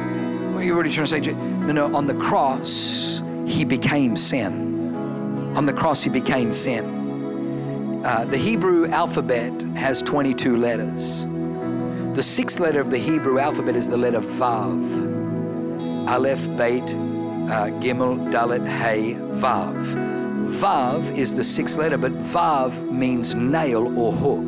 What 0.53 0.61
are 0.61 0.63
you 0.63 0.73
already 0.73 0.91
trying 0.91 1.05
to 1.05 1.23
say? 1.23 1.33
No, 1.33 1.73
no. 1.73 1.95
On 1.95 2.07
the 2.07 2.15
cross, 2.15 3.21
he 3.45 3.63
became 3.63 4.17
sin. 4.17 5.53
On 5.55 5.65
the 5.65 5.73
cross, 5.73 6.01
he 6.03 6.09
became 6.09 6.53
sin. 6.53 8.01
Uh, 8.03 8.25
the 8.25 8.37
Hebrew 8.37 8.87
alphabet 8.87 9.53
has 9.75 10.01
22 10.01 10.57
letters. 10.57 11.27
The 12.13 12.21
sixth 12.21 12.59
letter 12.59 12.79
of 12.79 12.91
the 12.91 12.99
Hebrew 12.99 13.39
alphabet 13.39 13.75
is 13.75 13.89
the 13.89 13.97
letter 13.97 14.19
Vav. 14.19 16.07
Aleph, 16.07 16.47
Beit, 16.55 16.83
uh, 16.83 17.71
Gimel, 17.81 18.31
Dalet, 18.31 18.67
Hey, 18.67 19.15
Vav. 19.41 19.73
Vav 20.45 21.17
is 21.17 21.33
the 21.33 21.43
sixth 21.43 21.79
letter, 21.79 21.97
but 21.97 22.11
Vav 22.19 22.87
means 22.91 23.33
nail 23.33 23.97
or 23.97 24.13
hook. 24.13 24.45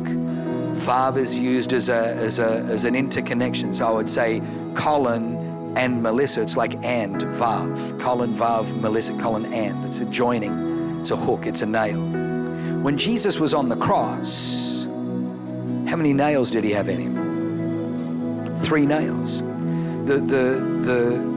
Vav 0.76 1.16
is 1.16 1.36
used 1.36 1.72
as, 1.72 1.88
a, 1.88 2.14
as, 2.14 2.38
a, 2.38 2.60
as 2.66 2.84
an 2.84 2.94
interconnection. 2.94 3.74
So 3.74 3.88
I 3.88 3.90
would 3.90 4.08
say 4.08 4.40
Colin 4.76 5.74
and 5.76 6.00
Melissa. 6.00 6.42
It's 6.42 6.56
like 6.56 6.74
and, 6.84 7.22
Vav. 7.22 7.98
Colin, 7.98 8.32
Vav, 8.32 8.80
Melissa, 8.80 9.12
Colin, 9.18 9.44
and. 9.46 9.84
It's 9.84 9.98
a 9.98 10.04
joining. 10.04 11.00
It's 11.00 11.10
a 11.10 11.16
hook. 11.16 11.46
It's 11.46 11.62
a 11.62 11.66
nail. 11.66 12.00
When 12.82 12.96
Jesus 12.96 13.40
was 13.40 13.54
on 13.54 13.68
the 13.68 13.76
cross, 13.76 14.84
how 15.88 15.96
many 15.96 16.12
nails 16.12 16.52
did 16.52 16.62
he 16.62 16.70
have 16.70 16.88
in 16.88 17.00
him? 17.00 17.25
Three 18.64 18.86
nails. 18.86 19.42
The, 19.42 20.20
the, 20.20 20.80
the, 20.82 21.36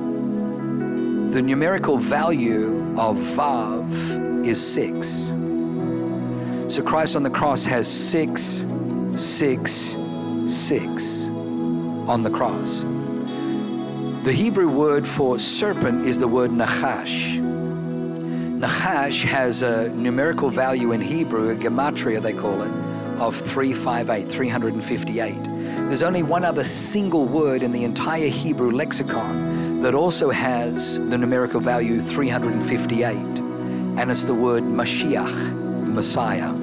the 1.31 1.41
numerical 1.41 1.97
value 1.97 2.95
of 2.97 3.17
Vav 3.17 4.45
is 4.45 4.73
six. 4.73 5.33
So 6.73 6.83
Christ 6.83 7.15
on 7.15 7.23
the 7.23 7.29
cross 7.29 7.65
has 7.65 7.87
six, 7.87 8.65
six, 9.15 9.97
six 10.47 11.29
on 12.07 12.23
the 12.23 12.29
cross. 12.29 12.85
The 14.23 14.33
Hebrew 14.33 14.69
word 14.69 15.07
for 15.07 15.39
serpent 15.39 16.05
is 16.05 16.19
the 16.19 16.27
word 16.27 16.51
nachash. 16.51 17.39
Nachash 18.59 19.23
has 19.23 19.61
a 19.63 19.89
numerical 19.89 20.49
value 20.49 20.91
in 20.91 21.01
Hebrew, 21.01 21.49
a 21.49 21.55
gematria 21.55 22.21
they 22.21 22.33
call 22.33 22.61
it, 22.61 22.71
of 23.19 23.35
358, 23.35 24.29
358. 24.29 25.48
There's 25.87 26.03
only 26.03 26.23
one 26.23 26.45
other 26.45 26.63
single 26.63 27.25
word 27.25 27.63
in 27.63 27.71
the 27.71 27.83
entire 27.83 28.27
Hebrew 28.27 28.71
lexicon 28.71 29.81
that 29.81 29.95
also 29.95 30.29
has 30.29 30.99
the 31.09 31.17
numerical 31.17 31.59
value 31.59 32.01
358, 32.01 33.15
and 33.15 34.11
it's 34.11 34.23
the 34.23 34.33
word 34.33 34.63
Mashiach, 34.63 35.55
Messiah. 35.87 36.53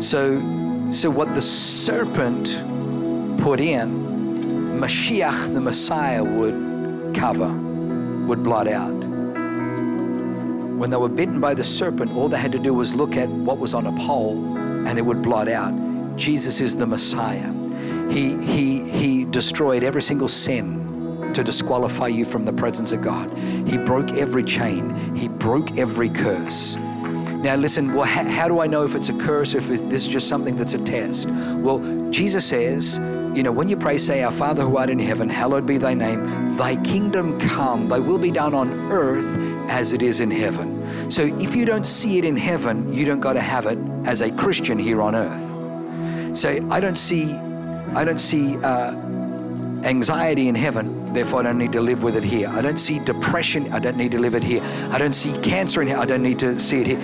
So, 0.00 0.40
so 0.90 1.10
what 1.10 1.32
the 1.34 1.40
serpent 1.40 2.48
put 3.38 3.60
in, 3.60 4.78
Mashiach, 4.80 5.54
the 5.54 5.60
Messiah, 5.60 6.24
would 6.24 7.14
cover, 7.14 7.52
would 8.26 8.42
blot 8.42 8.66
out. 8.66 8.90
When 10.82 10.90
they 10.90 10.96
were 10.96 11.08
bitten 11.08 11.40
by 11.40 11.54
the 11.54 11.62
serpent, 11.62 12.16
all 12.16 12.28
they 12.28 12.38
had 12.38 12.50
to 12.52 12.58
do 12.58 12.74
was 12.74 12.94
look 12.94 13.16
at 13.16 13.28
what 13.28 13.58
was 13.58 13.74
on 13.74 13.86
a 13.86 13.92
pole 13.92 14.56
and 14.88 14.98
it 14.98 15.02
would 15.02 15.22
blot 15.22 15.48
out. 15.48 15.72
Jesus 16.16 16.60
is 16.60 16.76
the 16.76 16.86
Messiah. 16.86 17.61
He, 18.10 18.36
he, 18.44 18.90
he 18.90 19.24
destroyed 19.24 19.84
every 19.84 20.02
single 20.02 20.28
sin 20.28 21.30
to 21.34 21.42
disqualify 21.42 22.08
you 22.08 22.24
from 22.24 22.44
the 22.44 22.52
presence 22.52 22.92
of 22.92 23.02
God. 23.02 23.36
He 23.66 23.78
broke 23.78 24.12
every 24.12 24.42
chain, 24.42 25.16
He 25.16 25.28
broke 25.28 25.78
every 25.78 26.08
curse. 26.08 26.76
Now, 26.76 27.56
listen, 27.56 27.92
well, 27.92 28.04
how, 28.04 28.24
how 28.24 28.46
do 28.46 28.60
I 28.60 28.68
know 28.68 28.84
if 28.84 28.94
it's 28.94 29.08
a 29.08 29.18
curse 29.18 29.54
if 29.54 29.66
this 29.66 29.90
is 29.90 30.08
just 30.08 30.28
something 30.28 30.56
that's 30.56 30.74
a 30.74 30.78
test? 30.78 31.28
Well, 31.28 31.80
Jesus 32.10 32.46
says, 32.46 33.00
you 33.34 33.42
know, 33.42 33.50
when 33.50 33.68
you 33.68 33.76
pray, 33.76 33.98
say, 33.98 34.22
Our 34.22 34.30
Father 34.30 34.62
who 34.62 34.76
art 34.76 34.90
in 34.90 34.98
heaven, 34.98 35.28
hallowed 35.28 35.66
be 35.66 35.78
thy 35.78 35.94
name, 35.94 36.56
thy 36.56 36.76
kingdom 36.76 37.40
come, 37.40 37.88
thy 37.88 37.98
will 37.98 38.18
be 38.18 38.30
done 38.30 38.54
on 38.54 38.92
earth 38.92 39.26
as 39.68 39.92
it 39.92 40.02
is 40.02 40.20
in 40.20 40.30
heaven. 40.30 41.10
So 41.10 41.22
if 41.24 41.56
you 41.56 41.64
don't 41.64 41.86
see 41.86 42.18
it 42.18 42.24
in 42.24 42.36
heaven, 42.36 42.92
you 42.92 43.04
don't 43.04 43.20
got 43.20 43.32
to 43.32 43.40
have 43.40 43.66
it 43.66 43.78
as 44.04 44.20
a 44.20 44.30
Christian 44.30 44.78
here 44.78 45.02
on 45.02 45.14
earth. 45.14 46.36
So 46.36 46.64
I 46.70 46.78
don't 46.78 46.98
see, 46.98 47.32
I 47.94 48.04
don't 48.04 48.20
see 48.20 48.56
uh, 48.56 48.94
anxiety 49.84 50.48
in 50.48 50.54
heaven, 50.54 51.12
therefore 51.12 51.40
I 51.40 51.42
don't 51.44 51.58
need 51.58 51.72
to 51.72 51.80
live 51.80 52.02
with 52.02 52.16
it 52.16 52.24
here. 52.24 52.48
I 52.48 52.62
don't 52.62 52.78
see 52.78 52.98
depression, 52.98 53.72
I 53.72 53.78
don't 53.78 53.96
need 53.96 54.12
to 54.12 54.18
live 54.18 54.34
it 54.34 54.42
here. 54.42 54.62
I 54.90 54.98
don't 54.98 55.14
see 55.14 55.36
cancer 55.40 55.82
in 55.82 55.88
here, 55.88 55.98
I 55.98 56.06
don't 56.06 56.22
need 56.22 56.38
to 56.38 56.58
see 56.58 56.80
it 56.80 56.86
here. 56.86 57.00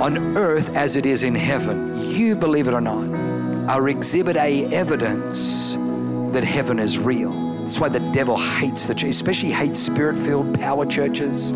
On 0.00 0.36
earth 0.36 0.74
as 0.76 0.96
it 0.96 1.06
is 1.06 1.22
in 1.22 1.34
heaven, 1.34 1.98
you 2.10 2.34
believe 2.34 2.66
it 2.68 2.74
or 2.74 2.80
not, 2.80 3.08
are 3.70 3.88
exhibit 3.88 4.36
A 4.36 4.66
evidence 4.66 5.76
that 6.32 6.42
heaven 6.44 6.78
is 6.78 6.98
real. 6.98 7.32
That's 7.60 7.80
why 7.80 7.88
the 7.88 8.00
devil 8.10 8.36
hates 8.36 8.86
the 8.86 8.94
church, 8.94 9.10
especially 9.10 9.50
hates 9.50 9.80
spirit 9.80 10.16
filled 10.16 10.58
power 10.60 10.84
churches. 10.84 11.52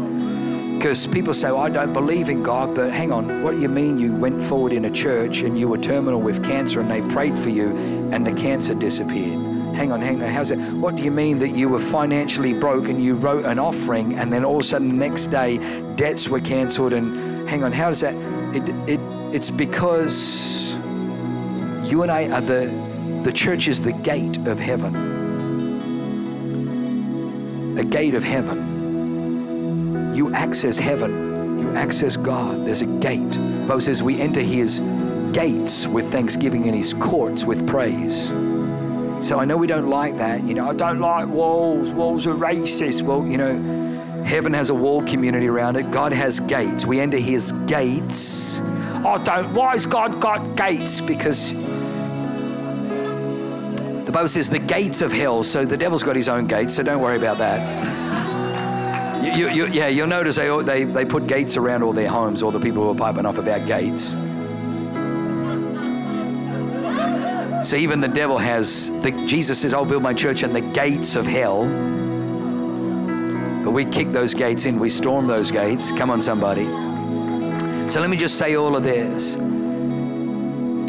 Because 0.81 1.07
people 1.07 1.35
say, 1.35 1.53
well, 1.53 1.61
I 1.61 1.69
don't 1.69 1.93
believe 1.93 2.31
in 2.31 2.43
God, 2.43 2.75
but 2.75 2.91
hang 2.91 3.13
on, 3.13 3.43
what 3.43 3.51
do 3.51 3.61
you 3.61 3.69
mean 3.69 3.99
you 3.99 4.15
went 4.15 4.43
forward 4.43 4.73
in 4.73 4.87
a 4.87 4.91
church 4.91 5.43
and 5.43 5.59
you 5.59 5.69
were 5.69 5.77
terminal 5.77 6.19
with 6.19 6.43
cancer 6.43 6.81
and 6.81 6.91
they 6.91 7.03
prayed 7.13 7.39
for 7.39 7.51
you 7.51 7.77
and 8.13 8.27
the 8.27 8.33
cancer 8.33 8.73
disappeared? 8.73 9.39
Hang 9.77 9.93
on, 9.93 10.01
hang 10.01 10.23
on, 10.23 10.31
how's 10.31 10.51
it? 10.51 10.59
What 10.73 10.97
do 10.97 11.03
you 11.03 11.11
mean 11.11 11.39
that 11.41 11.51
you 11.51 11.69
were 11.69 11.79
financially 11.79 12.55
broke 12.55 12.89
and 12.89 13.05
you 13.05 13.15
wrote 13.15 13.45
an 13.45 13.59
offering 13.59 14.15
and 14.15 14.33
then 14.33 14.43
all 14.43 14.57
of 14.57 14.63
a 14.63 14.65
sudden 14.65 14.89
the 14.89 14.95
next 14.95 15.27
day 15.27 15.59
debts 15.97 16.31
were 16.31 16.41
cancelled 16.41 16.95
and 16.95 17.47
hang 17.47 17.63
on, 17.63 17.73
how 17.73 17.89
does 17.89 18.01
that? 18.01 18.15
It, 18.57 18.67
it, 18.89 19.01
it's 19.35 19.51
because 19.51 20.77
you 21.91 22.03
and 22.03 22.11
I 22.11 22.31
are 22.31 22.41
the, 22.41 23.21
the 23.23 23.33
church 23.33 23.69
is 23.69 23.83
the 23.83 23.93
gate 23.93 24.39
of 24.47 24.59
heaven. 24.59 24.97
A 27.79 27.85
gate 27.85 28.15
of 28.15 28.25
heaven. 28.25 28.70
You 30.13 30.33
access 30.35 30.79
heaven. 30.79 31.59
You 31.59 31.75
access 31.75 32.17
God. 32.17 32.67
There's 32.67 32.83
a 32.83 32.87
gate. 32.87 33.33
The 33.33 33.67
Bible 33.69 33.81
says 33.81 34.03
we 34.03 34.21
enter 34.21 34.41
his 34.41 34.81
gates 35.33 35.87
with 35.87 36.11
thanksgiving 36.11 36.67
and 36.67 36.75
his 36.75 36.95
courts 36.95 37.45
with 37.45 37.67
praise. 37.67 38.33
So 39.21 39.39
I 39.39 39.45
know 39.45 39.57
we 39.57 39.67
don't 39.67 39.89
like 39.89 40.17
that. 40.17 40.43
You 40.45 40.55
know, 40.55 40.69
I 40.69 40.75
don't 40.75 40.99
like 40.99 41.29
walls. 41.29 41.93
Walls 41.93 42.27
are 42.27 42.35
racist. 42.35 43.03
Well, 43.03 43.27
you 43.27 43.37
know, 43.37 44.25
heaven 44.25 44.53
has 44.55 44.71
a 44.71 44.75
wall 44.75 45.05
community 45.05 45.49
around 45.49 45.77
it. 45.77 45.91
God 45.91 46.13
has 46.13 46.41
gates. 46.41 46.87
We 46.87 47.01
enter 47.01 47.19
his 47.19 47.53
gates. 47.67 48.61
I 48.61 49.19
don't. 49.19 49.53
Why 49.53 49.73
has 49.73 49.87
God 49.87 50.21
got 50.21 50.57
gates? 50.57 51.01
Because 51.01 51.53
the 51.53 51.61
Bible 54.13 54.29
says 54.29 54.51
the 54.51 54.59
gates 54.59 55.03
of 55.03 55.13
hell, 55.13 55.45
so 55.45 55.65
the 55.65 55.77
devil's 55.77 56.03
got 56.03 56.17
his 56.17 56.29
own 56.29 56.47
gates, 56.47 56.75
so 56.75 56.83
don't 56.83 57.01
worry 57.01 57.17
about 57.17 57.39
that. 57.39 58.00
You, 59.23 59.49
you, 59.51 59.67
yeah, 59.67 59.89
you'll 59.89 60.07
notice 60.07 60.37
they, 60.37 60.63
they, 60.63 60.85
they 60.85 61.05
put 61.05 61.27
gates 61.27 61.57
around 61.57 61.83
all 61.83 61.93
their 61.93 62.09
homes, 62.09 62.43
all 62.43 62.51
the 62.51 62.61
people 62.61 62.83
who 62.83 62.91
are 62.91 62.95
piping 62.95 63.27
off 63.27 63.39
about 63.39 63.67
gates. 63.67 64.13
So 67.69 67.77
even 67.77 68.01
the 68.01 68.09
devil 68.09 68.39
has, 68.39 68.91
the, 69.03 69.11
Jesus 69.27 69.61
says, 69.61 69.75
I'll 69.75 69.85
build 69.85 70.03
my 70.03 70.15
church 70.15 70.43
and 70.43 70.57
the 70.57 70.63
gates 70.63 71.17
of 71.17 71.27
hell. 71.27 71.65
But 73.63 73.73
we 73.73 73.85
kick 73.85 74.09
those 74.09 74.33
gates 74.33 74.65
in, 74.65 74.79
we 74.79 74.89
storm 74.89 75.27
those 75.27 75.51
gates. 75.51 75.93
Come 75.93 76.11
on, 76.11 76.23
somebody. 76.23 76.65
So 77.91 78.01
let 78.01 78.09
me 78.09 78.17
just 78.17 78.39
say 78.39 78.57
all 78.57 78.75
of 78.75 78.83
this 78.83 79.37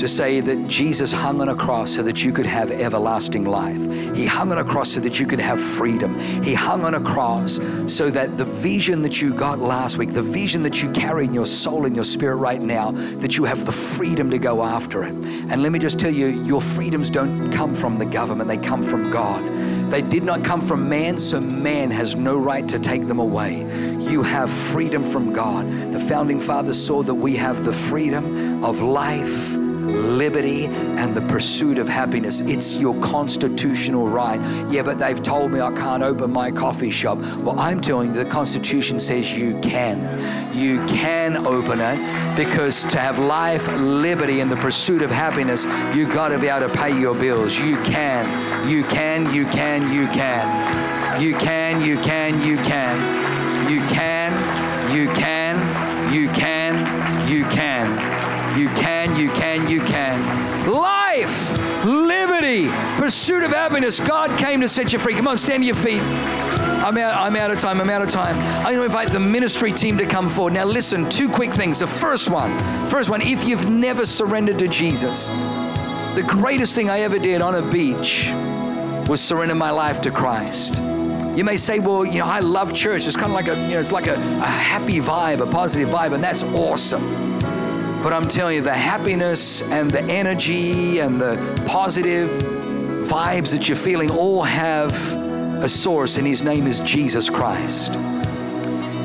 to 0.01 0.07
say 0.07 0.39
that 0.39 0.67
Jesus 0.67 1.13
hung 1.13 1.41
on 1.41 1.49
a 1.49 1.55
cross 1.55 1.91
so 1.91 2.01
that 2.01 2.23
you 2.23 2.33
could 2.33 2.47
have 2.47 2.71
everlasting 2.71 3.45
life. 3.45 3.79
He 4.15 4.25
hung 4.25 4.51
on 4.51 4.57
a 4.57 4.63
cross 4.63 4.89
so 4.89 4.99
that 4.99 5.19
you 5.19 5.27
could 5.27 5.39
have 5.39 5.61
freedom. 5.61 6.17
He 6.43 6.55
hung 6.55 6.83
on 6.83 6.95
a 6.95 6.99
cross 6.99 7.59
so 7.85 8.09
that 8.09 8.35
the 8.35 8.45
vision 8.45 9.03
that 9.03 9.21
you 9.21 9.31
got 9.31 9.59
last 9.59 9.99
week, 9.99 10.11
the 10.11 10.23
vision 10.23 10.63
that 10.63 10.81
you 10.81 10.91
carry 10.93 11.25
in 11.25 11.35
your 11.35 11.45
soul 11.45 11.85
and 11.85 11.93
your 11.95 12.03
spirit 12.03 12.37
right 12.37 12.59
now, 12.59 12.89
that 13.19 13.37
you 13.37 13.43
have 13.43 13.67
the 13.67 13.71
freedom 13.71 14.31
to 14.31 14.39
go 14.39 14.63
after 14.63 15.03
it. 15.03 15.13
And 15.13 15.61
let 15.61 15.71
me 15.71 15.77
just 15.77 15.99
tell 15.99 16.11
you, 16.11 16.29
your 16.45 16.63
freedoms 16.63 17.11
don't 17.11 17.51
come 17.51 17.75
from 17.75 17.99
the 17.99 18.05
government, 18.07 18.49
they 18.49 18.57
come 18.57 18.81
from 18.81 19.11
God. 19.11 19.43
They 19.91 20.01
did 20.01 20.23
not 20.23 20.43
come 20.43 20.61
from 20.61 20.89
man, 20.89 21.19
so 21.19 21.39
man 21.39 21.91
has 21.91 22.15
no 22.15 22.37
right 22.39 22.67
to 22.69 22.79
take 22.79 23.05
them 23.05 23.19
away. 23.19 23.67
You 23.99 24.23
have 24.23 24.49
freedom 24.49 25.03
from 25.03 25.31
God. 25.31 25.69
The 25.93 25.99
founding 25.99 26.39
fathers 26.39 26.83
saw 26.83 27.03
that 27.03 27.13
we 27.13 27.35
have 27.35 27.63
the 27.63 27.73
freedom 27.73 28.63
of 28.63 28.81
life 28.81 29.57
liberty 29.91 30.65
and 30.65 31.15
the 31.15 31.21
pursuit 31.21 31.77
of 31.77 31.87
happiness. 31.87 32.41
It's 32.41 32.77
your 32.77 32.99
constitutional 33.01 34.07
right. 34.07 34.39
Yeah, 34.69 34.83
but 34.83 34.99
they've 34.99 35.21
told 35.21 35.51
me 35.51 35.61
I 35.61 35.71
can't 35.71 36.03
open 36.03 36.31
my 36.31 36.51
coffee 36.51 36.91
shop. 36.91 37.19
Well, 37.37 37.59
I'm 37.59 37.81
telling 37.81 38.09
you, 38.09 38.15
the 38.15 38.25
Constitution 38.25 38.99
says 38.99 39.31
you 39.31 39.59
can. 39.59 39.99
You 40.53 40.85
can 40.87 41.45
open 41.45 41.79
it 41.81 42.35
because 42.35 42.85
to 42.85 42.99
have 42.99 43.19
life, 43.19 43.67
liberty, 43.77 44.39
and 44.39 44.51
the 44.51 44.57
pursuit 44.57 45.01
of 45.01 45.11
happiness, 45.11 45.65
you've 45.95 46.13
got 46.13 46.29
to 46.29 46.39
be 46.39 46.47
able 46.47 46.67
to 46.67 46.75
pay 46.75 46.99
your 46.99 47.15
bills. 47.15 47.57
You 47.57 47.77
can. 47.83 48.69
You 48.69 48.83
can, 48.83 49.33
you 49.33 49.45
can, 49.45 49.91
you 49.91 50.07
can. 50.07 51.21
You 51.21 51.35
can, 51.35 51.81
you 51.81 51.97
can, 51.97 52.41
you 52.41 52.57
can. 52.57 53.69
You 53.69 53.79
can, 53.87 54.91
you 54.93 55.07
can, 55.13 56.13
you 56.13 56.27
can, 56.29 56.81
you 56.81 56.95
can. 57.07 57.27
You 57.31 57.45
can, 57.45 58.10
you 58.61 58.69
can, 58.69 59.15
you 59.15 59.31
can. 59.31 59.67
You 59.67 59.81
can. 59.81 60.69
Life, 60.71 61.51
liberty, 61.83 62.67
pursuit 62.97 63.41
of 63.41 63.51
happiness. 63.51 63.99
God 63.99 64.37
came 64.37 64.61
to 64.61 64.69
set 64.69 64.93
you 64.93 64.99
free. 64.99 65.15
Come 65.15 65.27
on, 65.27 65.39
stand 65.39 65.63
to 65.63 65.67
your 65.67 65.75
feet. 65.75 66.01
I'm 66.01 66.95
out, 66.97 67.15
I'm 67.15 67.35
out 67.35 67.49
of 67.49 67.59
time. 67.59 67.81
I'm 67.81 67.89
out 67.89 68.03
of 68.03 68.09
time. 68.09 68.37
I'm 68.59 68.65
going 68.65 68.77
to 68.77 68.83
invite 68.83 69.11
the 69.11 69.19
ministry 69.19 69.71
team 69.71 69.97
to 69.97 70.05
come 70.05 70.29
forward. 70.29 70.53
Now, 70.53 70.65
listen, 70.65 71.09
two 71.09 71.27
quick 71.27 71.51
things. 71.51 71.79
The 71.79 71.87
first 71.87 72.29
one, 72.29 72.57
first 72.87 73.09
one, 73.09 73.21
if 73.21 73.43
you've 73.43 73.67
never 73.67 74.05
surrendered 74.05 74.59
to 74.59 74.67
Jesus, 74.67 75.29
the 75.29 76.23
greatest 76.27 76.75
thing 76.75 76.89
I 76.89 76.99
ever 76.99 77.17
did 77.17 77.41
on 77.41 77.55
a 77.55 77.67
beach 77.67 78.29
was 79.09 79.21
surrender 79.21 79.55
my 79.55 79.71
life 79.71 80.01
to 80.01 80.11
Christ. 80.11 80.77
You 81.35 81.43
may 81.43 81.57
say, 81.57 81.79
well, 81.79 82.05
you 82.05 82.19
know, 82.19 82.25
I 82.25 82.41
love 82.41 82.73
church. 82.73 83.07
It's 83.07 83.15
kind 83.15 83.31
of 83.31 83.35
like 83.35 83.47
a, 83.47 83.55
you 83.55 83.69
know, 83.69 83.79
it's 83.79 83.91
like 83.91 84.07
a, 84.07 84.15
a 84.15 84.45
happy 84.45 84.99
vibe, 84.99 85.39
a 85.39 85.47
positive 85.47 85.89
vibe, 85.89 86.13
and 86.13 86.23
that's 86.23 86.43
awesome. 86.43 87.30
But 88.01 88.13
I'm 88.13 88.27
telling 88.27 88.55
you, 88.55 88.61
the 88.61 88.73
happiness 88.73 89.61
and 89.61 89.91
the 89.91 90.01
energy 90.01 90.99
and 90.99 91.21
the 91.21 91.63
positive 91.67 92.29
vibes 93.03 93.51
that 93.51 93.67
you're 93.67 93.77
feeling 93.77 94.09
all 94.09 94.41
have 94.41 94.93
a 95.63 95.69
source, 95.69 96.17
and 96.17 96.25
his 96.25 96.41
name 96.41 96.65
is 96.65 96.79
Jesus 96.79 97.29
Christ. 97.29 97.95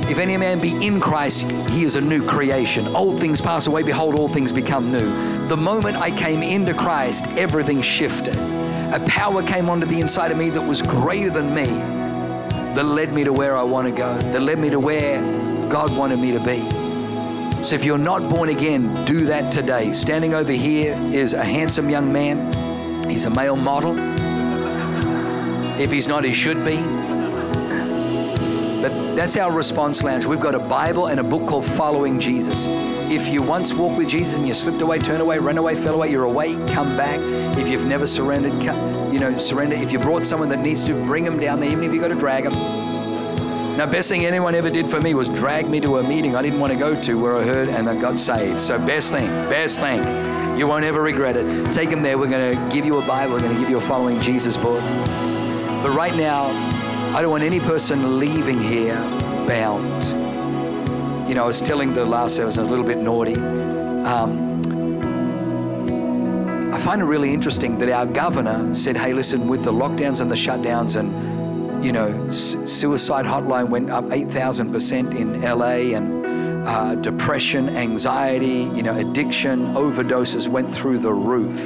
If 0.09 0.18
any 0.18 0.38
man 0.38 0.61
be 0.61 0.72
in 0.86 0.99
Christ, 0.99 1.51
he 1.70 1.82
is 1.82 1.97
a 1.97 2.01
new 2.01 2.26
creation. 2.26 2.86
Old 2.97 3.18
things 3.18 3.40
pass 3.40 3.66
away, 3.66 3.82
behold, 3.82 4.14
all 4.14 4.28
things 4.28 4.51
become 4.51 4.90
new. 4.90 5.47
The 5.49 5.57
moment 5.59 5.97
I 5.97 6.11
came 6.11 6.42
into 6.42 6.72
Christ, 6.72 7.26
everything 7.32 7.82
shifted. 7.82 8.36
A 8.36 9.05
power 9.07 9.42
came 9.42 9.68
onto 9.68 9.86
the 9.86 10.01
inside 10.01 10.30
of 10.30 10.38
me 10.38 10.49
that 10.51 10.62
was 10.62 10.80
greater 10.80 11.28
than 11.28 11.55
me, 11.55 11.66
that 12.74 12.84
led 12.84 13.12
me 13.12 13.24
to 13.24 13.32
where 13.32 13.59
I 13.59 13.62
want 13.62 13.88
to 13.88 13.92
go, 13.92 14.16
that 14.16 14.40
led 14.40 14.59
me 14.59 14.70
to 14.70 14.80
where 14.80 15.20
God 15.68 15.94
wanted 15.94 16.18
me 16.18 16.32
to 16.32 16.40
be. 16.40 16.86
So 17.63 17.75
if 17.75 17.85
you're 17.85 17.99
not 17.99 18.29
born 18.29 18.49
again, 18.49 19.05
do 19.05 19.27
that 19.27 19.51
today. 19.51 19.93
Standing 19.93 20.35
over 20.35 20.53
here 20.53 20.95
is 21.13 21.33
a 21.35 21.45
handsome 21.45 21.91
young 21.91 22.13
man. 22.13 23.09
He's 23.11 23.25
a 23.25 23.31
male 23.31 23.57
model. 23.57 23.97
If 25.79 25.91
he's 25.91 26.09
not, 26.09 26.25
he 26.25 26.33
should 26.33 26.65
be. 26.65 26.77
But 28.81 29.17
that's 29.17 29.37
our 29.37 29.51
response 29.51 30.03
lounge. 30.05 30.27
We've 30.27 30.41
got 30.41 30.55
a 30.55 30.61
Bible 30.61 31.09
and 31.09 31.19
a 31.19 31.25
book 31.25 31.47
called 31.49 31.65
Following 31.65 32.21
Jesus. 32.21 32.67
If 32.69 33.29
you 33.29 33.43
once 33.43 33.75
walked 33.75 33.97
with 33.97 34.09
Jesus 34.09 34.37
and 34.39 34.47
you 34.47 34.55
slipped 34.55 34.81
away, 34.81 34.99
turned 34.99 35.23
away, 35.23 35.39
ran 35.39 35.59
away, 35.59 35.75
fell 35.75 35.95
away, 35.95 36.11
you're 36.11 36.25
away, 36.25 36.55
come 36.73 36.97
back. 36.97 37.21
If 37.59 37.69
you've 37.69 37.85
never 37.85 38.07
surrendered, 38.07 38.63
you 39.13 39.19
know, 39.19 39.37
surrender. 39.39 39.77
If 39.77 39.93
you 39.93 39.99
brought 39.99 40.25
someone 40.27 40.49
that 40.51 40.61
needs 40.61 40.85
to, 40.85 40.95
bring 41.07 41.25
them 41.25 41.41
down 41.41 41.61
there, 41.61 41.71
even 41.71 41.85
if 41.85 41.93
you 41.93 42.01
got 42.01 42.09
to 42.09 42.15
drag 42.15 42.45
them. 42.45 42.76
Now, 43.77 43.85
best 43.85 44.09
thing 44.09 44.24
anyone 44.24 44.55
ever 44.55 44.70
did 44.70 44.89
for 44.89 45.03
me 45.03 45.12
was 45.12 45.29
drag 45.29 45.68
me 45.68 45.81
to 45.81 45.99
a 45.99 46.03
meeting 46.03 46.35
I 46.35 46.41
didn't 46.41 46.61
want 46.61 46.72
to 46.72 46.79
go 46.79 46.99
to 47.03 47.20
where 47.20 47.37
I 47.37 47.45
heard 47.45 47.68
and 47.68 47.91
I 47.91 47.95
got 47.95 48.18
saved. 48.18 48.62
So, 48.62 48.79
best 48.79 49.12
thing, 49.12 49.29
best 49.51 49.81
thing. 49.81 50.03
You 50.59 50.66
won't 50.66 50.87
ever 50.87 51.03
regret 51.03 51.37
it. 51.37 51.74
Take 51.74 51.91
them 51.91 52.01
there. 52.01 52.16
We're 52.16 52.31
going 52.31 52.57
to 52.57 52.74
give 52.74 52.87
you 52.87 52.99
a 52.99 53.07
Bible. 53.07 53.35
We're 53.35 53.41
going 53.41 53.53
to 53.55 53.61
give 53.61 53.68
you 53.68 53.77
a 53.77 53.83
following 53.83 54.18
Jesus 54.18 54.57
book. 54.57 54.81
But 55.83 55.91
right 55.91 56.14
now, 56.14 56.47
I 57.14 57.20
don't 57.20 57.31
want 57.31 57.45
any 57.45 57.61
person 57.61 58.18
leaving 58.18 58.59
here 58.59 58.97
bound. 59.47 60.05
You 61.29 61.35
know, 61.35 61.45
I 61.45 61.47
was 61.47 61.61
telling 61.61 61.93
the 61.93 62.07
last 62.07 62.35
service, 62.35 62.57
I 62.57 62.62
was 62.62 62.70
a 62.70 62.70
little 62.70 62.87
bit 62.87 62.97
naughty. 62.97 63.35
Um, 63.37 64.57
I 66.72 66.79
find 66.79 67.03
it 67.03 67.05
really 67.05 67.35
interesting 67.35 67.77
that 67.77 67.91
our 67.91 68.07
governor 68.07 68.74
said, 68.74 68.97
hey, 68.97 69.12
listen, 69.12 69.47
with 69.49 69.64
the 69.64 69.72
lockdowns 69.72 70.22
and 70.22 70.31
the 70.31 70.35
shutdowns 70.37 70.97
and 70.99 71.36
you 71.83 71.93
know, 71.93 72.31
suicide 72.31 73.24
hotline 73.24 73.68
went 73.68 73.91
up 73.91 74.05
8,000% 74.07 75.14
in 75.14 75.41
LA 75.41 75.97
and 75.97 76.27
uh, 76.66 76.95
depression, 76.97 77.68
anxiety, 77.68 78.68
you 78.74 78.83
know, 78.83 78.97
addiction, 78.97 79.74
overdoses 79.74 80.49
went 80.49 80.72
through 80.72 80.99
the 80.99 81.12
roof. 81.12 81.59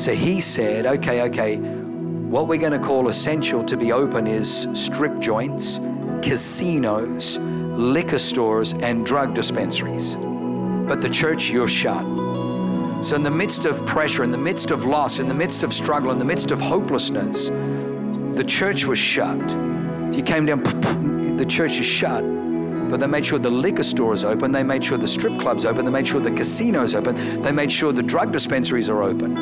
So 0.00 0.12
he 0.12 0.40
said, 0.40 0.84
okay, 0.84 1.22
okay, 1.22 1.56
what 1.56 2.48
we're 2.48 2.58
going 2.58 2.72
to 2.72 2.78
call 2.78 3.08
essential 3.08 3.64
to 3.64 3.76
be 3.76 3.92
open 3.92 4.26
is 4.26 4.68
strip 4.74 5.18
joints, 5.20 5.78
casinos, 6.22 7.38
liquor 7.38 8.18
stores, 8.18 8.74
and 8.74 9.06
drug 9.06 9.32
dispensaries. 9.32 10.16
But 10.16 11.00
the 11.00 11.08
church, 11.08 11.50
you're 11.50 11.68
shut. 11.68 12.04
So, 13.04 13.14
in 13.14 13.22
the 13.22 13.30
midst 13.30 13.64
of 13.64 13.84
pressure, 13.86 14.24
in 14.24 14.30
the 14.30 14.38
midst 14.38 14.70
of 14.70 14.84
loss, 14.84 15.18
in 15.18 15.28
the 15.28 15.34
midst 15.34 15.62
of 15.62 15.72
struggle, 15.72 16.10
in 16.10 16.18
the 16.18 16.24
midst 16.24 16.50
of 16.50 16.60
hopelessness, 16.60 17.50
the 18.36 18.44
church 18.44 18.84
was 18.84 18.98
shut. 18.98 19.40
If 20.10 20.16
you 20.16 20.22
came 20.22 20.46
down, 20.46 20.62
the 21.36 21.46
church 21.46 21.78
is 21.78 21.86
shut. 21.86 22.22
But 22.90 23.00
they 23.00 23.06
made 23.06 23.26
sure 23.26 23.38
the 23.38 23.50
liquor 23.50 23.82
store 23.82 24.16
stores 24.16 24.24
open, 24.24 24.52
they 24.52 24.62
made 24.62 24.84
sure 24.84 24.96
the 24.96 25.08
strip 25.08 25.38
clubs 25.40 25.64
open, 25.64 25.84
they 25.84 25.90
made 25.90 26.06
sure 26.06 26.20
the 26.20 26.30
casinos 26.30 26.94
open, 26.94 27.42
they 27.42 27.50
made 27.50 27.72
sure 27.72 27.92
the 27.92 28.02
drug 28.02 28.32
dispensaries 28.32 28.88
are 28.88 29.02
open. 29.02 29.36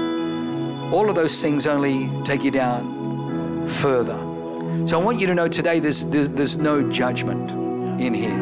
All 0.92 1.10
of 1.10 1.16
those 1.16 1.42
things 1.42 1.66
only 1.66 2.10
take 2.24 2.42
you 2.42 2.50
down 2.50 3.66
further. 3.66 4.16
So 4.86 5.00
I 5.00 5.04
want 5.04 5.20
you 5.20 5.26
to 5.26 5.34
know 5.34 5.48
today 5.48 5.78
there's, 5.78 6.04
there's, 6.04 6.30
there's 6.30 6.56
no 6.56 6.88
judgment 6.88 7.50
in 8.00 8.14
here. 8.14 8.36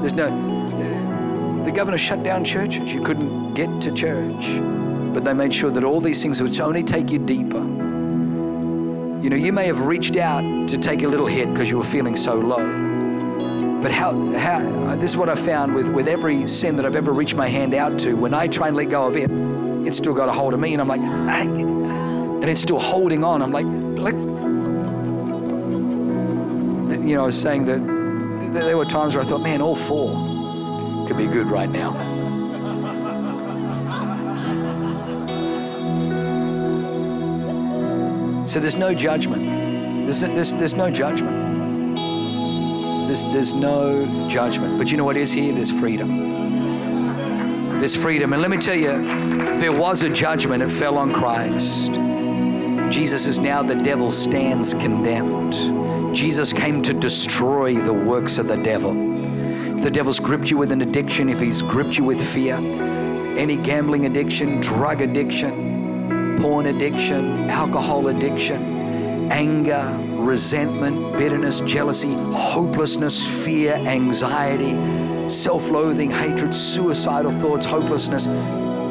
There's 0.00 0.14
no, 0.14 0.28
the 1.64 1.70
governor 1.70 1.98
shut 1.98 2.22
down 2.22 2.44
churches. 2.44 2.92
You 2.92 3.02
couldn't 3.02 3.54
get 3.54 3.80
to 3.82 3.92
church. 3.92 4.58
But 5.12 5.22
they 5.24 5.34
made 5.34 5.54
sure 5.54 5.70
that 5.70 5.84
all 5.84 6.00
these 6.00 6.22
things 6.22 6.40
would 6.40 6.58
only 6.60 6.82
take 6.82 7.10
you 7.10 7.18
deeper. 7.18 7.87
You 9.20 9.30
know, 9.30 9.36
you 9.36 9.52
may 9.52 9.66
have 9.66 9.80
reached 9.80 10.16
out 10.16 10.68
to 10.68 10.78
take 10.78 11.02
a 11.02 11.08
little 11.08 11.26
hit 11.26 11.52
because 11.52 11.68
you 11.68 11.76
were 11.76 11.84
feeling 11.84 12.16
so 12.16 12.36
low. 12.36 12.64
But 13.82 13.90
how, 13.90 14.12
how, 14.32 14.94
this 14.94 15.10
is 15.10 15.16
what 15.16 15.28
I 15.28 15.34
found 15.34 15.74
with, 15.74 15.88
with 15.88 16.06
every 16.06 16.46
sin 16.46 16.76
that 16.76 16.86
I've 16.86 16.94
ever 16.94 17.12
reached 17.12 17.34
my 17.34 17.48
hand 17.48 17.74
out 17.74 17.98
to. 18.00 18.14
When 18.14 18.32
I 18.32 18.46
try 18.46 18.68
and 18.68 18.76
let 18.76 18.90
go 18.90 19.06
of 19.08 19.16
it, 19.16 19.28
it's 19.86 19.96
still 19.96 20.14
got 20.14 20.28
a 20.28 20.32
hold 20.32 20.54
of 20.54 20.60
me. 20.60 20.72
And 20.72 20.80
I'm 20.80 20.86
like, 20.86 21.00
and 21.00 22.44
it's 22.44 22.60
still 22.60 22.78
holding 22.78 23.24
on. 23.24 23.42
I'm 23.42 23.50
like, 23.50 23.66
like, 23.66 24.14
you 27.04 27.16
know, 27.16 27.22
I 27.22 27.26
was 27.26 27.40
saying 27.40 27.64
that 27.64 27.80
there 28.52 28.76
were 28.76 28.84
times 28.84 29.16
where 29.16 29.24
I 29.24 29.28
thought, 29.28 29.42
man, 29.42 29.60
all 29.60 29.74
four 29.74 31.06
could 31.08 31.16
be 31.16 31.26
good 31.26 31.50
right 31.50 31.68
now. 31.68 32.17
So 38.48 38.60
there's 38.60 38.76
no 38.76 38.94
judgment. 38.94 39.44
There's 40.06 40.22
no, 40.22 40.34
there's, 40.34 40.54
there's 40.54 40.74
no 40.74 40.90
judgment. 40.90 41.96
There's, 43.06 43.24
there's 43.26 43.52
no 43.52 44.26
judgment. 44.26 44.78
But 44.78 44.90
you 44.90 44.96
know 44.96 45.04
what 45.04 45.18
is 45.18 45.30
here? 45.30 45.52
There's 45.52 45.70
freedom. 45.70 47.68
There's 47.78 47.94
freedom. 47.94 48.32
And 48.32 48.40
let 48.40 48.50
me 48.50 48.56
tell 48.56 48.74
you, 48.74 49.04
there 49.58 49.70
was 49.70 50.02
a 50.02 50.08
judgment. 50.08 50.62
It 50.62 50.70
fell 50.70 50.96
on 50.96 51.12
Christ. 51.12 51.92
Jesus 52.90 53.26
is 53.26 53.38
now 53.38 53.62
the 53.62 53.76
devil 53.76 54.10
stands 54.10 54.72
condemned. 54.72 56.16
Jesus 56.16 56.50
came 56.50 56.80
to 56.84 56.94
destroy 56.94 57.74
the 57.74 57.92
works 57.92 58.38
of 58.38 58.48
the 58.48 58.56
devil. 58.56 58.94
If 59.76 59.84
the 59.84 59.90
devil's 59.90 60.20
gripped 60.20 60.50
you 60.50 60.56
with 60.56 60.72
an 60.72 60.80
addiction, 60.80 61.28
if 61.28 61.38
he's 61.38 61.60
gripped 61.60 61.98
you 61.98 62.04
with 62.04 62.26
fear, 62.26 62.54
any 62.54 63.56
gambling 63.56 64.06
addiction, 64.06 64.58
drug 64.62 65.02
addiction, 65.02 65.67
porn 66.40 66.66
addiction, 66.66 67.50
alcohol 67.50 68.08
addiction, 68.08 69.30
anger, 69.30 69.98
resentment, 70.14 71.16
bitterness, 71.16 71.60
jealousy, 71.62 72.14
hopelessness, 72.32 73.26
fear, 73.44 73.74
anxiety, 73.74 75.28
self 75.28 75.70
loathing, 75.70 76.10
hatred, 76.10 76.54
suicidal 76.54 77.32
thoughts, 77.32 77.66
hopelessness, 77.66 78.26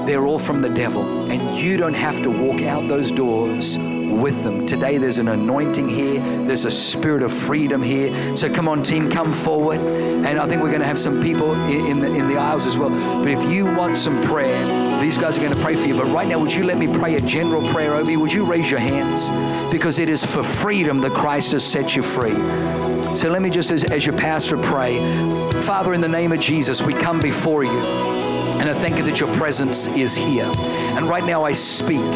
they're 0.06 0.26
all 0.26 0.40
from 0.40 0.62
the 0.62 0.70
devil. 0.70 1.32
And 1.32 1.58
you 1.58 1.78
don't 1.78 1.96
have 1.96 2.22
to 2.24 2.30
walk 2.30 2.62
out 2.62 2.88
those 2.88 3.12
doors 3.12 3.78
with 4.12 4.44
them. 4.44 4.66
Today, 4.66 4.98
there's 4.98 5.18
an 5.18 5.28
anointing 5.28 5.90
here, 5.90 6.20
there's 6.46 6.66
a 6.66 6.72
spirit 6.72 7.24
of 7.24 7.34
freedom 7.34 7.82
here. 7.82 8.36
So, 8.36 8.52
come 8.52 8.68
on, 8.68 8.84
team, 8.84 9.10
come 9.10 9.34
forward. 9.34 9.80
And 9.80 10.40
I 10.40 10.48
think 10.48 10.62
we're 10.62 10.70
going 10.70 10.82
to 10.82 10.88
have 10.88 11.00
some 11.00 11.22
people 11.22 11.54
in 11.70 12.00
the, 12.00 12.14
in 12.14 12.28
the 12.28 12.38
aisles 12.38 12.66
as 12.66 12.78
well. 12.78 12.90
But 12.90 13.30
if 13.30 13.52
you 13.52 13.66
want 13.66 13.98
some 13.98 14.22
prayer, 14.24 15.02
these 15.02 15.18
guys 15.18 15.38
are 15.38 15.42
going 15.42 15.54
to 15.54 15.62
pray 15.62 15.76
for 15.76 15.88
you. 15.88 15.96
But 15.96 16.06
right 16.06 16.28
now, 16.28 16.40
would 16.40 16.54
you 16.54 16.64
let 16.64 16.78
me 16.78 16.88
pray 16.88 17.16
a 17.16 17.22
general 17.22 17.68
prayer 17.70 17.96
over 17.96 18.10
you? 18.10 18.20
Would 18.20 18.34
you 18.34 18.46
raise 18.46 18.70
your 18.70 18.80
hands? 18.80 19.30
Because 19.72 20.00
it 20.00 20.10
is 20.10 20.26
for 20.26 20.44
freedom 20.44 21.02
that 21.02 21.14
Christ 21.14 21.52
has 21.52 21.66
set 21.66 21.96
you 21.96 22.04
free. 22.04 22.36
So 23.16 23.30
let 23.30 23.42
me 23.42 23.50
just, 23.50 23.72
as, 23.72 23.84
as 23.84 24.06
your 24.06 24.18
pastor, 24.18 24.58
pray. 24.58 25.00
Father, 25.62 25.94
in 25.94 26.02
the 26.02 26.08
name 26.08 26.32
of 26.32 26.40
Jesus, 26.40 26.82
we 26.82 26.94
come 26.94 27.20
before 27.20 27.64
you. 27.64 28.17
And 28.60 28.70
I 28.70 28.74
thank 28.74 28.98
you 28.98 29.04
that 29.04 29.20
your 29.20 29.34
presence 29.36 29.88
is 29.88 30.16
here. 30.16 30.52
And 30.56 31.08
right 31.08 31.24
now 31.24 31.44
I 31.44 31.54
speak 31.54 32.12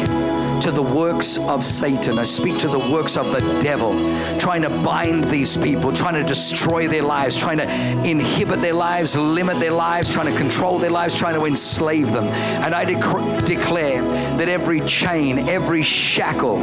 to 0.62 0.70
the 0.70 0.82
works 0.82 1.38
of 1.38 1.64
Satan. 1.64 2.18
I 2.20 2.24
speak 2.24 2.56
to 2.58 2.68
the 2.68 2.78
works 2.78 3.16
of 3.16 3.26
the 3.32 3.40
devil, 3.60 3.92
trying 4.38 4.62
to 4.62 4.70
bind 4.70 5.24
these 5.24 5.56
people, 5.56 5.92
trying 5.92 6.14
to 6.14 6.22
destroy 6.22 6.86
their 6.86 7.02
lives, 7.02 7.36
trying 7.36 7.58
to 7.58 7.68
inhibit 8.08 8.60
their 8.60 8.74
lives, 8.74 9.16
limit 9.16 9.58
their 9.58 9.72
lives, 9.72 10.12
trying 10.12 10.32
to 10.32 10.38
control 10.38 10.78
their 10.78 10.90
lives, 10.90 11.14
trying 11.16 11.34
to 11.34 11.46
enslave 11.46 12.12
them. 12.12 12.26
And 12.26 12.74
I 12.74 12.84
dec- 12.84 13.44
declare 13.44 14.02
that 14.02 14.48
every 14.48 14.80
chain, 14.82 15.48
every 15.48 15.82
shackle, 15.82 16.58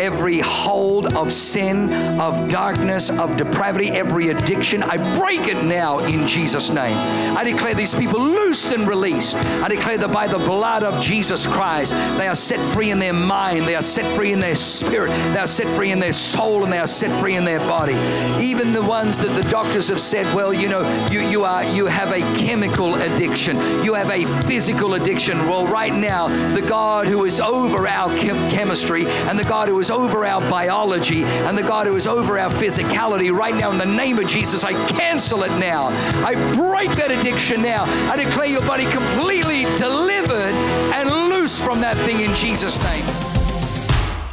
every 0.00 0.40
hold 0.40 1.14
of 1.14 1.32
sin, 1.32 1.92
of 2.20 2.48
darkness, 2.48 3.10
of 3.10 3.36
depravity, 3.36 3.90
every 3.90 4.28
addiction. 4.28 4.82
I 4.82 4.96
break 5.18 5.48
it 5.48 5.64
now 5.64 6.00
in 6.00 6.26
Jesus' 6.26 6.70
name. 6.70 6.96
I 7.36 7.44
declare 7.44 7.74
these 7.74 7.94
people 7.94 8.20
loosed 8.20 8.72
and 8.72 8.88
released. 8.88 9.36
I 9.36 9.68
declare 9.68 9.98
that 9.98 10.12
by 10.12 10.26
the 10.26 10.38
blood 10.38 10.82
of 10.82 11.00
Jesus 11.00 11.46
Christ, 11.46 11.92
they 11.92 12.28
are 12.28 12.34
set 12.34 12.60
free 12.72 12.90
in 12.90 12.98
their 12.98 13.12
mind, 13.12 13.66
they 13.66 13.74
are 13.74 13.82
set 13.82 14.14
free 14.16 14.32
in 14.32 14.40
their 14.40 14.56
spirit, 14.56 15.10
they 15.32 15.38
are 15.38 15.46
set 15.46 15.68
free 15.76 15.90
in 15.90 15.98
their 15.98 16.12
soul, 16.12 16.64
and 16.64 16.72
they 16.72 16.78
are 16.78 16.86
set 16.86 17.18
free 17.20 17.36
in 17.36 17.44
their 17.44 17.60
body. 17.60 17.94
Even 18.42 18.72
the 18.72 18.82
ones 18.82 19.18
that 19.18 19.34
the 19.40 19.48
doctors 19.50 19.88
have 19.88 20.00
said, 20.00 20.32
well, 20.34 20.52
you 20.52 20.68
know, 20.68 20.82
you, 21.10 21.20
you 21.20 21.44
are 21.44 21.64
you 21.64 21.86
have 21.86 22.12
a 22.12 22.20
chemical 22.34 22.94
addiction, 22.94 23.56
you 23.84 23.94
have 23.94 24.10
a 24.10 24.24
physical 24.46 24.94
addiction. 24.94 25.38
Well, 25.48 25.66
right 25.66 25.94
now, 25.94 26.28
the 26.54 26.62
God 26.62 27.06
who 27.06 27.24
is 27.24 27.40
over 27.40 27.86
our 27.86 28.16
chem- 28.16 28.50
chemistry 28.50 29.06
and 29.06 29.38
the 29.38 29.44
God 29.44 29.68
who 29.68 29.78
over 29.90 30.24
our 30.24 30.40
biology 30.50 31.24
and 31.24 31.56
the 31.56 31.62
God 31.62 31.86
who 31.86 31.96
is 31.96 32.06
over 32.06 32.38
our 32.38 32.50
physicality, 32.50 33.34
right 33.34 33.54
now, 33.54 33.70
in 33.70 33.78
the 33.78 33.86
name 33.86 34.18
of 34.18 34.26
Jesus, 34.26 34.64
I 34.64 34.72
cancel 34.88 35.42
it 35.42 35.56
now. 35.58 35.88
I 36.24 36.34
break 36.54 36.90
that 36.96 37.10
addiction 37.10 37.62
now. 37.62 37.84
I 38.10 38.16
declare 38.16 38.46
your 38.46 38.60
body 38.62 38.84
completely 38.90 39.64
delivered 39.76 40.54
and 40.94 41.10
loose 41.10 41.60
from 41.60 41.80
that 41.80 41.96
thing 41.98 42.20
in 42.20 42.34
Jesus' 42.34 42.82
name. 42.82 43.04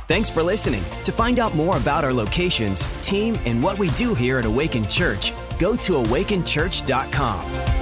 Thanks 0.08 0.30
for 0.30 0.42
listening. 0.42 0.84
To 1.04 1.12
find 1.12 1.40
out 1.40 1.54
more 1.56 1.78
about 1.78 2.04
our 2.04 2.14
locations, 2.14 2.86
team, 3.02 3.36
and 3.46 3.62
what 3.62 3.78
we 3.78 3.90
do 3.92 4.16
here 4.16 4.40
at 4.40 4.46
Awaken 4.46 4.88
Church, 4.88 5.34
go 5.60 5.76
to 5.76 5.94
awakenchurch.com. 5.94 7.79